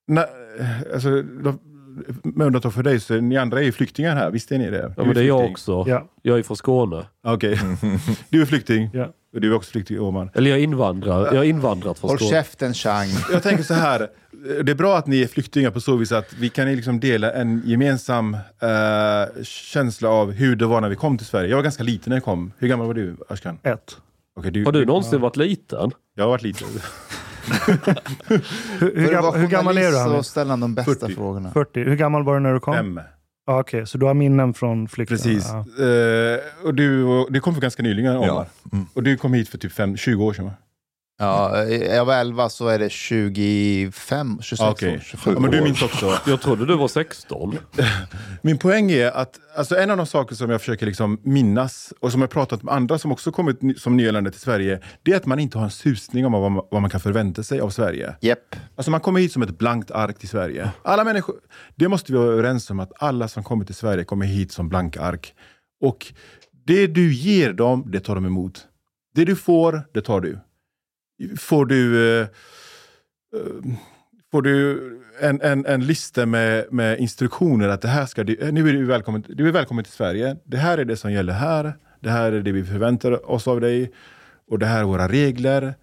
när, 0.06 0.26
alltså, 0.94 1.22
de, 1.22 1.58
med 2.22 2.46
undantag 2.46 2.74
för 2.74 2.82
dig, 2.82 3.00
så 3.00 3.14
ni 3.14 3.36
andra 3.36 3.60
är 3.60 3.64
ju 3.64 3.72
flyktingar 3.72 4.16
här. 4.16 4.30
Visst 4.30 4.52
är 4.52 4.58
ni 4.58 4.70
det? 4.70 4.94
Ja, 4.96 5.04
men 5.04 5.14
det 5.14 5.20
är 5.20 5.24
jag 5.24 5.50
också. 5.50 5.84
Ja. 5.86 6.08
Jag 6.22 6.38
är 6.38 6.42
från 6.42 6.56
Skåne. 6.56 7.04
Okej. 7.26 7.58
Du 8.28 8.42
är 8.42 8.46
flykting. 8.46 8.90
Ja. 8.92 9.08
Och 9.34 9.40
du 9.40 9.50
är 9.50 9.56
också 9.56 9.70
flykting, 9.70 10.00
Åman. 10.00 10.30
Eller 10.34 10.50
jag 10.50 10.58
är 10.58 10.62
invandrare. 10.62 11.28
Jag 11.30 11.36
har 11.36 11.44
invandrat 11.44 11.98
från 11.98 12.10
Håll 12.10 12.18
Skåne. 12.18 12.30
käften 12.30 12.74
Chang. 12.74 13.08
Jag 13.32 13.42
tänker 13.42 13.64
så 13.64 13.74
här. 13.74 14.08
Det 14.44 14.70
är 14.70 14.74
bra 14.74 14.98
att 14.98 15.06
ni 15.06 15.22
är 15.22 15.26
flyktingar 15.26 15.70
på 15.70 15.80
så 15.80 15.96
vis 15.96 16.12
att 16.12 16.32
vi 16.32 16.48
kan 16.48 16.72
liksom 16.76 17.00
dela 17.00 17.32
en 17.32 17.62
gemensam 17.64 18.34
eh, 18.34 19.42
känsla 19.42 20.08
av 20.08 20.32
hur 20.32 20.56
det 20.56 20.66
var 20.66 20.80
när 20.80 20.88
vi 20.88 20.96
kom 20.96 21.18
till 21.18 21.26
Sverige. 21.26 21.48
Jag 21.48 21.56
var 21.56 21.62
ganska 21.62 21.82
liten 21.82 22.10
när 22.10 22.16
jag 22.16 22.24
kom. 22.24 22.52
Hur 22.58 22.68
gammal 22.68 22.86
var 22.86 22.94
du, 22.94 23.16
Ashkan? 23.28 23.58
Ett. 23.62 23.96
Okej, 24.36 24.50
du, 24.50 24.64
Har 24.64 24.72
du 24.72 24.84
någonsin 24.86 25.20
varit 25.20 25.36
liten? 25.36 25.90
Jag 26.14 26.24
har 26.24 26.30
varit 26.30 26.42
liten. 26.42 26.68
Hur, 28.28 28.40
hur, 28.78 28.90
För 28.94 29.04
att 29.04 29.10
gam, 29.10 29.24
vara 29.24 29.38
hur 29.38 29.48
gammal 29.48 29.78
är 29.78 29.90
du 29.90 29.98
Hamid? 29.98 30.24
ställer 30.24 30.50
han 30.50 30.60
de 30.60 30.74
bästa 30.74 30.94
40. 30.94 31.14
frågorna. 31.14 31.50
40. 31.50 31.80
Hur 31.84 31.96
gammal 31.96 32.24
var 32.24 32.34
du 32.34 32.40
när 32.40 32.52
du 32.54 32.60
kom? 32.60 32.74
Fem. 32.74 33.00
Ja, 33.46 33.60
Okej, 33.60 33.86
så 33.86 33.98
du 33.98 34.06
har 34.06 34.14
minnen 34.14 34.54
från 34.54 34.88
flykten? 34.88 35.16
Precis. 35.16 35.48
Ja. 35.48 35.84
Eh, 35.84 36.40
och 36.64 36.74
du, 36.74 37.06
du 37.30 37.40
kom 37.40 37.54
för 37.54 37.60
ganska 37.60 37.82
nyligen, 37.82 38.16
Omar. 38.16 38.26
Ja. 38.26 38.46
Mm. 38.72 38.86
Och 38.94 39.02
du 39.02 39.16
kom 39.16 39.34
hit 39.34 39.48
för 39.48 39.58
typ 39.58 39.72
fem, 39.72 39.96
20 39.96 40.24
år 40.24 40.32
sedan 40.32 40.44
va? 40.44 40.52
Ja, 41.18 41.64
jag 41.66 42.04
var 42.04 42.14
11 42.14 42.48
så 42.48 42.68
är 42.68 42.78
det 42.78 42.90
25, 42.90 44.38
26 44.42 44.60
Ah, 44.60 44.70
Okej. 44.70 44.94
år. 44.94 44.98
27 44.98 45.30
Ja, 45.34 45.40
men 45.40 45.50
du 45.50 45.60
minns 45.60 45.82
också. 45.88 46.18
Jag 46.26 46.40
trodde 46.40 46.66
du 46.66 46.76
var 46.76 46.88
16. 46.88 47.58
Min 48.42 48.58
poäng 48.58 48.90
är 48.90 49.10
att 49.10 49.40
alltså 49.56 49.76
en 49.76 49.90
av 49.90 49.96
de 49.96 50.06
saker 50.06 50.34
som 50.34 50.50
jag 50.50 50.60
försöker 50.60 50.86
liksom 50.86 51.20
minnas 51.22 51.92
och 52.00 52.12
som 52.12 52.20
jag 52.20 52.30
pratat 52.30 52.62
med 52.62 52.74
andra 52.74 52.98
som 52.98 53.12
också 53.12 53.32
kommit 53.32 53.80
som 53.80 53.96
nyanlända 53.96 54.30
till 54.30 54.40
Sverige, 54.40 54.80
det 55.02 55.12
är 55.12 55.16
att 55.16 55.26
man 55.26 55.38
inte 55.38 55.58
har 55.58 55.64
en 55.64 55.70
susning 55.70 56.26
om 56.26 56.32
vad 56.32 56.50
man, 56.52 56.64
vad 56.70 56.80
man 56.80 56.90
kan 56.90 57.00
förvänta 57.00 57.42
sig 57.42 57.60
av 57.60 57.70
Sverige. 57.70 58.14
Japp. 58.20 58.56
Alltså 58.76 58.90
man 58.90 59.00
kommer 59.00 59.20
hit 59.20 59.32
som 59.32 59.42
ett 59.42 59.58
blankt 59.58 59.90
ark 59.90 60.18
till 60.18 60.28
Sverige. 60.28 60.70
Alla 60.82 61.04
människor, 61.04 61.34
det 61.74 61.88
måste 61.88 62.12
vi 62.12 62.18
vara 62.18 62.32
överens 62.32 62.70
om 62.70 62.80
att 62.80 62.92
alla 63.02 63.28
som 63.28 63.44
kommer 63.44 63.64
till 63.64 63.74
Sverige 63.74 64.04
kommer 64.04 64.26
hit 64.26 64.52
som 64.52 64.68
blanka 64.68 65.00
ark. 65.02 65.34
Och 65.80 66.06
det 66.66 66.86
du 66.86 67.12
ger 67.14 67.52
dem, 67.52 67.84
det 67.86 68.00
tar 68.00 68.14
de 68.14 68.26
emot. 68.26 68.64
Det 69.14 69.24
du 69.24 69.36
får, 69.36 69.82
det 69.94 70.00
tar 70.00 70.20
du. 70.20 70.38
Får 71.38 71.66
du, 71.66 72.16
eh, 72.20 72.28
eh, 73.36 73.72
får 74.32 74.42
du 74.42 74.80
en, 75.20 75.40
en, 75.40 75.66
en 75.66 75.86
lista 75.86 76.26
med, 76.26 76.72
med 76.72 76.98
instruktioner 76.98 77.68
att 77.68 77.82
det 77.82 77.88
här 77.88 78.06
ska 78.06 78.24
du, 78.24 78.36
eh, 78.36 78.52
nu 78.52 78.68
är 78.68 78.72
du 78.72 78.84
välkommen, 78.84 79.24
du 79.28 79.48
är 79.48 79.52
välkommen 79.52 79.84
till 79.84 79.92
Sverige. 79.92 80.36
Det 80.44 80.56
här 80.56 80.78
är 80.78 80.84
det 80.84 80.96
som 80.96 81.12
gäller 81.12 81.32
här. 81.32 81.74
Det 82.00 82.10
här 82.10 82.32
är 82.32 82.40
det 82.40 82.52
vi 82.52 82.64
förväntar 82.64 83.30
oss 83.30 83.48
av 83.48 83.60
dig. 83.60 83.92
Och 84.50 84.58
det 84.58 84.66
här 84.66 84.80
är 84.80 84.84
våra 84.84 85.08
regler. 85.08 85.74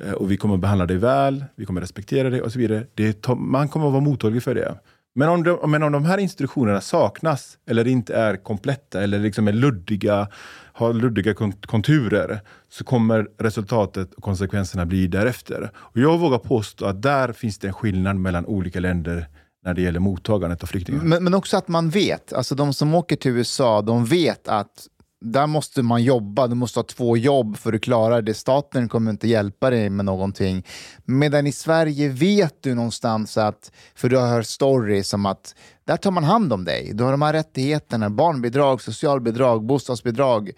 Eh, 0.00 0.12
och 0.12 0.30
vi 0.30 0.36
kommer 0.36 0.56
behandla 0.56 0.86
dig 0.86 0.96
väl. 0.96 1.44
Vi 1.56 1.66
kommer 1.66 1.80
respektera 1.80 2.30
dig 2.30 2.42
och 2.42 2.52
så 2.52 2.58
vidare. 2.58 2.86
Det 2.94 3.28
man 3.28 3.68
kommer 3.68 3.86
att 3.86 3.92
vara 3.92 4.02
mottaglig 4.02 4.42
för 4.42 4.54
det. 4.54 4.74
Men 5.18 5.28
om, 5.28 5.42
de, 5.42 5.70
men 5.70 5.82
om 5.82 5.92
de 5.92 6.04
här 6.04 6.18
instruktionerna 6.18 6.80
saknas 6.80 7.58
eller 7.66 7.86
inte 7.86 8.14
är 8.14 8.36
kompletta 8.36 9.02
eller 9.02 9.18
liksom 9.18 9.48
är 9.48 9.52
luddiga, 9.52 10.28
har 10.72 10.92
luddiga 10.92 11.34
konturer 11.66 12.40
så 12.68 12.84
kommer 12.84 13.28
resultatet 13.38 14.14
och 14.14 14.22
konsekvenserna 14.22 14.86
bli 14.86 15.06
därefter. 15.06 15.70
Och 15.76 16.00
jag 16.00 16.18
vågar 16.18 16.38
påstå 16.38 16.86
att 16.86 17.02
där 17.02 17.32
finns 17.32 17.58
det 17.58 17.66
en 17.66 17.72
skillnad 17.72 18.16
mellan 18.16 18.46
olika 18.46 18.80
länder 18.80 19.28
när 19.64 19.74
det 19.74 19.82
gäller 19.82 20.00
mottagandet 20.00 20.62
av 20.62 20.66
flyktingar. 20.66 21.02
Men, 21.02 21.24
men 21.24 21.34
också 21.34 21.56
att 21.56 21.68
man 21.68 21.90
vet, 21.90 22.32
alltså 22.32 22.54
de 22.54 22.72
som 22.72 22.94
åker 22.94 23.16
till 23.16 23.30
USA, 23.30 23.82
de 23.82 24.04
vet 24.04 24.48
att 24.48 24.86
där 25.20 25.46
måste 25.46 25.82
man 25.82 26.02
jobba, 26.02 26.46
du 26.46 26.54
måste 26.54 26.78
ha 26.78 26.84
två 26.84 27.16
jobb 27.16 27.56
för 27.56 27.72
att 27.72 27.82
klara 27.82 28.20
det. 28.20 28.34
Staten 28.34 28.88
kommer 28.88 29.10
inte 29.10 29.28
hjälpa 29.28 29.70
dig 29.70 29.90
med 29.90 30.04
någonting. 30.04 30.66
Medan 31.04 31.46
i 31.46 31.52
Sverige 31.52 32.08
vet 32.08 32.62
du 32.62 32.74
någonstans 32.74 33.38
att, 33.38 33.72
för 33.94 34.08
du 34.08 34.16
har 34.16 34.28
hört 34.28 34.46
stories 34.46 35.14
om 35.14 35.26
att 35.26 35.54
där 35.84 35.96
tar 35.96 36.10
man 36.10 36.24
hand 36.24 36.52
om 36.52 36.64
dig. 36.64 36.90
Du 36.94 37.04
har 37.04 37.10
de 37.10 37.22
här 37.22 37.32
rättigheterna, 37.32 38.10
barnbidrag, 38.10 38.80
socialbidrag, 38.82 39.66
bostadsbidrag. 39.66 40.50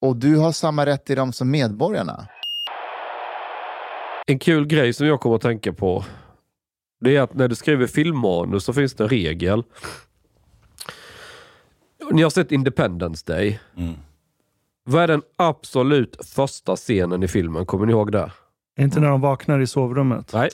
Och 0.00 0.16
du 0.16 0.36
har 0.36 0.52
samma 0.52 0.86
rätt 0.86 1.04
till 1.04 1.16
dem 1.16 1.32
som 1.32 1.50
medborgarna. 1.50 2.28
En 4.26 4.38
kul 4.38 4.66
grej 4.66 4.92
som 4.92 5.06
jag 5.06 5.20
kommer 5.20 5.36
att 5.36 5.42
tänka 5.42 5.72
på. 5.72 6.04
Det 7.00 7.16
är 7.16 7.20
att 7.20 7.34
när 7.34 7.48
du 7.48 7.54
skriver 7.54 7.86
filmmanus 7.86 8.64
så 8.64 8.72
finns 8.72 8.94
det 8.94 9.04
en 9.04 9.08
regel. 9.08 9.62
Ni 12.12 12.22
har 12.22 12.30
sett 12.30 12.52
Independence 12.52 13.24
Day. 13.26 13.60
Mm. 13.76 13.94
Vad 14.84 15.02
är 15.02 15.08
den 15.08 15.22
absolut 15.36 16.26
första 16.26 16.76
scenen 16.76 17.22
i 17.22 17.28
filmen? 17.28 17.66
Kommer 17.66 17.86
ni 17.86 17.92
ihåg 17.92 18.12
det? 18.12 18.32
Inte 18.80 19.00
när 19.00 19.08
de 19.08 19.20
vaknar 19.20 19.60
i 19.60 19.66
sovrummet. 19.66 20.32
Nej. 20.32 20.50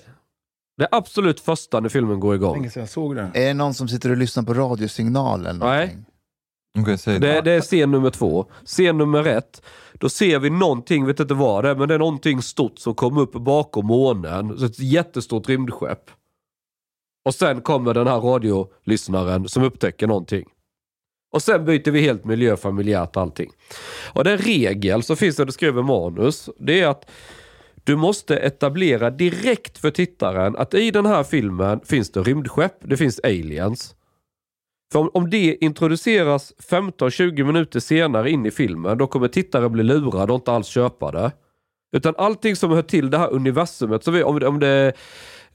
Det 0.77 0.89
absolut 0.91 1.41
första 1.41 1.81
när 1.81 1.89
filmen 1.89 2.21
går 2.21 2.35
igång. 2.35 2.57
Länge 2.57 2.71
sedan 2.71 2.81
jag 2.81 2.91
såg 2.91 3.17
den. 3.17 3.31
Är 3.35 3.47
det 3.47 3.55
någon 3.55 3.75
som 3.75 3.89
sitter 3.89 4.11
och 4.11 4.17
lyssnar 4.17 4.43
på 4.43 4.55
radiosignal 4.55 5.47
eller 5.47 5.67
Nej. 5.67 5.87
någonting? 5.87 6.05
Okay, 6.79 6.97
say 6.97 7.19
Det, 7.19 7.41
det 7.41 7.53
är 7.53 7.61
scen 7.61 7.91
nummer 7.91 8.11
två. 8.11 8.47
Scen 8.65 8.99
nummer 8.99 9.27
ett, 9.27 9.63
då 9.95 10.09
ser 10.09 10.39
vi 10.39 10.51
någonting, 10.51 11.07
vet 11.07 11.21
inte 11.21 11.35
vad 11.35 11.65
det 11.65 11.71
är, 11.71 11.75
men 11.75 11.89
det 11.89 11.95
är 11.95 11.99
någonting 11.99 12.43
stort 12.43 12.79
som 12.79 12.95
kommer 12.95 13.21
upp 13.21 13.33
bakom 13.33 13.87
månen. 13.87 14.59
Så 14.59 14.65
ett 14.65 14.79
jättestort 14.79 15.49
rymdskepp. 15.49 16.11
Och 17.25 17.35
sen 17.35 17.61
kommer 17.61 17.95
den 17.95 18.07
här 18.07 18.21
radiolyssnaren 18.21 19.49
som 19.49 19.63
upptäcker 19.63 20.07
någonting. 20.07 20.45
Och 21.33 21.43
sen 21.43 21.65
byter 21.65 21.91
vi 21.91 22.01
helt 22.01 22.25
miljö, 22.25 22.57
familjärt 22.57 23.17
allting. 23.17 23.51
Och 24.13 24.25
den 24.25 24.39
regel 24.39 25.03
som 25.03 25.17
finns 25.17 25.39
när 25.39 25.45
du 25.45 25.53
skriver 25.53 25.83
manus, 25.83 26.49
det 26.59 26.81
är 26.81 26.89
att 26.89 27.11
du 27.85 27.97
måste 27.97 28.37
etablera 28.37 29.11
direkt 29.11 29.79
för 29.79 29.91
tittaren 29.91 30.57
att 30.57 30.75
i 30.75 30.91
den 30.91 31.07
här 31.07 31.23
filmen 31.23 31.81
finns 31.85 32.13
det 32.13 32.23
rymdskepp, 32.23 32.77
det 32.81 32.97
finns 32.97 33.21
aliens. 33.23 33.95
För 34.93 34.99
om, 34.99 35.11
om 35.15 35.31
det 35.31 35.65
introduceras 35.65 36.53
15-20 36.71 37.45
minuter 37.45 37.81
senare 37.81 38.31
in 38.31 38.47
i 38.47 38.51
filmen, 38.51 38.99
då 38.99 39.07
kommer 39.07 39.29
tittaren 39.29 39.73
bli 39.73 39.83
lurad 39.83 40.31
och 40.31 40.35
inte 40.35 40.53
alls 40.53 40.67
köpa 40.67 41.11
det. 41.11 41.33
Utan 41.97 42.15
allting 42.19 42.57
som 42.57 42.71
hör 42.71 42.83
till 42.83 43.11
det 43.11 43.19
här 43.19 43.33
universumet, 43.33 44.05
så 44.05 44.11
vi, 44.11 44.23
om, 44.23 44.43
om 44.47 44.61
det 44.61 44.69
är, 44.69 44.93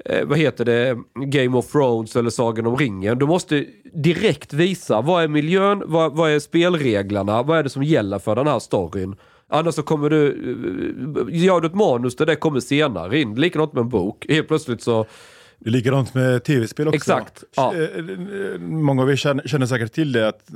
eh, 0.06 0.26
vad 0.26 0.38
heter 0.38 0.66
det, 0.66 0.98
Game 1.26 1.58
of 1.58 1.72
Thrones 1.72 2.16
eller 2.16 2.30
Sagan 2.30 2.66
om 2.68 2.78
ringen. 2.78 3.20
Du 3.20 3.26
måste 3.26 3.66
direkt 3.94 4.54
visa 4.54 5.02
vad 5.02 5.24
är 5.24 5.28
miljön, 5.28 5.84
vad, 5.86 6.16
vad 6.16 6.32
är 6.32 6.40
spelreglerna, 6.40 7.44
vad 7.44 7.58
är 7.60 7.64
det 7.64 7.70
som 7.70 7.84
gäller 7.84 8.20
för 8.20 8.36
den 8.36 8.48
här 8.48 8.60
storyn. 8.60 9.16
Annars 9.50 9.76
så 9.76 9.84
kommer 9.84 10.10
du, 10.10 10.28
eh, 10.28 11.44
gör 11.44 11.62
du 11.62 11.68
ett 11.68 11.76
manus 11.76 12.16
där 12.16 12.26
det 12.26 12.36
kommer 12.36 12.60
senare 12.60 13.20
in, 13.22 13.36
likadant 13.36 13.74
med 13.74 13.82
en 13.82 13.90
bok. 13.90 14.26
Helt 14.30 14.48
plötsligt 14.48 14.82
så, 14.82 15.06
Det 15.60 15.70
är 15.70 15.72
likadant 15.72 16.14
med 16.14 16.44
tv-spel 16.44 16.88
också. 16.88 16.96
Exakt, 16.96 17.44
ja. 17.56 17.74
Eh, 17.76 17.82
eh, 17.82 18.60
Många 18.60 19.02
av 19.02 19.12
er 19.12 19.16
känner, 19.16 19.66
säkert 19.66 19.94
till 19.94 20.12
det 20.12 20.28
att 20.28 20.50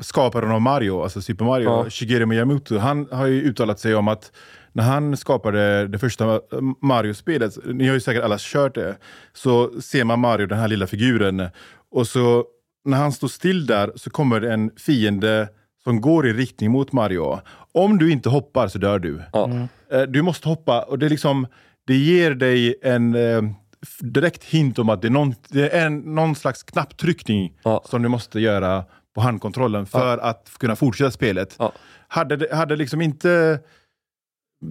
skaparen 0.00 0.50
av 0.50 0.60
Mario, 0.60 1.02
alltså 1.02 1.20
Super 1.20 1.44
Mario, 1.44 1.64
Ja. 1.64 1.90
Shigeru 1.90 2.26
Miyamoto, 2.26 2.78
han 2.78 3.08
har 3.10 3.26
ju 3.26 3.42
uttalat 3.42 3.80
sig 3.80 3.94
om 3.94 4.08
att 4.08 4.32
när 4.74 4.84
han 4.84 5.16
skapade 5.16 5.86
det 5.88 5.98
första 5.98 6.40
Mario-spelet, 6.82 7.58
ni 7.66 7.86
har 7.86 7.94
ju 7.94 8.00
säkert 8.00 8.24
alla 8.24 8.36
kört 8.38 8.74
det, 8.74 8.96
så 9.32 9.80
ser 9.80 10.04
man 10.04 10.18
Mario, 10.20 10.46
den 10.46 10.58
här 10.58 10.68
lilla 10.68 10.86
figuren, 10.86 11.48
och 11.90 12.06
så 12.06 12.44
när 12.84 12.96
han 12.96 13.12
står 13.12 13.28
still 13.28 13.66
där 13.66 13.92
så 13.96 14.10
kommer 14.10 14.40
det 14.40 14.52
en 14.52 14.70
fiende 14.76 15.48
som 15.84 16.00
går 16.00 16.26
i 16.26 16.32
riktning 16.32 16.70
mot 16.70 16.92
Mario. 16.92 17.40
Om 17.72 17.98
du 17.98 18.12
inte 18.12 18.28
hoppar 18.28 18.68
så 18.68 18.78
dör 18.78 18.98
du. 18.98 19.22
ja. 19.32 19.50
Eh, 19.92 20.02
Du 20.02 20.22
måste 20.22 20.48
hoppa 20.48 20.82
och 20.82 20.98
det, 20.98 21.06
är 21.06 21.10
liksom, 21.10 21.46
det 21.86 21.94
ger 21.96 22.34
dig 22.34 22.74
en 22.82 23.14
eh, 23.14 23.42
direkt 24.00 24.44
hint 24.44 24.78
om 24.78 24.88
att 24.88 25.02
det 25.02 25.08
är 25.08 25.10
någon, 25.10 25.34
det 25.48 25.68
är 25.70 25.86
en, 25.86 25.98
någon 25.98 26.34
slags 26.34 26.62
knapptryckning 26.62 27.52
Ja. 27.62 27.82
som 27.84 28.02
du 28.02 28.08
måste 28.08 28.40
göra 28.40 28.84
på 29.14 29.20
handkontrollen 29.20 29.86
för 29.86 30.18
att 30.18 30.50
kunna 30.58 30.76
fortsätta 30.76 31.10
spelet. 31.10 31.56
Ja. 31.58 31.72
Hade, 32.08 32.54
hade 32.56 32.76
liksom 32.76 33.00
inte 33.00 33.58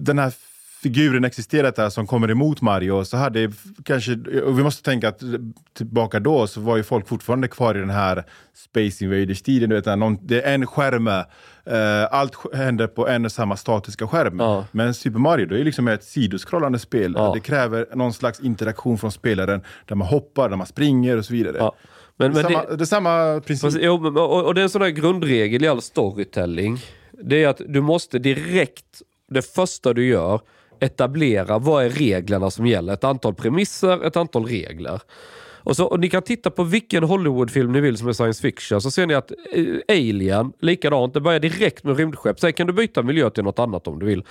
den 0.02 0.18
här 0.18 0.32
figuren 0.82 1.24
existerat 1.24 1.76
där 1.76 1.90
som 1.90 2.06
kommer 2.06 2.30
emot 2.30 2.60
Mario 2.62 3.04
så 3.04 3.16
hade 3.16 3.52
kanske, 3.84 4.12
och 4.44 4.58
vi 4.58 4.62
måste 4.62 4.82
tänka 4.82 5.08
att 5.08 5.22
tillbaka 5.76 6.20
då 6.20 6.46
så 6.46 6.60
var 6.60 6.76
ju 6.76 6.82
folk 6.82 7.08
fortfarande 7.08 7.48
kvar 7.48 7.74
i 7.74 7.78
den 7.80 7.90
här 7.90 8.24
Space 8.54 9.04
Invaders-tiden. 9.04 9.68
Du 9.70 9.76
vet, 9.76 9.86
när 9.86 9.96
någon, 9.96 10.18
det 10.26 10.42
är 10.42 10.54
en 10.54 10.66
skärm, 10.66 11.06
eh, 11.08 11.24
allt 12.10 12.54
händer 12.54 12.86
på 12.86 13.08
en 13.08 13.24
och 13.24 13.32
samma 13.32 13.56
statiska 13.56 14.06
skärm. 14.08 14.40
Ja. 14.40 14.66
Men 14.72 14.94
Super 14.94 15.18
Mario 15.18 15.46
det 15.46 15.60
är 15.60 15.64
liksom 15.64 15.88
ett 15.88 16.04
sidoskrollande 16.04 16.78
spel. 16.78 17.14
Ja. 17.16 17.32
Det 17.34 17.40
kräver 17.40 17.86
någon 17.94 18.12
slags 18.12 18.40
interaktion 18.40 18.98
från 18.98 19.12
spelaren 19.12 19.62
där 19.86 19.96
man 19.96 20.08
hoppar, 20.08 20.48
där 20.48 20.56
man 20.56 20.66
springer 20.66 21.16
och 21.16 21.24
så 21.24 21.32
vidare. 21.32 21.56
Ja. 21.58 21.74
Men, 22.16 22.32
men 22.32 22.42
det, 22.42 22.48
är 22.48 22.48
det, 22.48 22.54
samma, 22.54 22.76
det 22.76 22.84
är 22.84 22.86
samma 22.86 23.40
princip. 23.40 23.82
Jo, 23.82 24.00
men- 24.00 24.16
och, 24.16 24.44
och 24.44 24.54
det 24.54 24.60
är 24.60 24.62
en 24.62 24.70
sån 24.70 24.80
där 24.80 24.88
grundregel 24.88 25.64
i 25.64 25.68
all 25.68 25.82
storytelling. 25.82 26.78
Det 27.22 27.44
är 27.44 27.48
att 27.48 27.60
du 27.68 27.80
måste 27.80 28.18
direkt, 28.18 29.02
det 29.34 29.42
första 29.42 29.92
du 29.92 30.06
gör, 30.06 30.40
etablera 30.80 31.58
vad 31.58 31.84
är 31.84 31.90
reglerna 31.90 32.50
som 32.50 32.66
gäller. 32.66 32.92
Ett 32.92 33.04
antal 33.04 33.34
premisser, 33.34 34.04
ett 34.04 34.16
antal 34.16 34.46
regler. 34.46 35.00
Och, 35.64 35.76
så, 35.76 35.84
och 35.84 36.00
Ni 36.00 36.10
kan 36.10 36.22
titta 36.22 36.50
på 36.50 36.64
vilken 36.64 37.04
Hollywoodfilm 37.04 37.72
ni 37.72 37.80
vill 37.80 37.96
som 37.96 38.08
är 38.08 38.12
science 38.12 38.42
fiction, 38.42 38.80
så 38.80 38.90
ser 38.90 39.06
ni 39.06 39.14
att 39.14 39.30
eh, 39.30 39.64
Alien, 39.88 40.52
likadant, 40.60 41.14
det 41.14 41.20
börjar 41.20 41.40
direkt 41.40 41.84
med 41.84 41.96
rymdskepp. 41.96 42.40
Sen 42.40 42.52
kan 42.52 42.66
du 42.66 42.72
byta 42.72 43.02
miljö 43.02 43.30
till 43.30 43.44
något 43.44 43.58
annat 43.58 43.88
om 43.88 43.98
du 43.98 44.06
vill. 44.06 44.24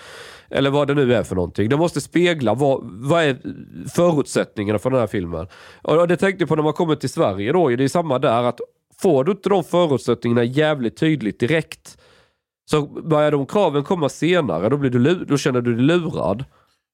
Eller 0.49 0.69
vad 0.69 0.87
det 0.87 0.93
nu 0.93 1.13
är 1.13 1.23
för 1.23 1.35
någonting. 1.35 1.69
Det 1.69 1.77
måste 1.77 2.01
spegla 2.01 2.53
vad, 2.53 2.79
vad 2.83 3.23
är 3.23 3.37
förutsättningarna 3.95 4.79
för 4.79 4.89
den 4.89 4.99
här 4.99 5.07
filmen. 5.07 5.47
Och 5.81 5.97
och 5.97 6.07
det 6.07 6.17
tänkte 6.17 6.41
jag 6.41 6.49
på 6.49 6.55
när 6.55 6.63
man 6.63 6.73
kommer 6.73 6.95
till 6.95 7.09
Sverige 7.09 7.51
då, 7.51 7.69
det 7.69 7.83
är 7.83 7.87
samma 7.87 8.19
där. 8.19 8.43
att 8.43 8.59
Får 9.01 9.23
du 9.23 9.31
inte 9.31 9.49
de 9.49 9.63
förutsättningarna 9.63 10.43
jävligt 10.43 10.97
tydligt 10.97 11.39
direkt, 11.39 11.97
så 12.65 12.81
börjar 12.87 13.31
de 13.31 13.45
kraven 13.45 13.83
komma 13.83 14.09
senare, 14.09 14.69
då, 14.69 14.77
blir 14.77 14.89
du, 14.89 15.25
då 15.25 15.37
känner 15.37 15.61
du 15.61 15.75
dig 15.75 15.85
lurad. 15.85 16.45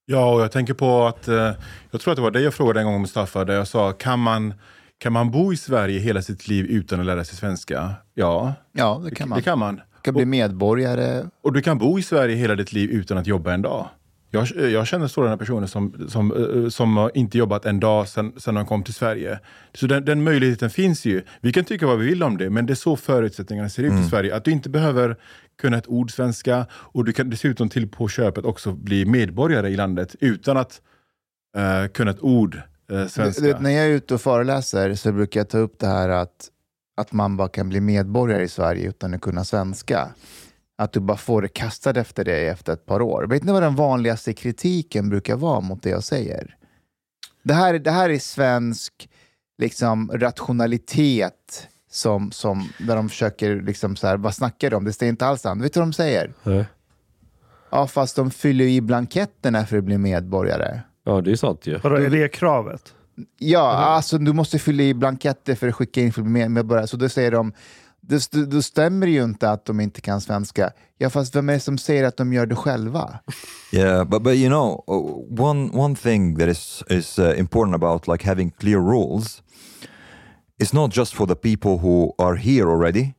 Ja, 0.06 0.34
och 0.34 0.42
jag 0.42 0.52
tänker 0.52 0.74
på 0.74 1.06
att, 1.06 1.28
eh, 1.28 1.52
jag 1.92 2.02
tror 2.02 2.12
att 2.12 2.16
det 2.16 2.22
var 2.22 2.32
det 2.32 2.42
jag 2.42 2.54
frågade 2.54 2.80
en 2.80 2.86
gång 2.86 3.02
Mustafa, 3.02 3.46
där 3.46 3.54
jag 3.54 3.68
sa, 3.68 3.92
kan 3.92 4.20
man, 4.20 4.54
kan 4.98 5.14
man 5.14 5.32
bo 5.32 5.54
i 5.54 5.58
Sverige 5.58 6.00
hela 6.00 6.22
sitt 6.22 6.48
liv 6.48 6.66
utan 6.66 7.00
att 7.00 7.06
lära 7.06 7.24
sig 7.24 7.38
svenska? 7.38 7.94
Ja, 8.14 8.54
Ja, 8.72 9.02
det 9.06 9.16
kan 9.16 9.30
man. 9.30 9.38
det 9.38 9.44
kan 9.44 9.60
man. 9.60 9.82
kan 10.02 10.14
bli 10.14 10.26
medborgare. 10.26 11.24
Och 11.44 11.54
du 11.54 11.62
kan 11.62 11.78
bo 11.78 12.00
i 12.00 12.04
Sverige 12.04 12.36
hela 12.36 12.56
ditt 12.56 12.74
liv 12.74 12.90
utan 12.90 13.18
att 13.18 13.28
jobba 13.28 13.54
en 13.54 13.62
dag. 13.62 13.88
Jag, 14.32 14.48
jag 14.72 14.88
känner 14.88 15.08
sådana 15.08 15.38
personer 15.38 15.68
som, 15.68 16.08
som, 16.10 16.32
eh, 16.32 16.70
som 16.70 16.98
har 16.98 17.18
inte 17.18 17.38
jobbat 17.38 17.66
en 17.66 17.80
dag 17.80 18.08
sedan, 18.08 18.34
de 18.46 18.66
kom 18.66 18.84
till 18.84 18.94
Sverige. 18.94 19.40
Så 19.74 19.88
den, 19.88 20.06
den 20.06 20.24
möjligheten 20.24 20.70
finns 20.70 21.06
ju. 21.06 21.22
Vi 21.42 21.54
kan 21.54 21.66
tycka 21.66 21.88
vad 21.88 22.00
vi 22.00 22.06
vill 22.06 22.24
om 22.24 22.38
det, 22.38 22.50
men 22.50 22.66
det 22.66 22.74
är 22.74 22.76
så 22.76 22.96
förutsättningarna 22.96 23.70
ser 23.70 23.84
ut 23.84 24.06
i 24.06 24.10
Sverige. 24.10 24.36
Att 24.36 24.46
du 24.46 24.52
inte 24.52 24.70
behöver 24.70 25.18
kunna 25.62 25.78
ett 25.78 25.88
ord 25.88 26.12
svenska 26.12 26.66
och 26.72 27.06
du 27.06 27.14
kan 27.14 27.30
dessutom 27.30 27.70
till 27.70 27.88
på 27.88 28.08
köpet 28.08 28.46
också 28.46 28.72
bli 28.72 29.06
medborgare 29.06 29.70
i 29.70 29.76
landet 29.76 30.16
utan 30.20 30.58
att 30.58 30.82
eh, 31.58 31.92
kunna 31.92 32.12
ett 32.12 32.22
ord 32.22 32.62
eh, 32.92 33.08
svenska. 33.08 33.42
Du 33.42 33.48
vet, 33.48 33.62
när 33.62 33.70
jag 33.70 33.86
är 33.86 33.90
ute 33.90 34.14
och 34.14 34.22
föreläser 34.22 34.96
så 34.96 35.12
brukar 35.12 35.40
jag 35.40 35.50
ta 35.50 35.58
upp 35.58 35.80
det 35.80 35.88
här 35.88 36.10
att, 36.10 36.50
att 36.98 37.12
man 37.12 37.38
bara 37.38 37.48
kan 37.48 37.70
bli 37.70 37.82
medborgare 37.82 38.44
i 38.44 38.48
Sverige 38.48 38.90
utan 38.90 39.14
att 39.14 39.22
kunna 39.22 39.44
svenska. 39.44 40.10
Att 40.80 40.94
du 40.94 41.00
bara 41.00 41.18
får 41.18 41.42
det 41.42 41.48
kastat 41.48 41.98
efter 41.98 42.26
dig 42.26 42.48
efter 42.48 42.74
ett 42.74 42.86
par 42.86 43.02
år. 43.02 43.28
Vet 43.30 43.44
ni 43.44 43.52
vad 43.52 43.64
den 43.64 43.76
vanligaste 43.76 44.34
kritiken 44.34 45.10
brukar 45.10 45.36
vara 45.36 45.60
mot 45.62 45.84
det 45.84 45.90
jag 45.90 46.04
säger? 46.04 46.56
Det 47.44 47.54
här, 47.54 47.80
det 47.80 47.92
här 47.92 48.10
är 48.10 48.20
svensk 48.20 49.10
liksom, 49.58 50.12
rationalitet 50.14 51.68
som, 51.92 52.32
som, 52.32 52.70
där 52.80 52.96
de 52.96 53.10
försöker, 53.10 53.62
liksom, 53.62 53.96
så 53.96 54.08
här, 54.08 54.18
vad 54.18 54.36
snackar 54.36 54.70
de 54.70 54.76
om? 54.76 54.86
Det 54.86 54.94
står 54.94 55.08
inte 55.08 55.26
alls 55.26 55.46
an. 55.46 55.62
Vet 55.62 55.74
du 55.74 55.80
vad 55.80 55.88
de 55.88 55.94
säger? 55.94 56.34
Ja, 57.70 57.88
fast 57.88 58.16
de 58.16 58.32
fyller 58.32 58.66
i 58.66 58.82
blanketterna 58.82 59.66
för 59.66 59.78
att 59.78 59.84
bli 59.84 59.98
medborgare. 59.98 60.82
Ja, 61.04 61.22
det 61.22 61.32
är 61.32 61.36
sant 61.36 61.68
ju. 61.68 61.78
Vadå, 61.78 61.96
är 61.96 62.10
det 62.10 62.28
kravet? 62.28 62.94
Ja, 63.38 63.72
alltså 63.72 64.18
du 64.18 64.34
måste 64.34 64.60
fylla 64.60 64.84
i 64.84 64.94
blanketter 64.94 65.56
för 65.56 65.68
att 65.68 65.76
skicka 65.76 66.02
in 66.02 66.14
för 66.14 66.22
med- 66.22 66.52
medborgare. 66.52 66.88
Så 66.88 66.98
då 66.98 67.10
säger 67.10 67.32
de, 67.32 67.54
det- 68.10 68.46
då 68.46 68.62
stämmer 68.62 69.06
det 69.06 69.12
ju 69.12 69.24
inte 69.24 69.52
att 69.52 69.66
de 69.66 69.80
inte 69.80 70.02
kan 70.02 70.22
svenska. 70.22 70.72
Ja, 70.98 71.10
fast 71.10 71.36
vem 71.36 71.50
är 71.50 71.54
det 71.54 71.60
som 71.60 71.78
säger 71.78 72.04
att 72.04 72.18
de 72.18 72.34
gör 72.34 72.46
det 72.46 72.56
själva? 72.56 73.20
Yeah, 73.72 74.08
but 74.08 74.24
but 74.24 74.34
you 74.34 74.48
know, 74.50 74.84
uh, 74.88 75.42
one 75.46 75.70
one 75.74 75.96
thing 75.96 76.36
that 76.38 76.50
is 76.50 76.84
is 76.90 77.20
uh, 77.20 77.40
important 77.40 77.76
about 77.76 78.08
like 78.08 78.28
having 78.30 78.52
clear 78.52 78.80
rules 78.80 79.44
it's 80.64 80.74
not 80.74 80.98
just 80.98 81.14
for 81.14 81.26
the 81.28 81.36
people 81.36 81.72
who 81.78 82.14
are 82.18 82.36
here 82.36 82.66
already. 82.66 83.14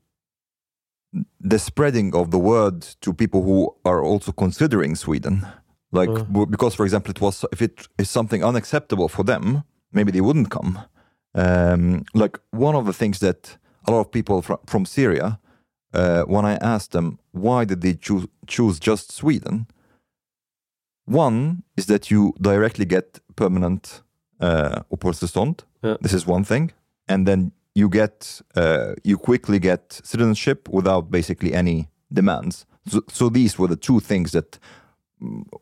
The 1.51 1.59
spreading 1.59 2.15
of 2.15 2.31
the 2.31 2.39
word 2.39 2.85
to 3.01 3.13
people 3.15 3.41
who 3.41 3.75
are 3.85 4.03
also 4.05 4.33
considering 4.33 4.97
Sweden, 4.97 5.47
like 5.93 6.13
b- 6.33 6.47
because, 6.51 6.77
for 6.77 6.85
example, 6.85 7.11
it 7.11 7.21
was 7.21 7.45
if 7.53 7.63
it 7.63 7.89
is 7.99 8.11
something 8.11 8.45
unacceptable 8.45 9.09
for 9.09 9.25
them, 9.25 9.63
maybe 9.93 10.13
they 10.13 10.21
wouldn't 10.21 10.51
come. 10.51 10.79
Um, 11.35 12.05
like 12.15 12.39
one 12.51 12.77
of 12.79 12.87
the 12.87 12.93
things 12.93 13.19
that 13.21 13.59
a 13.91 13.93
lot 13.93 14.01
of 14.01 14.11
people 14.11 14.43
from, 14.43 14.59
from 14.67 14.85
Syria, 14.87 15.39
uh, 15.93 16.23
when 16.23 16.45
I 16.45 16.57
asked 16.61 16.93
them 16.93 17.19
why 17.33 17.65
did 17.65 17.81
they 17.81 17.95
choose 17.95 18.27
choose 18.47 18.79
just 18.81 19.13
Sweden, 19.13 19.67
one 21.05 21.63
is 21.77 21.87
that 21.87 22.11
you 22.11 22.33
directly 22.41 22.85
get 22.85 23.21
permanent 23.35 24.03
uh, 24.41 24.83
uppehållstillstånd. 24.91 25.65
Yeah. 25.83 25.97
This 26.01 26.13
is 26.13 26.27
one 26.27 26.45
thing, 26.45 26.73
and 27.07 27.27
then 27.27 27.53
you 27.75 27.89
get 27.89 28.43
uh, 28.57 28.95
you 29.03 29.19
quickly 29.19 29.59
get 29.59 30.01
citizenship 30.05 30.69
without 30.69 31.11
basically 31.11 31.53
any 31.55 31.89
demands. 32.13 32.67
So, 32.87 33.01
so 33.09 33.31
these 33.31 33.59
were 33.59 33.69
the 33.69 33.77
two 33.77 34.01
things 34.01 34.31
that 34.31 34.59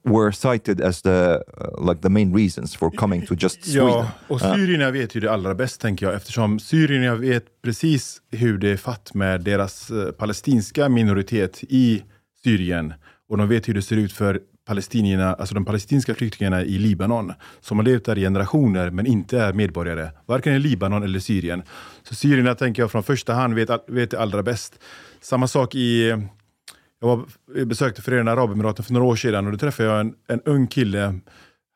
were 0.04 0.32
cited 0.32 0.80
as 0.80 1.02
the 1.02 1.42
uh, 1.60 1.88
like 1.88 2.00
the 2.02 2.08
main 2.08 2.36
reasons 2.36 2.76
for 2.76 2.90
coming 2.90 3.26
to 3.26 3.34
just 3.34 3.64
Sweden. 3.64 3.88
Ja, 3.88 4.10
och 4.28 4.40
syrierna 4.40 4.90
vet 4.90 5.14
ju 5.14 5.20
det 5.20 5.32
allra 5.32 5.54
bäst 5.54 5.80
tänker 5.80 6.06
jag 6.06 6.14
eftersom 6.14 6.58
syrierna 6.58 7.14
vet 7.14 7.44
precis 7.62 8.22
hur 8.30 8.58
det 8.58 8.68
är 8.68 8.76
fatt 8.76 9.14
med 9.14 9.40
deras 9.40 9.90
eh, 9.90 10.10
palestinska 10.10 10.88
minoritet 10.88 11.64
i 11.68 12.02
Syrien. 12.44 12.94
Och 13.28 13.38
de 13.38 13.48
vet 13.48 13.68
hur 13.68 13.74
det 13.74 13.82
ser 13.82 13.96
ut 13.96 14.12
för 14.12 14.40
palestinierna, 14.66 15.34
alltså 15.34 15.54
de 15.54 15.64
palestinska 15.64 16.14
flyktingarna 16.14 16.62
i 16.62 16.78
Libanon 16.78 17.32
som 17.60 17.78
har 17.78 17.84
levt 17.84 18.04
där 18.04 18.18
i 18.18 18.20
generationer 18.20 18.90
men 18.90 19.06
inte 19.06 19.40
är 19.40 19.52
medborgare, 19.52 20.10
varken 20.26 20.54
i 20.54 20.58
Libanon 20.58 21.02
eller 21.02 21.20
Syrien. 21.20 21.62
Så 22.02 22.14
syrierna 22.14 22.54
tänker 22.54 22.82
jag 22.82 22.90
från 22.90 23.02
första 23.02 23.34
hand 23.34 23.54
vet, 23.54 23.70
vet 23.86 24.10
det 24.10 24.20
allra 24.20 24.42
bäst. 24.42 24.78
Samma 25.20 25.48
sak 25.48 25.74
i 25.74 26.16
jag 27.00 27.08
var, 27.08 27.24
jag 27.54 27.68
besökte 27.68 28.02
Förenade 28.02 28.40
Arabemiraten 28.40 28.84
för 28.84 28.92
några 28.92 29.06
år 29.06 29.16
sedan 29.16 29.46
och 29.46 29.52
då 29.52 29.58
träffade 29.58 29.88
jag 29.88 30.00
en, 30.00 30.14
en 30.28 30.40
ung 30.40 30.66
kille. 30.66 31.20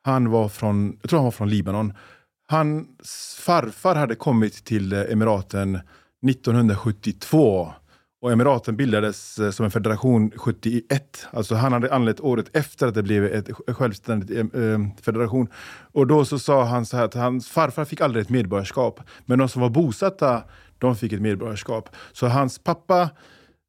Han 0.05 0.31
var 0.31 0.49
från, 0.49 0.99
jag 1.01 1.11
tror 1.11 1.19
han 1.19 1.25
var 1.25 1.31
från 1.31 1.51
Libanon. 1.51 1.93
Hans 2.49 3.37
farfar 3.41 3.95
hade 3.95 4.15
kommit 4.15 4.65
till 4.65 4.93
eh, 4.93 5.01
Emiraten 5.01 5.81
1972 6.29 7.73
och 8.23 8.33
Emiraten 8.33 8.77
bildades 8.77 9.39
eh, 9.39 9.51
som 9.51 9.65
en 9.65 9.71
federation 9.71 10.31
71. 10.37 11.27
Alltså 11.31 11.55
han 11.55 11.73
hade 11.73 11.95
anlett 11.95 12.21
året 12.21 12.57
efter 12.57 12.87
att 12.87 12.95
det 12.95 13.03
blev 13.03 13.25
ett 13.25 13.49
självständigt 13.69 14.31
eh, 14.31 14.63
eh, 14.63 14.79
federation. 15.03 15.49
Och 15.93 16.07
då 16.07 16.25
så 16.25 16.39
sa 16.39 16.65
han 16.65 16.87
så 16.87 16.97
här 16.97 17.05
att 17.05 17.15
hans 17.15 17.49
farfar 17.49 17.85
fick 17.85 18.01
aldrig 18.01 18.23
ett 18.23 18.31
medborgarskap. 18.31 19.01
Men 19.25 19.39
de 19.39 19.49
som 19.49 19.63
var 19.63 19.71
bosatta, 19.71 20.43
de 20.79 20.97
fick 20.97 21.13
ett 21.13 21.21
medborgarskap. 21.21 21.89
Så 22.13 22.27
hans 22.27 22.59
pappa 22.59 23.11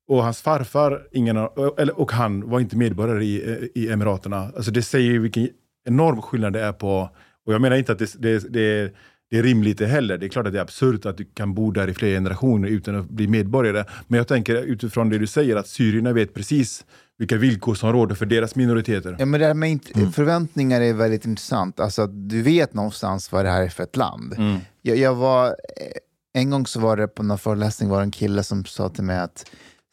och 0.08 0.24
hans 0.24 0.41
farfar 0.41 1.08
ingen, 1.12 1.38
eller, 1.78 1.99
och 1.99 2.12
han 2.12 2.49
var 2.49 2.60
inte 2.60 2.78
medborgare 2.78 3.26
i, 3.26 3.70
i 3.76 3.89
Emiraterna. 3.91 4.51
Alltså 4.56 4.72
det 4.72 4.82
säger 4.82 5.12
ju 5.12 5.20
vilken 5.20 5.49
enorm 5.86 6.22
skillnad 6.22 6.54
det 6.54 6.62
är 6.62 6.74
på... 6.74 7.10
Och 7.45 7.54
jag 7.54 7.62
menar 7.62 7.76
inte 7.76 7.91
att 7.91 7.99
det, 7.99 8.14
det, 8.20 8.54
det, 8.54 8.93
det 9.32 9.38
är 9.39 9.43
rimligt 9.43 9.78
det 9.78 9.88
heller. 9.88 10.18
Det 10.18 10.26
är 10.26 10.30
klart 10.30 10.47
att 10.47 10.54
det 10.54 10.60
är 10.60 10.64
absurt 10.64 11.06
att 11.06 11.18
du 11.18 11.26
kan 11.34 11.54
bo 11.54 11.72
där 11.72 11.88
i 11.88 11.93
flera 11.93 12.16
generationer 12.16 12.68
utan 12.70 12.95
att 12.95 13.10
bli 13.10 13.28
medborgare. 13.28 13.86
Men 14.08 14.18
jag 14.18 14.28
tänker 14.28 14.56
utifrån 14.56 15.10
det 15.10 15.18
du 15.18 15.28
säger 15.28 15.56
att 15.56 15.68
syrierna 15.68 16.14
vet 16.14 16.34
precis 16.34 16.86
vilka 17.18 17.38
villkor 17.38 17.76
som 17.76 17.91
råder 17.91 18.16
för 18.16 18.26
deras 18.26 18.56
minoriteter. 18.56 19.16
Ja, 19.20 19.26
men 19.26 19.39
det 19.39 19.45
här 19.47 19.54
med 19.54 19.70
int- 19.70 20.12
förväntningar 20.12 20.82
är 20.82 20.93
väldigt 20.93 21.26
intressant. 21.26 21.80
Alltså, 21.80 22.01
att 22.01 22.30
du 22.30 22.41
vet 22.41 22.74
någonstans 22.74 23.32
vad 23.32 23.45
det 23.45 23.51
här 23.51 23.62
är 23.62 23.70
för 23.70 23.84
ett 23.84 23.95
land. 23.95 24.36
Jag, 24.82 24.97
jag 24.97 25.16
var, 25.16 25.47
eh, 25.47 25.54
en 26.41 26.49
gång 26.49 26.68
så 26.68 26.80
var 26.80 26.97
det 26.97 27.08
på 27.08 27.24
någon 27.24 27.38
föreläsning 27.38 27.89
var 27.89 27.97
det 27.97 28.04
en 28.04 28.12
kille 28.12 28.43
som 28.43 28.66
sa 28.66 28.89
till 28.89 29.04
mig 29.04 29.20
att 29.20 29.45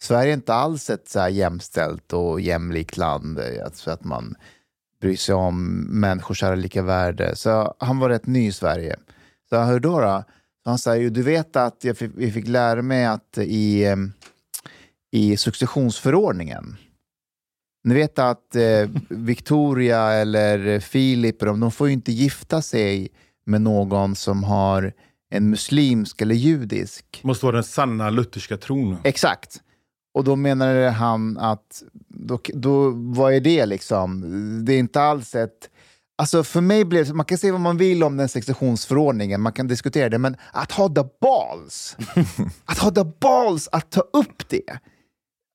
Sverige 0.03 0.33
är 0.33 0.35
inte 0.35 0.55
alls 0.55 0.91
ett 0.91 1.09
så 1.09 1.21
här 1.21 1.29
jämställt 1.29 2.13
och 2.13 2.41
jämlikt 2.41 2.97
land. 2.97 3.39
eh, 3.39 3.67
Att, 3.67 3.77
så 3.77 3.91
att 3.91 4.05
man 4.05 4.35
bryr 5.01 5.17
sig 5.17 5.35
om 5.35 5.81
människors 6.01 6.43
lika 6.57 6.83
värde. 6.83 7.37
Så 7.37 7.75
han 7.79 7.99
var 7.99 8.09
rätt 8.09 8.27
ny 8.27 8.47
i 8.49 8.53
Sverige. 8.53 8.97
Så 9.49 9.55
jag, 9.55 9.67
hur 9.67 9.81
då? 9.81 10.01
då? 10.01 10.25
Så 10.65 10.71
han 10.71 10.79
säger, 10.79 11.11
du 11.11 11.23
vet 11.23 11.57
att 11.57 11.85
jag 11.85 11.99
fick, 11.99 12.11
vi 12.17 12.33
fick 12.33 12.49
lära 12.49 12.83
mig 12.83 13.05
att 13.07 13.39
i, 13.39 13.85
eh, 13.85 13.97
i 15.13 15.37
successionsförordningen 15.37 16.77
ni 17.85 17.95
vet 17.95 18.19
att 18.19 18.57
eh, 18.57 18.91
Victoria 19.09 20.13
eller 20.13 20.81
Filip, 20.81 21.41
de, 21.41 21.61
de 21.61 21.71
får 21.73 21.87
ju 21.87 21.93
inte 21.93 22.13
gifta 22.13 22.63
sig 22.63 23.09
med 23.47 23.61
någon 23.63 24.17
som 24.17 24.45
har 24.45 24.93
en 25.31 25.51
muslimsk 25.51 26.21
eller 26.23 26.35
judisk. 26.35 27.21
måste 27.25 27.47
vara 27.47 27.55
den 27.57 27.65
sanna 27.65 28.11
lutherska 28.11 28.57
tron. 28.57 28.97
Exakt. 29.05 29.61
Och 30.15 30.25
då 30.25 30.37
menade 30.37 30.91
han 30.91 31.39
att, 31.39 31.83
då, 32.09 32.41
då, 32.55 32.91
vad 32.95 33.35
är 33.35 33.41
det 33.41 33.67
liksom? 33.67 34.21
Det 34.65 34.73
är 34.73 34.79
inte 34.79 35.01
alls 35.01 35.35
ett... 35.35 35.71
Alltså 36.19 36.45
för 36.45 36.61
mig 36.61 36.85
blev 36.85 37.07
det, 37.07 37.15
man 37.15 37.27
kan 37.27 37.39
säga 37.39 37.53
vad 37.53 37.61
man 37.61 37.77
vill 37.77 38.03
om 38.03 38.17
den 38.17 38.29
successionsförordningen, 38.29 39.41
man 39.41 39.53
kan 39.53 39.69
diskutera 39.69 40.09
det, 40.09 40.19
men 40.19 40.37
att 40.53 40.73
ha 40.73 40.89
the 40.89 41.05
balls, 41.21 41.97
att 42.65 42.79
ha 42.79 42.91
the 42.91 43.05
balls 43.21 43.69
att 43.73 43.91
ta 43.91 44.01
upp 44.01 44.49
det. 44.49 44.79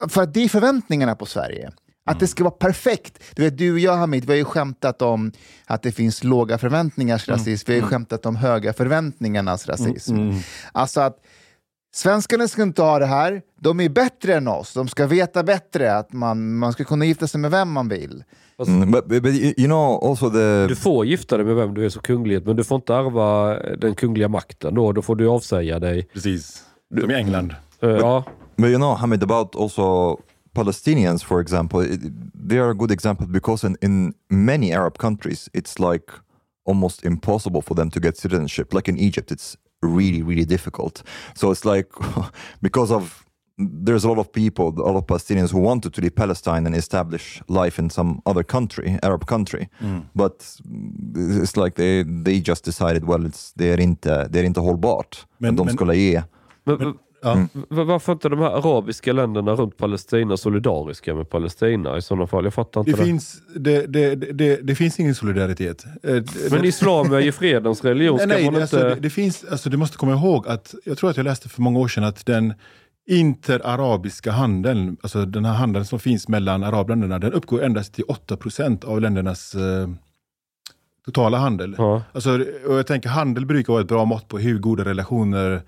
För 0.09 0.21
att 0.21 0.33
det 0.33 0.43
är 0.43 0.49
förväntningarna 0.49 1.15
på 1.15 1.25
Sverige. 1.25 1.71
Att 2.05 2.19
det 2.19 2.27
ska 2.27 2.43
vara 2.43 2.51
perfekt. 2.51 3.23
Du 3.35 3.43
vet, 3.43 3.57
du 3.57 3.73
och 3.73 3.79
jag 3.79 3.95
Hamid, 3.95 4.25
vi 4.25 4.31
har 4.31 4.37
ju 4.37 4.45
skämtat 4.45 5.01
om 5.01 5.31
att 5.65 5.81
det 5.81 5.91
finns 5.91 6.23
låga 6.23 6.57
förväntningars 6.57 7.27
rasism. 7.27 7.71
Vi 7.71 7.73
har 7.73 7.81
ju 7.81 7.87
skämtat 7.87 8.25
om 8.25 8.35
höga 8.35 8.73
förväntningarnas 8.73 9.67
rasism. 9.67 10.15
Alltså 10.71 11.01
att 11.01 11.17
svenskarna 11.95 12.47
ska 12.47 12.63
inte 12.63 12.81
ha 12.81 12.99
det 12.99 13.05
här. 13.05 13.41
De 13.59 13.79
är 13.79 13.89
bättre 13.89 14.35
än 14.35 14.47
oss. 14.47 14.73
De 14.73 14.87
ska 14.87 15.07
veta 15.07 15.43
bättre 15.43 15.97
att 15.97 16.13
man, 16.13 16.57
man 16.57 16.73
ska 16.73 16.83
kunna 16.83 17.05
gifta 17.05 17.27
sig 17.27 17.39
med 17.41 17.51
vem 17.51 17.71
man 17.71 17.87
vill. 17.87 18.23
Mm, 18.67 18.91
but, 18.91 19.07
but, 19.07 19.23
but 19.23 19.33
you 19.33 19.67
know 19.67 20.09
also 20.09 20.29
the 20.29 20.67
Du 20.67 20.75
får 20.75 21.05
gifta 21.05 21.37
dig 21.37 21.45
med 21.45 21.55
vem 21.55 21.73
du 21.73 21.85
är 21.85 21.89
så 21.89 21.99
kunglighet, 21.99 22.45
men 22.45 22.55
du 22.55 22.63
får 22.63 22.75
inte 22.75 22.93
ärva 22.93 23.59
den 23.77 23.95
kungliga 23.95 24.27
makten 24.27 24.75
då. 24.75 24.91
Då 24.91 25.01
får 25.01 25.15
du 25.15 25.27
avsäga 25.27 25.79
dig. 25.79 26.07
Precis. 26.13 26.63
Som 27.01 27.11
i 27.11 27.13
England. 27.13 27.55
Eh, 27.81 27.89
ja. 27.89 28.23
But 28.55 28.67
you 28.67 28.77
know, 28.77 28.95
Hamid, 28.95 29.23
about 29.23 29.55
also 29.55 30.17
Palestinians, 30.53 31.23
for 31.23 31.41
example, 31.41 31.93
it, 31.93 32.01
they 32.49 32.59
are 32.59 32.69
a 32.69 32.73
good 32.73 32.91
example 32.91 33.27
because 33.27 33.67
in, 33.67 33.77
in 33.81 34.13
many 34.29 34.73
Arab 34.73 34.97
countries, 34.97 35.49
it's 35.53 35.91
like 35.91 36.05
almost 36.65 37.05
impossible 37.05 37.61
for 37.61 37.75
them 37.75 37.91
to 37.91 37.99
get 37.99 38.17
citizenship. 38.17 38.73
Like 38.73 38.91
in 38.91 38.97
Egypt, 38.97 39.31
it's 39.31 39.57
really, 39.85 40.21
really 40.23 40.45
difficult. 40.45 41.03
So 41.35 41.51
it's 41.51 41.65
like 41.65 41.87
because 42.61 42.91
of 42.93 43.21
there's 43.57 44.03
a 44.03 44.09
lot 44.09 44.17
of 44.19 44.31
people, 44.31 44.65
a 44.65 44.91
lot 44.91 44.97
of 44.97 45.05
Palestinians 45.05 45.51
who 45.53 45.59
wanted 45.59 45.93
to 45.93 46.01
leave 46.01 46.15
Palestine 46.15 46.65
and 46.67 46.75
establish 46.75 47.41
life 47.47 47.79
in 47.81 47.89
some 47.89 48.21
other 48.25 48.43
country, 48.43 48.99
Arab 49.01 49.25
country, 49.25 49.69
but 50.13 50.59
it's 51.15 51.55
like 51.55 51.75
they 51.75 52.03
they 52.23 52.41
just 52.41 52.65
decided, 52.65 53.03
well, 53.05 53.25
it's 53.25 53.53
det 53.55 53.71
är 53.71 53.79
inte 53.79 54.27
det 54.29 54.39
är 54.39 54.43
inte 54.43 54.59
hållbart. 54.59 55.25
Men- 55.37 55.49
att 55.51 55.57
de 55.57 55.65
men- 55.65 55.75
skulle 55.75 55.95
ge 55.97 56.23
men, 56.65 56.93
Ja. 57.25 57.47
v- 57.53 57.83
varför 57.83 58.13
inte 58.13 58.29
de 58.29 58.39
här 58.39 58.49
arabiska 58.49 59.13
länderna 59.13 59.51
runt 59.55 59.77
Palestina 59.77 60.37
solidariska 60.37 61.15
med 61.15 61.29
Palestina 61.29 61.97
i 61.97 62.01
sådana 62.01 62.27
fall? 62.27 62.43
Jag 62.43 62.53
fattar 62.53 62.81
inte 62.81 62.91
Det, 62.91 62.97
det. 62.97 63.03
finns, 63.05 63.41
det, 63.55 63.85
det, 63.85 64.15
det, 64.15 64.59
det 64.63 64.75
finns 64.75 64.99
ingen 64.99 65.15
solidaritet. 65.15 65.85
Eh, 66.03 66.23
Men 66.51 66.65
islam 66.65 67.13
är 67.13 67.19
ju 67.19 67.31
fredens 67.31 67.83
religion. 67.83 68.17
Ska 68.19 68.27
Nej, 68.27 68.37
nej, 68.37 68.45
inte... 68.47 68.61
alltså, 68.61 68.77
det, 68.79 68.95
det 68.95 69.09
finns, 69.09 69.45
alltså, 69.51 69.69
du 69.69 69.77
måste 69.77 69.97
komma 69.97 70.11
ihåg 70.13 70.47
att, 70.47 70.75
jag 70.85 70.97
tror 70.97 71.09
att 71.09 71.17
jag 71.17 71.23
läste 71.23 71.49
för 71.49 71.61
många 71.61 71.79
år 71.79 71.87
sedan 71.87 72.03
att 72.03 72.25
den 72.25 72.53
interarabiska 73.07 74.31
handeln, 74.31 74.97
alltså 75.01 75.25
den 75.25 75.45
här 75.45 75.53
handeln 75.53 75.85
som 75.85 75.99
finns 75.99 76.27
mellan 76.27 76.63
arabländerna, 76.63 77.19
den 77.19 77.33
uppgår 77.33 77.63
endast 77.63 77.93
till 77.93 78.03
8% 78.05 78.85
av 78.85 79.01
ländernas 79.01 79.55
eh, 79.55 79.89
totala 81.05 81.37
handel. 81.37 81.75
Ja. 81.77 82.01
Alltså, 82.11 82.29
och 82.67 82.75
jag 82.77 82.87
tänker 82.87 83.09
handel 83.09 83.45
brukar 83.45 83.73
vara 83.73 83.81
ett 83.81 83.87
bra 83.87 84.05
mått 84.05 84.27
på 84.27 84.37
hur 84.37 84.59
goda 84.59 84.85
relationer 84.85 85.61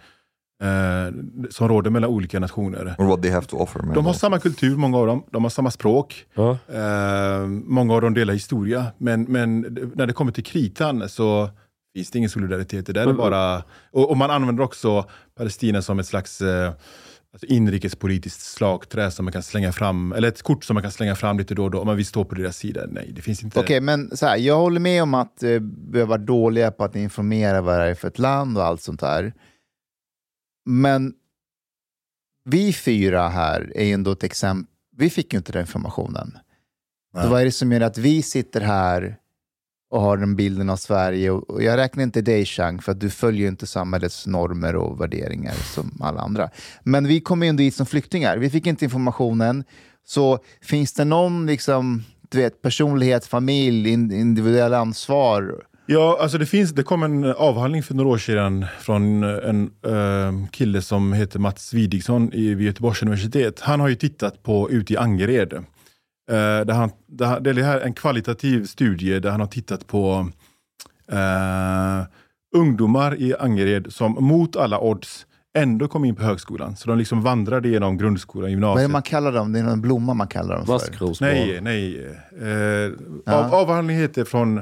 eh, 0.64 1.14
som 1.50 1.68
råder 1.68 1.90
mellan 1.90 2.10
olika 2.10 2.40
nationer. 2.40 2.96
or 2.98 3.06
what 3.06 3.22
they 3.22 3.32
have 3.32 3.46
to 3.46 3.58
offer. 3.58 3.94
De 3.94 4.06
har 4.06 4.14
samma 4.14 4.40
kultur, 4.40 4.78
många 4.78 4.98
av 4.98 5.08
dem. 5.08 5.24
De 5.32 5.44
har 5.44 5.50
samma 5.50 5.72
språk. 5.72 6.26
Ja. 6.34 6.58
Eh, 6.68 7.48
många 7.48 7.94
av 7.94 8.02
dem 8.02 8.14
delar 8.14 8.34
historia. 8.34 8.86
Men, 8.98 9.24
men 9.24 9.62
när 9.96 10.08
det 10.08 10.14
kommer 10.14 10.32
till 10.32 10.44
kritan 10.44 11.10
så 11.10 11.50
finns 11.96 12.12
det 12.12 12.18
ingen 12.18 12.30
solidaritet. 12.30 12.86
Det 12.86 12.94
där 12.94 13.08
är 13.08 13.14
bara... 13.14 13.64
Och, 13.92 14.10
och 14.10 14.18
man 14.18 14.32
använder 14.32 14.64
också 14.64 15.06
Palestina 15.38 15.82
som 15.82 16.00
ett 16.00 16.08
slags 16.08 16.42
eh, 16.42 16.72
alltså 17.34 17.46
inrikespolitiskt 17.48 18.42
slagträ 18.42 19.12
som 19.12 19.26
man 19.26 19.32
kan 19.32 19.44
slänga 19.44 19.72
fram, 19.72 20.12
eller 20.12 20.28
ett 20.28 20.42
kort 20.42 20.64
som 20.64 20.74
man 20.74 20.84
kan 20.84 20.92
slänga 20.92 21.16
fram 21.16 21.38
lite 21.38 21.56
då 21.56 21.64
och 21.64 21.72
då 21.72 21.80
om 21.80 21.88
man 21.88 21.96
vill 21.96 22.06
stå 22.06 22.26
på 22.26 22.36
deras 22.36 22.58
sida. 22.58 22.82
Nej, 22.92 23.12
det 23.16 23.22
finns 23.22 23.44
inte. 23.44 23.60
Okej, 23.60 23.82
men 23.82 24.18
så 24.18 24.26
här, 24.26 24.38
jag 24.38 24.58
håller 24.58 24.80
med 24.80 25.04
om 25.04 25.14
att 25.14 25.44
eh, 25.44 25.50
vi 25.92 26.00
har 26.00 26.08
varit 26.08 26.26
dåliga 26.26 26.72
på 26.72 26.84
att 26.84 26.96
informera 26.96 27.62
vad 27.62 27.80
det 27.80 27.86
är 27.86 27.96
för 27.96 28.08
ett 28.08 28.20
land 28.20 28.58
och 28.58 28.64
allt 28.64 28.82
sånt 28.82 29.00
där. 29.00 29.34
Men 30.70 31.14
vi 32.46 32.74
fyra 32.74 33.30
här 33.30 33.72
är 33.76 33.86
ju 33.86 33.94
ändå 33.94 34.12
ett 34.12 34.24
exempel. 34.24 34.74
Vi 34.98 35.10
fick 35.10 35.34
ju 35.34 35.38
inte 35.38 35.52
den 35.52 35.62
informationen. 35.62 36.38
Så 37.22 37.30
vad 37.30 37.42
är 37.42 37.46
det 37.46 37.52
som 37.52 37.72
gör 37.72 37.82
att 37.82 37.98
vi 37.98 38.22
sitter 38.22 38.62
här 38.62 39.18
och 39.90 40.02
har 40.02 40.18
den 40.18 40.36
bilden 40.36 40.70
av 40.70 40.76
Sverige. 40.76 41.32
Och, 41.32 41.64
jag 41.64 41.78
räknar 41.78 42.04
inte 42.04 42.22
dig 42.22 42.46
Chang, 42.46 42.82
för 42.82 42.92
att 42.92 43.00
du 43.00 43.10
följer 43.10 43.42
ju 43.42 43.48
inte 43.48 43.68
samhällets 43.68 44.28
normer 44.28 44.76
och 44.76 45.02
värderingar 45.02 45.54
som 45.54 46.02
alla 46.02 46.22
andra. 46.22 46.50
Men 46.84 47.08
vi 47.08 47.20
kom 47.22 47.44
ju 47.44 47.50
ändå 47.50 47.64
hit 47.64 47.76
som 47.76 47.86
flyktingar. 47.86 48.38
Vi 48.38 48.50
fick 48.50 48.68
inte 48.68 48.86
informationen. 48.86 49.64
Så 50.04 50.40
finns 50.62 50.94
det 50.94 51.06
någon 51.06 51.46
liksom, 51.46 52.04
du 52.30 52.38
vet, 52.38 52.62
personlighet, 52.62 53.26
familj, 53.26 53.90
in, 53.90 54.12
individuell 54.12 54.74
ansvar? 54.74 55.64
Ja, 55.90 56.18
alltså 56.22 56.38
det, 56.38 56.46
finns, 56.46 56.72
det 56.72 56.84
kom 56.84 57.04
en 57.04 57.24
avhandling 57.24 57.84
för 57.84 57.94
några 57.94 58.10
år 58.10 58.18
sedan 58.18 58.66
från 58.80 59.24
en 59.24 59.72
eh, 59.86 60.50
kille 60.52 60.82
som 60.82 61.14
heter 61.14 61.40
Mats 61.40 61.74
Widigsson 61.74 62.34
i- 62.34 62.54
vid 62.54 62.68
Göteborgs 62.68 63.02
universitet. 63.02 63.60
Han 63.60 63.80
har 63.80 63.88
ju 63.88 63.96
tittat 63.96 64.44
på 64.44 64.70
ute 64.72 64.94
i 64.94 64.98
Angered. 64.98 65.54
Eh, 65.54 65.62
där 66.66 66.74
han, 66.74 66.90
där, 67.08 67.40
det 67.40 67.50
är 67.50 67.54
här 67.64 67.80
en 67.82 67.94
kvalitativ 67.94 68.66
studie 68.66 69.20
där 69.20 69.30
han 69.32 69.40
har 69.40 69.48
tittat 69.48 69.88
på 69.88 70.30
eh, 71.12 72.06
ungdomar 72.56 73.16
i 73.22 73.34
Angered 73.40 73.94
som 73.94 74.12
mot 74.20 74.56
alla 74.56 74.80
odds 74.80 75.26
ändå 75.58 75.88
kom 75.88 76.06
in 76.06 76.16
på 76.16 76.24
högskolan. 76.24 76.76
Så 76.76 76.90
de 76.90 76.98
liksom 76.98 77.22
vandrade 77.22 77.70
genom 77.70 77.98
grundskolan, 77.98 78.42
Vad 78.44 78.48
är 78.50 78.52
gymnasiet. 78.52 78.90
det 78.90 78.92
man 78.92 79.02
kallar 79.02 79.32
dem? 79.32 79.54
Det 79.54 79.60
är 79.60 79.64
någon 79.64 79.82
blomma 79.82 80.14
man 80.14 80.28
kallar 80.28 80.56
dem 80.56 80.66
för. 80.66 80.74
Maskrosbarn. 80.74 81.30
Nej, 81.30 81.60
nej. 81.62 82.06
Eh, 83.26 83.36
av, 83.36 83.54
avhandlingen 83.54 84.02
heter 84.02 84.24
från, 84.26 84.62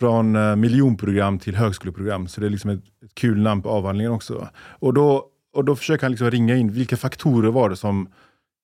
från 0.00 0.36
eh, 0.36 0.56
miljonprogram 0.56 1.38
till 1.38 1.56
högskoleprogram. 1.56 2.28
Så 2.28 2.40
det 2.40 2.46
är 2.46 2.50
liksom 2.50 2.70
ett, 2.70 2.84
ett 3.04 3.14
kul 3.14 3.42
namn 3.42 3.62
på 3.62 3.70
avhandlingen 3.70 4.12
också. 4.12 4.48
Och 4.56 4.94
då, 4.94 5.24
och 5.54 5.64
då 5.64 5.76
försöker 5.76 6.02
han 6.02 6.10
liksom 6.10 6.30
ringa 6.30 6.56
in 6.56 6.72
vilka 6.72 6.96
faktorer 6.96 7.50
var 7.50 7.70
det 7.70 7.76
som 7.76 8.08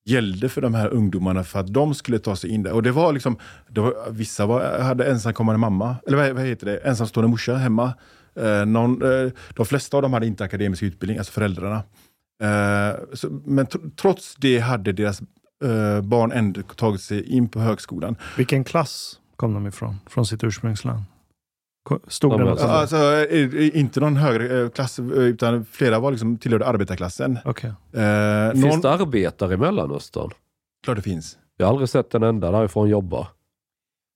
gällde 0.06 0.48
för 0.48 0.60
de 0.60 0.74
här 0.74 0.88
ungdomarna 0.88 1.44
för 1.44 1.60
att 1.60 1.72
de 1.72 1.94
skulle 1.94 2.18
ta 2.18 2.36
sig 2.36 2.50
in 2.50 2.62
där. 2.62 2.72
Och 2.72 2.82
det 2.82 2.92
var 2.92 3.12
liksom, 3.12 3.38
det 3.68 3.80
var, 3.80 3.94
vissa 4.10 4.46
var, 4.46 4.80
hade 4.80 5.10
ensamkommande 5.10 5.58
mamma, 5.58 5.96
eller 6.06 6.16
vad, 6.16 6.30
vad 6.30 6.44
heter 6.44 6.66
det, 6.66 6.76
ensamstående 6.76 7.30
morsa 7.30 7.54
hemma. 7.54 7.94
Eh, 8.36 8.66
någon, 8.66 9.02
eh, 9.02 9.32
de 9.54 9.66
flesta 9.66 9.96
av 9.96 10.02
dem 10.02 10.12
hade 10.12 10.26
inte 10.26 10.44
akademisk 10.44 10.82
utbildning, 10.82 11.18
alltså 11.18 11.32
föräldrarna. 11.32 11.82
Eh, 12.42 12.96
så, 13.12 13.30
men 13.44 13.66
tr- 13.66 13.90
trots 13.96 14.34
det 14.36 14.58
hade 14.58 14.92
deras 14.92 15.20
eh, 15.64 16.00
barn 16.02 16.32
ändå 16.32 16.62
tagit 16.62 17.00
sig 17.00 17.30
in 17.30 17.48
på 17.48 17.60
högskolan. 17.60 18.16
Vilken 18.36 18.64
klass 18.64 19.20
kom 19.36 19.54
de 19.54 19.66
ifrån? 19.66 19.96
Från 20.06 20.26
sitt 20.26 20.44
ursprungsland? 20.44 21.02
Något? 21.90 22.60
alltså- 22.60 22.66
Alltså, 22.66 22.96
eh, 22.96 23.54
eh, 23.56 23.76
inte 23.78 24.00
någon 24.00 24.16
högre 24.16 24.62
eh, 24.62 24.68
klass, 24.68 24.98
eh, 24.98 25.04
utan 25.04 25.64
flera 25.64 25.98
var 25.98 26.10
liksom, 26.10 26.38
tillhörde 26.38 26.66
arbetarklassen. 26.66 27.38
Okej. 27.44 27.72
Eh, 27.92 28.50
Finns 28.52 28.64
någon, 28.64 28.80
det 28.80 28.90
arbetare 28.90 29.54
i 29.54 29.56
Mellanöstern? 29.56 30.30
Klart 30.84 30.96
det 30.96 31.02
finns. 31.02 31.36
Jag 31.56 31.66
har 31.66 31.72
aldrig 31.72 31.88
sett 31.88 32.14
en 32.14 32.22
enda 32.22 32.50
därifrån 32.50 32.88
jobba. 32.88 33.28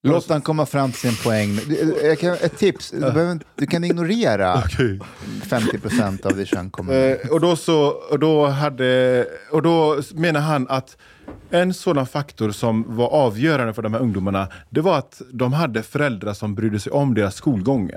Låt 0.02 0.28
han 0.28 0.40
komma 0.40 0.66
fram 0.66 0.92
till 0.92 1.00
sin 1.00 1.16
poäng. 1.24 1.58
Jag 2.02 2.18
kan, 2.18 2.32
ett 2.32 2.58
tips, 2.58 2.90
du, 2.90 3.00
behöver, 3.00 3.38
du 3.54 3.66
kan 3.66 3.84
ignorera 3.84 4.54
Okej. 4.64 5.00
50% 5.42 6.26
av 6.26 6.36
det 6.36 6.46
Chang 6.46 6.70
kommer 6.70 6.92
med. 6.92 7.18
Eh, 7.24 7.30
och, 7.30 7.40
då 7.40 7.56
så, 7.56 7.86
och, 8.10 8.18
då 8.18 8.46
hade, 8.46 9.26
och 9.50 9.62
då 9.62 10.02
menar 10.14 10.40
han 10.40 10.66
att 10.68 10.96
en 11.50 11.74
sådan 11.74 12.06
faktor 12.06 12.50
som 12.50 12.96
var 12.96 13.08
avgörande 13.08 13.74
för 13.74 13.82
de 13.82 13.94
här 13.94 14.00
ungdomarna, 14.00 14.48
det 14.70 14.80
var 14.80 14.98
att 14.98 15.22
de 15.32 15.52
hade 15.52 15.82
föräldrar 15.82 16.34
som 16.34 16.54
brydde 16.54 16.80
sig 16.80 16.92
om 16.92 17.14
deras 17.14 17.34
skolgång. 17.34 17.90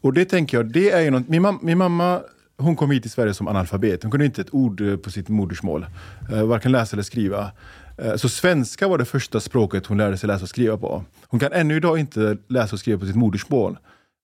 Och 0.00 0.12
det 0.12 0.24
tänker 0.24 0.56
jag, 0.56 0.66
det 0.66 0.90
är 0.90 1.00
ju 1.00 1.10
något, 1.10 1.28
min, 1.28 1.42
mam, 1.42 1.58
min 1.62 1.78
mamma 1.78 2.20
hon 2.56 2.76
kom 2.76 2.90
hit 2.90 3.02
till 3.02 3.10
Sverige 3.10 3.34
som 3.34 3.48
analfabet. 3.48 4.02
Hon 4.02 4.10
kunde 4.10 4.26
inte 4.26 4.40
ett 4.40 4.54
ord 4.54 4.80
eh, 4.80 4.96
på 4.96 5.10
sitt 5.10 5.28
modersmål. 5.28 5.86
Eh, 6.32 6.42
varken 6.42 6.72
läsa 6.72 6.96
eller 6.96 7.02
skriva. 7.02 7.50
Eh, 7.98 8.16
så 8.16 8.28
svenska 8.28 8.88
var 8.88 8.98
det 8.98 9.04
första 9.04 9.40
språket 9.40 9.86
hon 9.86 9.98
lärde 9.98 10.16
sig 10.16 10.26
läsa 10.26 10.42
och 10.42 10.48
skriva 10.48 10.76
på. 10.76 11.04
Hon 11.26 11.40
kan 11.40 11.52
ännu 11.52 11.76
idag 11.76 11.98
inte 11.98 12.36
läsa 12.48 12.76
och 12.76 12.80
skriva 12.80 12.98
på 13.00 13.06
sitt 13.06 13.16
modersmål. 13.16 13.78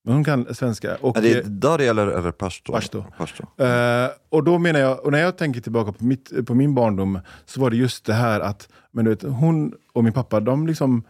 Men 0.05 0.15
hon 0.15 0.25
kan 0.25 0.55
svenska. 0.55 0.97
Och, 0.97 1.17
Är 1.17 1.23
det 1.23 1.39
eh, 1.39 1.45
Dari 1.45 1.87
eller, 1.87 2.07
eller 2.07 2.31
Pashto? 2.31 2.73
Pashto. 2.73 3.05
Pashto. 3.19 3.63
Eh, 3.65 4.09
och 4.29 4.45
då 4.45 4.59
menar 4.59 4.81
jag, 4.81 5.05
och 5.05 5.13
när 5.13 5.19
jag 5.21 5.37
tänker 5.37 5.61
tillbaka 5.61 5.93
på, 5.93 6.05
mitt, 6.05 6.47
på 6.47 6.55
min 6.55 6.75
barndom, 6.75 7.19
så 7.45 7.61
var 7.61 7.71
det 7.71 7.77
just 7.77 8.05
det 8.05 8.15
här 8.15 8.41
att 8.41 8.69
men 8.93 9.05
du 9.05 9.11
vet, 9.11 9.23
hon 9.23 9.75
och 9.93 10.05
min 10.05 10.13
pappa, 10.13 10.41
de 10.41 10.67
liksom 10.67 11.05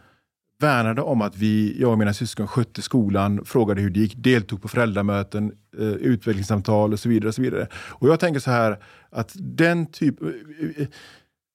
värnade 0.59 1.01
om 1.01 1.21
att 1.21 1.37
vi, 1.37 1.81
jag 1.81 1.91
och 1.91 1.97
mina 1.97 2.13
syskon 2.13 2.47
skötte 2.47 2.81
skolan, 2.81 3.45
frågade 3.45 3.81
hur 3.81 3.89
det 3.89 3.99
gick, 3.99 4.15
deltog 4.17 4.61
på 4.61 4.67
föräldramöten, 4.67 5.51
eh, 5.79 5.87
utvecklingssamtal 5.87 6.93
och 6.93 6.99
så 6.99 7.09
vidare. 7.09 7.27
Och 7.27 7.35
så 7.35 7.41
vidare. 7.41 7.67
Och 7.73 8.09
jag 8.09 8.19
tänker 8.19 8.39
så 8.39 8.51
här, 8.51 8.77
att 9.09 9.31
den 9.35 9.85
typ... 9.85 10.15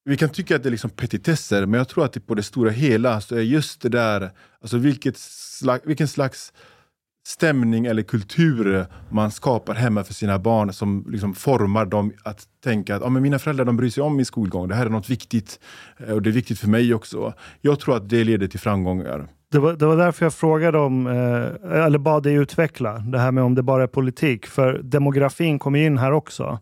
Vi 0.05 0.17
kan 0.17 0.29
tycka 0.29 0.57
att 0.57 0.63
det 0.63 0.69
är 0.69 0.71
liksom 0.71 0.91
petitesser, 0.91 1.67
men 1.67 1.79
jag 1.79 1.89
tror 1.89 2.05
att 2.05 2.13
det 2.13 2.21
på 2.21 2.35
det 2.35 2.43
stora 2.43 2.71
hela 2.71 3.21
så 3.21 3.35
är 3.35 3.41
just 3.41 3.81
det 3.81 3.89
där, 3.89 4.31
alltså 4.61 4.79
vilket 4.79 5.17
slag, 5.17 5.81
vilken 5.85 6.09
slags 6.09 6.53
stämning 7.27 7.87
eller 7.87 8.03
kultur 8.03 8.87
man 9.11 9.31
skapar 9.31 9.75
hemma 9.75 10.05
för 10.05 10.15
sina 10.15 10.39
barn 10.39 10.73
som 10.73 11.07
liksom 11.09 11.35
formar 11.35 11.87
dem 11.87 12.13
att 12.23 12.45
tänka 12.65 12.97
att 12.97 13.03
ah, 13.03 13.09
men 13.09 13.23
mina 13.23 13.39
föräldrar 13.39 13.65
de 13.65 13.77
bryr 13.77 13.91
sig 13.91 14.03
om 14.03 14.17
min 14.17 14.27
skolgång. 14.27 14.69
Det 14.69 14.75
här 14.75 14.87
är 14.87 14.91
något 14.91 15.11
viktigt 15.11 15.61
eh, 15.99 16.15
och 16.15 16.23
det 16.23 16.31
är 16.31 16.33
viktigt 16.33 16.59
för 16.59 16.69
mig 16.69 16.95
också. 16.95 17.35
Jag 17.61 17.81
tror 17.81 17.97
att 17.97 18.09
det 18.09 18.25
leder 18.25 18.47
till 18.47 18.61
framgångar. 18.61 19.29
Det 19.53 19.59
var, 19.59 19.73
det 19.73 19.87
var 19.87 19.97
därför 19.97 20.25
jag 20.25 20.35
frågade 20.35 20.79
om, 20.79 21.07
eh, 21.07 21.85
eller 21.85 21.99
bad 21.99 22.23
dig 22.23 22.35
utveckla 22.35 22.99
det 22.99 23.19
här 23.19 23.31
med 23.31 23.45
om 23.45 23.55
det 23.55 23.63
bara 23.63 23.83
är 23.83 23.87
politik. 23.87 24.47
För 24.47 24.81
demografin 24.83 25.59
kommer 25.59 25.79
in 25.79 25.99
här 25.99 26.13
också. 26.13 26.59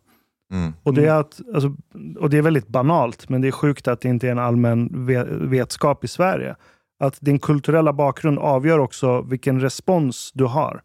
Mm. 0.53 0.73
Och 0.83 0.95
det, 0.95 1.07
är 1.07 1.15
att, 1.15 1.41
alltså, 1.55 1.77
och 2.19 2.31
det 2.31 2.39
är 2.39 2.43
väldigt 2.43 2.69
banalt, 2.69 3.29
men 3.29 3.41
det 3.41 3.49
är 3.49 3.53
sjukt 3.53 3.89
att 3.89 4.01
det 4.01 4.09
inte 4.09 4.27
är 4.27 4.33
en 4.33 4.39
allmän 4.39 5.07
ve 5.07 5.25
vetskap 5.31 6.05
i 6.05 6.09
Sverige. 6.09 6.57
Att 7.05 7.19
din 7.21 7.39
kulturella 7.39 7.93
bakgrund 7.93 8.39
avgör 8.39 8.79
också 8.79 9.23
vilken 9.23 9.61
respons 9.61 10.31
du 10.35 10.45
har. 10.45 10.81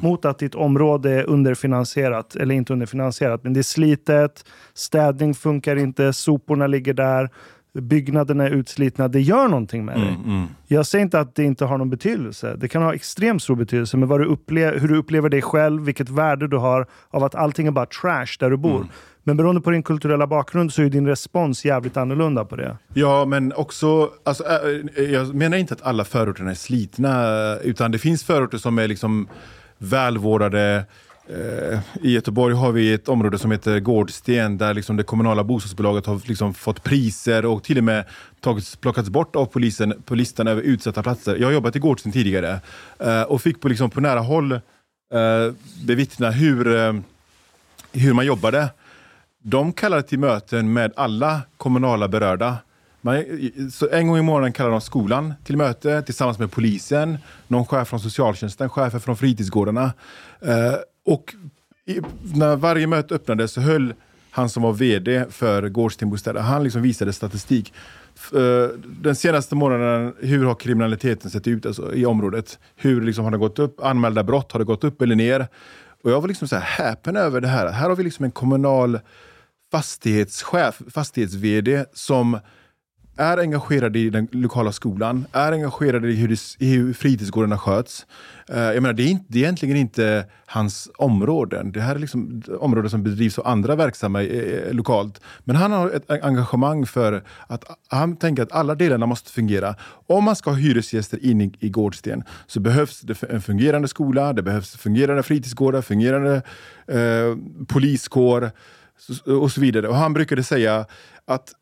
Mot 0.00 0.24
att 0.24 0.38
ditt 0.38 0.54
område 0.54 1.10
är 1.10 1.24
underfinansierat, 1.24 2.36
eller 2.36 2.54
inte 2.54 2.72
underfinansierat, 2.72 3.44
men 3.44 3.52
det 3.52 3.60
är 3.60 3.62
slitet, 3.62 4.44
städning 4.74 5.34
funkar 5.34 5.76
inte, 5.76 6.12
soporna 6.12 6.66
ligger 6.66 6.94
där, 6.94 7.30
byggnaderna 7.80 8.44
är 8.44 8.50
utslitna. 8.50 9.08
Det 9.08 9.20
gör 9.20 9.48
någonting 9.48 9.84
med 9.84 10.00
dig. 10.00 10.16
Jag 10.66 10.86
säger 10.86 11.02
inte 11.04 11.20
att 11.20 11.34
det 11.34 11.44
inte 11.44 11.64
har 11.64 11.78
någon 11.78 11.90
betydelse. 11.90 12.56
Det 12.56 12.68
kan 12.68 12.82
ha 12.82 12.94
extremt 12.94 13.42
stor 13.42 13.56
betydelse, 13.56 13.96
men 13.96 14.08
du 14.18 14.24
hur 14.80 14.88
du 14.88 14.96
upplever 14.96 15.28
dig 15.28 15.42
själv, 15.42 15.82
vilket 15.82 16.08
värde 16.08 16.48
du 16.48 16.56
har 16.56 16.86
av 17.10 17.24
att 17.24 17.34
allting 17.34 17.66
är 17.66 17.70
bara 17.70 17.86
trash 17.86 18.36
där 18.40 18.50
du 18.50 18.56
bor. 18.56 18.86
Men 19.26 19.36
beroende 19.36 19.60
på 19.60 19.70
din 19.70 19.82
kulturella 19.82 20.26
bakgrund 20.26 20.72
så 20.72 20.82
är 20.82 20.88
din 20.88 21.06
respons 21.06 21.64
jävligt 21.64 21.96
annorlunda 21.96 22.44
på 22.44 22.56
det. 22.56 22.76
Ja, 22.94 23.24
men 23.24 23.52
också, 23.52 24.10
alltså, 24.24 24.44
äh, 24.44 25.04
äh 25.04 25.10
jag 25.10 25.34
menar 25.34 25.56
inte 25.56 25.74
att 25.74 25.82
alla 25.82 26.04
förorterna 26.04 26.50
är 26.50 26.54
slitna, 26.54 27.10
äh, 27.52 27.58
utan 27.62 27.90
det 27.90 27.98
finns 27.98 28.24
förorter 28.24 28.58
som 28.58 28.78
är 28.78 28.88
liksom 28.88 29.28
välvårdade. 29.78 30.84
Äh, 31.28 31.78
I 32.02 32.12
Göteborg 32.12 32.54
har 32.54 32.72
vi 32.72 32.92
ett 32.92 33.08
område 33.08 33.38
som 33.38 33.50
heter 33.50 33.80
Gårdsten 33.80 34.58
där 34.58 34.74
liksom 34.74 34.96
det 34.96 35.02
kommunala 35.02 35.44
bostadsbolaget 35.44 36.06
har 36.06 36.20
liksom 36.24 36.54
fått 36.54 36.82
priser 36.82 37.46
och 37.46 37.62
till 37.62 37.78
och 37.78 37.84
med 37.84 38.04
tagits, 38.40 38.76
plockats 38.76 39.08
bort 39.08 39.36
av 39.36 39.46
polisen 39.46 40.02
på 40.04 40.14
listan 40.14 40.48
över 40.48 40.62
utsatta 40.62 41.02
platser. 41.02 41.36
Jag 41.36 41.46
har 41.46 41.52
jobbat 41.52 41.76
i 41.76 41.78
Gårdsten 41.78 42.12
tidigare 42.12 42.60
och 43.28 43.42
fick 43.42 43.60
på, 43.60 43.68
liksom, 43.68 43.90
på 43.90 44.00
nära 44.00 44.20
håll 44.20 44.60
bevittna 45.84 46.30
hur, 46.30 46.64
hur 47.92 48.12
man 48.12 48.26
jobbade. 48.26 48.68
De 49.46 49.72
kallade 49.72 50.02
till 50.02 50.18
möten 50.18 50.72
med 50.72 50.92
alla 50.96 51.40
kommunala 51.56 52.08
berörda. 52.08 52.56
Man, 53.00 53.24
så 53.72 53.88
en 53.90 54.06
gång 54.06 54.18
i 54.18 54.22
månaden 54.22 54.52
kallar 54.52 54.70
de 54.70 54.80
skolan 54.80 55.34
till 55.44 55.56
möte 55.56 56.02
tillsammans 56.02 56.38
med 56.38 56.52
polisen, 56.52 57.18
någon 57.46 57.66
chef 57.66 57.88
från 57.88 58.00
socialtjänsten, 58.00 58.68
chefer 58.68 58.98
från 58.98 59.16
fritidsgårdarna. 59.16 59.92
Eh, 60.40 60.74
och 61.06 61.34
i, 61.86 62.00
när 62.34 62.56
varje 62.56 62.86
möte 62.86 63.14
öppnades 63.14 63.52
så 63.52 63.60
höll 63.60 63.94
han 64.30 64.48
som 64.48 64.62
var 64.62 64.72
VD 64.72 65.24
för 65.30 65.68
Gårdstenbostäder, 65.68 66.40
han 66.40 66.64
liksom 66.64 66.82
visade 66.82 67.12
statistik. 67.12 67.72
Eh, 68.34 68.68
den 68.84 69.16
senaste 69.16 69.54
månaden, 69.54 70.14
hur 70.20 70.44
har 70.44 70.54
kriminaliteten 70.54 71.30
sett 71.30 71.46
ut 71.46 71.66
alltså, 71.66 71.94
i 71.94 72.06
området? 72.06 72.58
Hur 72.76 73.02
liksom 73.02 73.24
har 73.24 73.30
det 73.30 73.38
gått 73.38 73.58
upp? 73.58 73.80
Anmälda 73.80 74.22
brott, 74.22 74.52
har 74.52 74.58
det 74.58 74.64
gått 74.64 74.84
upp 74.84 75.02
eller 75.02 75.14
ner? 75.14 75.46
Och 76.04 76.10
jag 76.10 76.20
var 76.20 76.28
liksom 76.28 76.48
så 76.48 76.56
här 76.56 76.84
häpen 76.84 77.16
över 77.16 77.40
det 77.40 77.48
här. 77.48 77.72
Här 77.72 77.88
har 77.88 77.96
vi 77.96 78.04
liksom 78.04 78.24
en 78.24 78.30
kommunal 78.30 79.00
fastighetschef, 79.74 80.82
fastighets-VD 80.88 81.84
som 81.92 82.38
är 83.16 83.38
engagerad 83.38 83.96
i 83.96 84.10
den 84.10 84.28
lokala 84.32 84.72
skolan, 84.72 85.26
är 85.32 85.52
engagerad 85.52 86.04
i 86.04 86.14
hur, 86.14 86.28
det, 86.28 86.40
i 86.58 86.74
hur 86.74 86.92
fritidsgårdarna 86.92 87.58
sköts. 87.58 88.06
Uh, 88.50 88.58
jag 88.58 88.82
menar, 88.82 88.92
det, 88.92 89.02
är 89.02 89.08
inte, 89.08 89.24
det 89.28 89.38
är 89.38 89.42
egentligen 89.42 89.76
inte 89.76 90.26
hans 90.46 90.90
områden. 90.98 91.72
Det 91.72 91.80
här 91.80 91.94
är 91.94 91.98
liksom 91.98 92.42
områden 92.60 92.90
som 92.90 93.02
bedrivs 93.02 93.38
av 93.38 93.46
andra 93.46 93.76
verksamma 93.76 94.22
eh, 94.22 94.68
eh 94.68 94.72
lokalt. 94.72 95.20
Men 95.44 95.56
han 95.56 95.72
har 95.72 95.90
ett 95.90 96.10
engagemang 96.10 96.86
för 96.86 97.22
att 97.46 97.64
han 97.88 98.16
tänker 98.16 98.42
att 98.42 98.52
alla 98.52 98.74
delarna 98.74 99.06
måste 99.06 99.32
fungera. 99.32 99.74
Om 100.06 100.24
man 100.24 100.36
ska 100.36 100.50
ha 100.50 100.56
hyresgäster 100.56 101.24
in 101.24 101.40
i, 101.40 101.52
i 101.60 101.68
Gårdsten 101.68 102.22
så 102.46 102.60
behövs 102.60 103.00
det 103.00 103.22
en 103.22 103.42
fungerande 103.42 103.88
skola, 103.88 104.32
det 104.32 104.42
behövs 104.42 104.76
fungerande 104.76 105.22
fritidsgårdar, 105.22 105.82
fungerande 105.82 106.42
eh, 106.86 107.36
poliskår 107.68 108.50
och 109.26 109.52
så 109.52 109.60
vidare. 109.60 109.88
Och 109.88 109.96
han 109.96 110.12
brukade 110.12 110.42
säga 110.42 110.86
att 111.24 111.52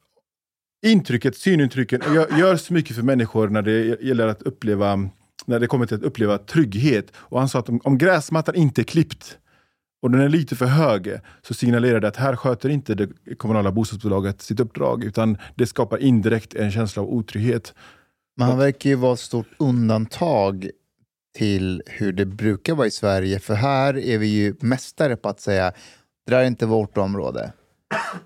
intrycket, 0.87 1.37
synintrycken 1.37 2.01
gör, 2.15 2.39
gör 2.39 2.57
så 2.57 2.73
mycket 2.73 2.97
för 2.97 3.03
människor 3.03 3.49
när 3.49 3.63
det 3.63 4.03
gäller 4.03 4.27
att 4.27 4.43
uppleva 4.43 5.11
när 5.47 5.61
det 5.61 5.67
kommer 5.67 5.87
till 5.87 5.97
att 5.97 6.03
uppleva 6.03 6.39
trygghet. 6.39 7.13
Och 7.15 7.39
han 7.39 7.49
sa 7.49 7.59
att 7.59 7.69
om, 7.69 7.81
om 7.85 7.99
gräsmattan 7.99 8.55
inte 8.55 8.81
är 8.81 8.85
klippt 8.85 9.39
och 10.03 10.11
den 10.11 10.21
är 10.21 10.29
lite 10.29 10.57
för 10.57 10.67
hög 10.67 11.13
så 11.43 11.55
signalerar 11.55 12.01
det 12.01 12.09
att 12.09 12.17
här 12.17 12.37
sköter 12.37 12.69
inte 12.69 12.95
det 12.95 13.35
kommunala 13.37 13.73
bostadsbolaget 13.73 14.43
sitt 14.43 14.61
uppdrag 14.61 15.05
utan 15.05 15.39
det 15.55 15.67
skapar 15.67 15.99
indirekt 15.99 16.55
en 16.55 16.73
känsla 16.73 17.03
av 17.03 17.09
otrygghet. 17.09 17.75
Men 18.37 18.49
han 18.49 18.59
verkar 18.59 18.91
ju 18.91 18.97
vara 18.97 19.13
ett 19.13 19.21
stort 19.21 19.49
undantag 19.59 20.71
till 21.35 21.83
hur 21.87 22.13
det 22.13 22.27
brukar 22.27 22.75
vara 22.75 22.87
i 22.87 22.91
Sverige. 22.91 23.39
För 23.39 23.55
här 23.55 23.99
är 23.99 24.19
vi 24.19 24.27
ju 24.27 24.55
mästare 24.61 25.17
på 25.17 25.29
att 25.29 25.41
säga 25.41 25.73
det 26.27 26.33
där 26.35 26.39
är 26.41 26.45
inte 26.47 26.67
vårt 26.67 26.99
område. 26.99 27.53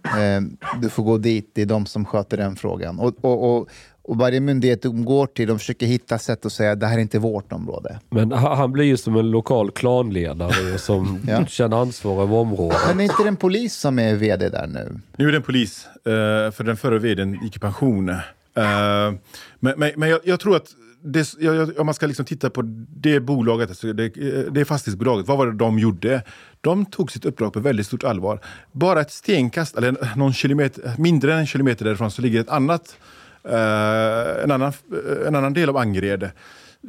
Eh, 0.04 0.40
du 0.82 0.88
får 0.88 1.02
gå 1.02 1.18
dit, 1.18 1.50
det 1.54 1.62
är 1.62 1.66
de 1.66 1.86
som 1.86 2.04
sköter 2.04 2.36
den 2.36 2.56
frågan. 2.56 2.98
Och, 2.98 3.14
och, 3.20 3.56
och, 3.56 3.68
och 4.02 4.16
varje 4.18 4.40
myndighet 4.40 4.82
de 4.82 5.04
går 5.04 5.26
till, 5.26 5.48
de 5.48 5.58
försöker 5.58 5.86
hitta 5.86 6.18
sätt 6.18 6.46
att 6.46 6.52
säga 6.52 6.74
det 6.74 6.86
här 6.86 6.96
är 6.96 7.00
inte 7.02 7.18
vårt 7.18 7.52
område. 7.52 7.98
Men 8.10 8.32
ha- 8.32 8.54
han 8.54 8.72
blir 8.72 8.84
ju 8.84 8.96
som 8.96 9.16
en 9.16 9.30
lokal 9.30 9.70
klanledare 9.70 10.78
som 10.78 11.20
Ja. 11.28 11.46
känner 11.46 11.76
ansvar 11.76 12.22
över 12.22 12.36
området. 12.36 12.78
Men 12.88 13.00
är 13.00 13.04
inte 13.04 13.22
det 13.22 13.28
en 13.28 13.36
polis 13.36 13.74
som 13.74 13.98
är 13.98 14.14
vd 14.14 14.48
där 14.48 14.66
nu? 14.66 15.00
Nu 15.16 15.28
är 15.28 15.32
det 15.32 15.38
en 15.38 15.42
polis, 15.42 15.86
eh, 15.94 16.50
för 16.52 16.64
den 16.64 16.76
förra 16.76 16.98
vdn 16.98 17.38
gick 17.42 17.56
i 17.56 17.58
pension. 17.58 18.08
Eh, 18.08 18.16
men 18.54 19.74
men, 19.76 19.92
men 19.96 20.08
jag, 20.08 20.20
jag 20.24 20.40
tror 20.40 20.56
att 20.56 20.66
det, 21.06 21.78
om 21.78 21.86
man 21.86 21.94
ska 21.94 22.06
liksom 22.06 22.24
titta 22.24 22.50
på 22.50 22.62
det 22.96 23.20
bolaget, 23.20 23.68
alltså 23.68 23.92
det, 23.92 24.16
eh, 24.16 24.52
det 24.52 24.64
fastighetsbolaget, 24.64 25.26
vad 25.26 25.38
var 25.38 25.46
det 25.46 25.52
de 25.52 25.78
gjorde? 25.78 26.22
De 26.60 26.86
tog 26.86 27.12
sitt 27.12 27.24
uppdrag 27.24 27.52
på 27.52 27.60
väldigt 27.60 27.86
stort 27.86 28.04
allvar. 28.04 28.40
Bara 28.72 29.00
ett 29.00 29.12
stenkast, 29.12 29.76
eller 29.76 30.16
någon 30.16 30.32
kilometer, 30.32 30.94
mindre 30.98 31.32
än 31.32 31.38
en 31.38 31.46
kilometer 31.46 31.84
därifrån, 31.84 32.10
så 32.10 32.22
ligger 32.22 32.40
ett 32.40 32.48
annat, 32.48 32.96
eh, 33.44 34.44
en, 34.44 34.50
annan, 34.50 34.72
eh, 34.92 35.26
en 35.28 35.34
annan 35.34 35.52
del 35.52 35.68
av 35.68 35.76
Angered 35.76 36.30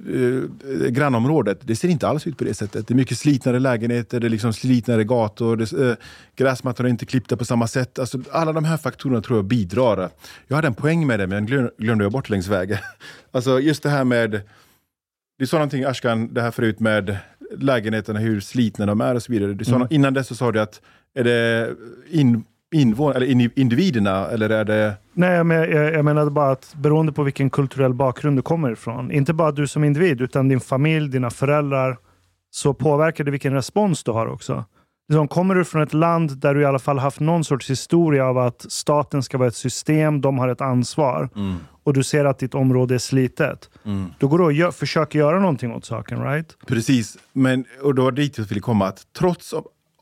eh, 0.08 0.90
grannområdet, 0.90 1.60
det 1.62 1.76
ser 1.76 1.88
inte 1.88 2.08
alls 2.08 2.28
ut 2.28 2.38
på 2.38 2.44
det 2.44 2.54
sättet. 2.54 2.88
Det 2.88 2.94
är 2.94 2.96
mycket 2.96 3.18
slitnare 3.18 3.60
lägenheter, 3.60 4.20
det 4.20 4.28
är 4.28 4.30
liksom 4.30 4.54
slitnare 4.54 5.04
gator, 5.04 5.56
det, 5.56 5.90
eh, 5.90 5.96
gräsmattorna 6.36 6.90
är 6.90 6.92
inte 6.92 7.06
klippta 7.06 7.38
på 7.38 7.46
samma 7.46 7.68
sätt. 7.68 8.00
Alltså, 8.00 8.20
alla 8.32 8.54
de 8.54 8.66
här 8.66 8.78
faktorerna 8.78 9.22
tror 9.22 9.38
jag 9.38 9.46
bidrar. 9.46 10.10
Jag 10.48 10.56
hade 10.56 10.68
en 10.68 10.74
poäng 10.74 11.08
med 11.08 11.20
det, 11.20 11.28
men 11.28 11.46
glöm, 11.46 11.70
glömde 11.78 12.04
jag 12.06 12.12
bort 12.12 12.30
längs 12.30 12.48
vägen. 12.48 12.78
Alltså 13.32 13.60
just 13.60 13.84
det 13.84 13.90
här 13.90 14.04
med, 14.04 14.42
du 15.38 15.48
sa 15.48 15.58
någonting 15.58 15.84
Ashkan, 15.84 16.34
det 16.34 16.42
här 16.42 16.52
förut 16.52 16.80
med 16.80 17.18
lägenheterna, 17.58 18.20
hur 18.20 18.40
slitna 18.40 18.86
de 18.86 19.02
är 19.02 19.16
och 19.16 19.24
så 19.24 19.32
vidare. 19.32 19.54
Du 19.54 19.66
sa, 19.66 19.88
Innan 19.90 20.14
dess 20.14 20.28
så 20.28 20.36
sa 20.36 20.52
du 20.52 20.62
att, 20.62 20.82
är 21.14 21.24
det 21.24 21.76
in, 22.10 22.44
invån, 22.76 23.15
eller 23.15 23.26
in, 23.26 23.51
individerna 23.55 24.28
eller 24.28 24.49
är 24.49 24.65
det 24.65 24.93
Nej, 25.13 25.43
men 25.43 25.57
jag, 25.57 25.93
jag 25.93 26.05
menade 26.05 26.32
bara 26.32 26.51
att 26.51 26.76
beroende 26.76 27.11
på 27.11 27.24
vilken 27.24 27.49
kulturell 27.49 27.93
bakgrund 27.93 28.38
du 28.38 28.41
kommer 28.41 28.72
ifrån, 28.72 29.11
inte 29.11 29.34
bara 29.34 29.51
du 29.51 29.68
som 29.68 29.84
individ, 29.84 30.22
utan 30.22 30.47
din 30.47 30.59
familj, 30.59 31.09
dina 31.09 31.30
föräldrar, 31.30 31.97
så 32.51 32.74
påverkar 32.74 33.24
det 33.24 33.32
vilken 33.32 33.53
respons 33.53 34.03
du 34.03 34.11
har 34.11 34.28
också. 34.28 34.65
Liksom, 35.09 35.28
kommer 35.28 35.55
du 35.55 35.65
från 35.65 35.82
ett 35.82 35.93
land 35.93 36.38
där 36.38 36.55
du 36.55 36.61
i 36.61 36.65
alla 36.65 36.80
fall 36.80 36.99
haft 36.99 37.20
någon 37.20 37.43
sorts 37.43 37.70
historia 37.70 38.26
av 38.26 38.38
att 38.38 38.65
staten 38.70 39.24
ska 39.24 39.38
vara 39.38 39.47
ett 39.47 39.55
system, 39.55 40.22
de 40.22 40.38
har 40.38 40.47
ett 40.47 40.61
ansvar 40.61 41.30
och 41.84 41.93
du 41.93 42.03
ser 42.03 42.26
att 42.26 42.39
ditt 42.39 42.55
område 42.55 42.93
är 42.95 42.99
slitet, 42.99 43.70
då 44.20 44.28
går 44.28 44.38
du 44.38 44.43
och 44.43 44.53
gör, 44.53 44.72
försöker 44.72 45.20
göra 45.20 45.39
någonting 45.39 45.74
åt 45.74 45.86
saken, 45.86 46.24
right? 46.24 46.57
Precis, 46.68 47.18
men, 47.34 47.65
och 47.82 47.95
då 47.95 48.03
var 48.03 48.11
det 48.11 48.22
dit 48.22 48.38
jag 48.38 48.45
ville 48.45 48.61
komma. 48.61 48.88
Att 48.88 49.07
trots 49.18 49.53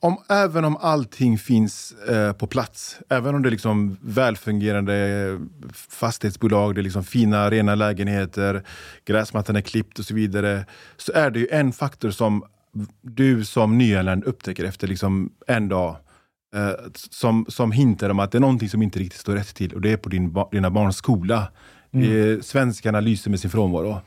om, 0.05 0.17
även 0.29 0.65
om 0.65 0.77
allting 0.77 1.37
finns 1.37 1.91
eh, 1.91 2.33
på 2.33 2.47
plats, 2.47 2.99
även 3.09 3.35
om 3.35 3.41
det 3.41 3.49
är 3.49 3.51
liksom 3.51 3.97
välfungerande 4.01 5.39
fastighetsbolag, 5.73 6.75
det 6.75 6.81
är 6.81 6.83
liksom 6.83 7.03
fina 7.03 7.49
rena 7.49 7.75
lägenheter, 7.75 8.63
gräsmattan 9.05 9.55
är 9.55 9.61
klippt 9.61 9.99
och 9.99 10.05
så 10.05 10.13
vidare, 10.13 10.65
så 10.97 11.11
är 11.13 11.29
det 11.29 11.39
ju 11.39 11.47
en 11.51 11.71
faktor 11.71 12.11
som 12.11 12.43
du 13.01 13.45
som 13.45 13.77
nyanländ 13.77 14.23
upptäcker 14.23 14.63
efter 14.63 14.87
liksom 14.87 15.29
en 15.47 15.69
dag 15.69 15.95
eh, 16.55 16.71
som, 16.93 17.45
som 17.49 17.71
hintar 17.71 18.09
om 18.09 18.19
att 18.19 18.31
det 18.31 18.37
är 18.37 18.39
någonting 18.39 18.69
som 18.69 18.81
inte 18.81 18.99
riktigt 18.99 19.21
står 19.21 19.33
rätt 19.33 19.55
till 19.55 19.73
och 19.73 19.81
det 19.81 19.91
är 19.91 19.97
på 19.97 20.09
din, 20.09 20.35
dina 20.51 20.69
barns 20.69 20.97
skola. 20.97 21.47
Mm. 21.93 22.41
Svenskarna 22.43 22.99
lyser 22.99 23.29
med 23.29 23.39
sin 23.39 23.49
frånvaro. 23.49 24.01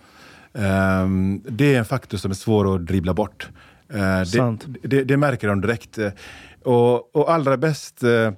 Ehm, 0.54 1.42
det 1.48 1.74
är 1.74 1.78
en 1.78 1.84
faktor 1.84 2.18
som 2.18 2.30
är 2.30 2.34
svår 2.34 2.74
att 2.74 2.86
dribbla 2.86 3.14
bort. 3.14 3.48
Eh, 3.92 4.20
det, 4.32 4.58
det, 4.82 5.04
det 5.04 5.16
märker 5.16 5.48
de 5.48 5.60
direkt. 5.60 5.98
Eh, 5.98 6.12
Och, 6.62 7.16
och 7.16 7.30
allra 7.30 7.56
bäst 7.56 8.02
eh, 8.02 8.32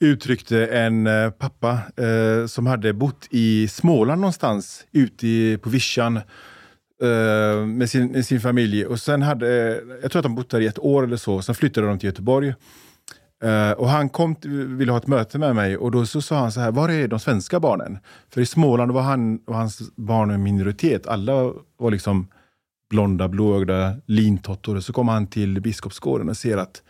uttryckte 0.00 0.66
en 0.66 1.08
pappa 1.38 1.78
som 2.48 2.66
hade 2.66 2.92
bott 2.92 3.28
i 3.30 3.68
Småland 3.68 4.20
någonstans, 4.20 4.86
ute 4.92 5.58
på 5.62 5.70
vischan 5.70 6.20
med 7.66 7.90
sin, 7.90 8.06
med 8.12 8.26
sin 8.26 8.40
familj. 8.40 8.86
Och 8.86 9.00
sen 9.00 9.22
hade, 9.22 9.80
jag 10.02 10.10
tror 10.10 10.20
att 10.20 10.22
de 10.22 10.34
bott 10.34 10.50
där 10.50 10.60
i 10.60 10.66
ett 10.66 10.78
år 10.78 11.04
eller 11.04 11.16
så, 11.16 11.42
sen 11.42 11.54
flyttade 11.54 11.86
de 11.86 11.98
till 11.98 12.06
Göteborg. 12.06 12.54
Eh, 13.44 13.70
och 13.70 13.88
han 13.88 14.08
kom 14.08 14.34
till, 14.34 14.50
ville 14.66 14.92
ha 14.92 14.98
ett 14.98 15.06
möte 15.06 15.38
med 15.38 15.54
mig 15.54 15.76
och 15.76 15.90
då 15.90 16.06
så 16.06 16.22
sa 16.22 16.38
han 16.38 16.52
så 16.52 16.60
här, 16.60 16.72
var 16.72 16.88
är 16.88 17.08
de 17.08 17.18
svenska 17.20 17.60
barnen? 17.60 17.98
För 18.30 18.40
i 18.40 18.46
Småland 18.46 18.92
var 18.92 19.02
han 19.02 19.38
och 19.46 19.54
hans 19.54 19.82
barn 19.96 20.30
en 20.30 20.42
minoritet. 20.42 21.06
Alla 21.06 21.52
var 21.78 21.90
liksom 21.90 22.28
blonda, 22.94 23.28
blåögda 23.28 23.96
lintottor. 24.06 24.80
Så 24.80 24.92
kom 24.92 25.08
han 25.08 25.26
till 25.26 25.60
Biskopsgården 25.60 26.28
och 26.28 26.36
ser 26.36 26.56
att 26.56 26.82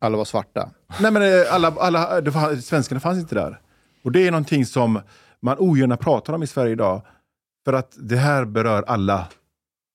Alla 0.00 0.16
var 0.16 0.24
svarta. 0.24 0.70
Nej 1.00 1.10
men 1.10 1.22
eh, 1.22 1.54
alla, 1.54 1.68
alla, 1.68 2.20
det 2.20 2.30
var, 2.30 2.56
svenskarna 2.56 3.00
fanns 3.00 3.18
inte 3.18 3.34
där. 3.34 3.60
Och 4.04 4.12
det 4.12 4.26
är 4.26 4.30
någonting 4.30 4.66
som 4.66 5.00
man 5.42 5.56
ogärna 5.58 5.96
pratar 5.96 6.32
om 6.32 6.42
i 6.42 6.46
Sverige 6.46 6.72
idag. 6.72 7.02
För 7.64 7.72
att 7.72 7.96
det 7.98 8.16
här 8.16 8.44
berör 8.44 8.82
alla. 8.82 9.28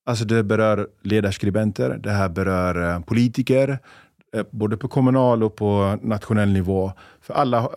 Alltså 0.06 0.26
det 0.26 0.44
berör 0.44 0.88
ledarskribenter, 1.02 2.00
det 2.04 2.12
här 2.12 2.30
berör 2.30 2.94
eh, 2.96 3.00
politiker, 3.02 3.80
eh, 4.36 4.46
både 4.52 4.78
på 4.78 4.88
kommunal 4.88 5.44
och 5.44 5.56
på 5.56 6.00
nationell 6.02 6.50
nivå. 6.50 6.92
För 7.22 7.34
alla, 7.34 7.70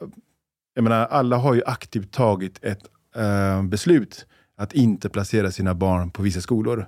jag 0.74 0.84
menar, 0.84 1.06
alla 1.06 1.36
har 1.36 1.54
ju 1.54 1.62
aktivt 1.66 2.12
tagit 2.12 2.64
ett 2.64 2.82
eh, 3.16 3.62
beslut 3.62 4.26
att 4.56 4.72
inte 4.72 5.08
placera 5.08 5.50
sina 5.50 5.74
barn 5.74 6.10
på 6.10 6.22
vissa 6.22 6.40
skolor. 6.40 6.86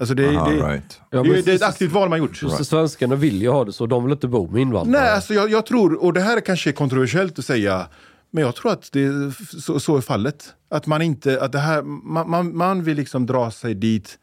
Alltså 0.00 0.14
det, 0.14 0.36
Aha, 0.36 0.50
det, 0.50 0.56
right. 0.56 1.00
Ja, 1.10 1.22
det, 1.22 1.30
men 1.30 1.42
det 1.44 1.50
är 1.50 1.56
ett 1.56 1.62
aktivt 1.62 1.92
val 1.92 2.08
man 2.08 2.18
gjort. 2.18 2.36
så 2.36 2.64
Svenskarna 2.64 3.14
vill 3.14 3.42
ju 3.42 3.48
ha 3.48 3.64
det 3.64 3.72
så, 3.72 3.86
de 3.86 4.04
vill 4.04 4.12
inte 4.12 4.28
bo 4.28 4.50
med 4.50 4.62
invandrare. 4.62 5.02
Nej, 5.02 5.14
alltså 5.14 5.34
jag, 5.34 5.50
jag 5.50 5.66
tror, 5.66 6.04
och 6.04 6.12
det 6.12 6.20
här 6.20 6.40
kanske 6.40 6.70
är 6.70 6.72
kontroversiellt 6.72 7.38
att 7.38 7.44
säga, 7.44 7.86
men 8.30 8.44
jag 8.44 8.54
tror 8.54 8.72
att 8.72 8.92
det, 8.92 9.32
så, 9.62 9.80
så 9.80 9.96
är 9.96 10.00
fallet. 10.00 10.54
Att 10.70 10.86
man 10.86 11.02
inte, 11.02 11.42
att 11.42 11.52
det 11.52 11.58
här, 11.58 11.82
man, 11.82 12.30
man, 12.30 12.56
man 12.56 12.82
vill 12.82 12.96
liksom 12.96 13.26
dra 13.26 13.50
sig 13.50 13.74
dit 13.74 14.18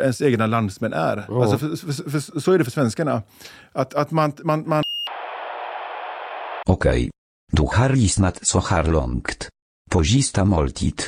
ens 0.00 0.22
egna 0.22 0.46
landsmän 0.46 0.92
är. 0.92 1.24
Ja. 1.28 1.42
Alltså 1.42 1.58
för, 1.58 1.76
för, 1.76 2.10
för, 2.10 2.40
så 2.40 2.52
är 2.52 2.58
det 2.58 2.64
för 2.64 2.70
svenskarna. 2.70 3.22
Att, 3.72 3.94
att 3.94 4.10
man, 4.10 4.32
man, 4.44 4.68
man 4.68 4.82
Okej. 6.66 7.10
Du 7.52 7.62
har 7.62 7.88
lyssnat 7.88 8.46
så 8.46 8.60
här 8.60 8.84
långt. 8.84 9.48
På 9.90 10.04
sista 10.04 10.44
måltid. 10.44 11.02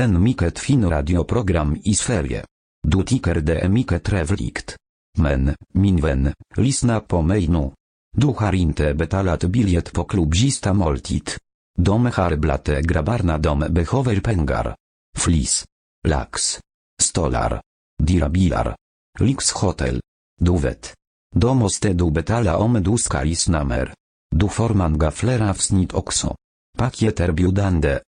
En 0.00 0.22
mycket 0.22 0.58
fin 0.58 0.90
radioprogram 0.90 1.76
i 1.84 1.94
Sverige. 1.94 2.44
Du 2.88 3.02
tycker 3.02 3.34
det 3.34 3.60
är 3.60 3.68
mycket 3.68 4.04
trevligt. 4.04 4.76
Men, 5.18 5.54
min 5.74 5.96
vän, 5.96 6.32
lyssna 6.56 7.00
på 7.00 7.22
mig 7.22 7.48
nu. 7.48 7.72
Du 8.16 8.26
har 8.26 8.54
inte 8.54 8.94
betalat 8.94 9.44
biljett 9.44 9.92
på 9.92 10.04
klubb 10.04 10.34
moltit. 10.34 10.66
måltid. 10.74 11.30
De 11.78 12.06
har 12.06 12.36
dom 12.36 12.82
grabbarna 12.82 13.38
de 13.38 13.58
behöver 13.58 14.20
pengar. 14.20 14.76
Flis. 15.16 15.64
Lax. 16.08 16.60
Stolar. 17.02 17.62
Dirabilar. 18.02 18.76
Lix 19.18 19.52
hotel. 19.52 20.00
Du 20.40 20.58
vet. 20.58 20.94
Måste 21.34 21.92
du 21.92 22.10
betala 22.10 22.56
om 22.56 22.82
du 22.82 22.98
ska 22.98 23.22
lyssna 23.22 23.64
mer. 23.64 23.94
Du 24.30 24.48
får 24.48 24.74
man 24.74 24.98
gafflera 24.98 25.50
avsnitt 25.50 25.94
också. 25.94 26.36
Paket 26.78 27.20
erbjudande, 27.20 28.00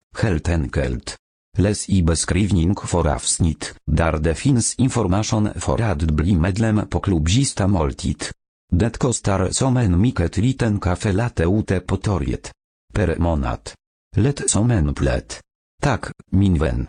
Les. 1.58 1.68
Läs 1.68 1.88
i 1.88 2.02
beskrivning 2.02 2.76
för 2.76 3.08
avsnitt, 3.08 3.74
där 3.86 4.18
det 4.18 4.34
finns 4.34 4.74
information 4.74 5.48
för 5.56 5.82
att 5.82 6.02
bli 6.02 6.34
medlem 6.34 6.88
på 6.88 7.00
klubb 7.00 7.28
Sista 7.28 7.66
måltid. 7.66 8.24
Det 8.72 8.98
kostar 8.98 9.50
som 9.50 9.76
en 9.76 10.00
mycket 10.00 10.36
liten 10.36 10.80
kaffe 10.80 11.12
latte 11.12 11.44
ute 11.44 11.80
på 11.80 11.96
torget. 11.96 12.50
Per 12.94 13.16
månad. 13.18 13.70
Lätt 14.16 14.50
som 14.50 14.70
en 14.70 14.94
plätt. 14.94 15.40
Tack, 15.82 16.04
min 16.30 16.58
vän. 16.58 16.86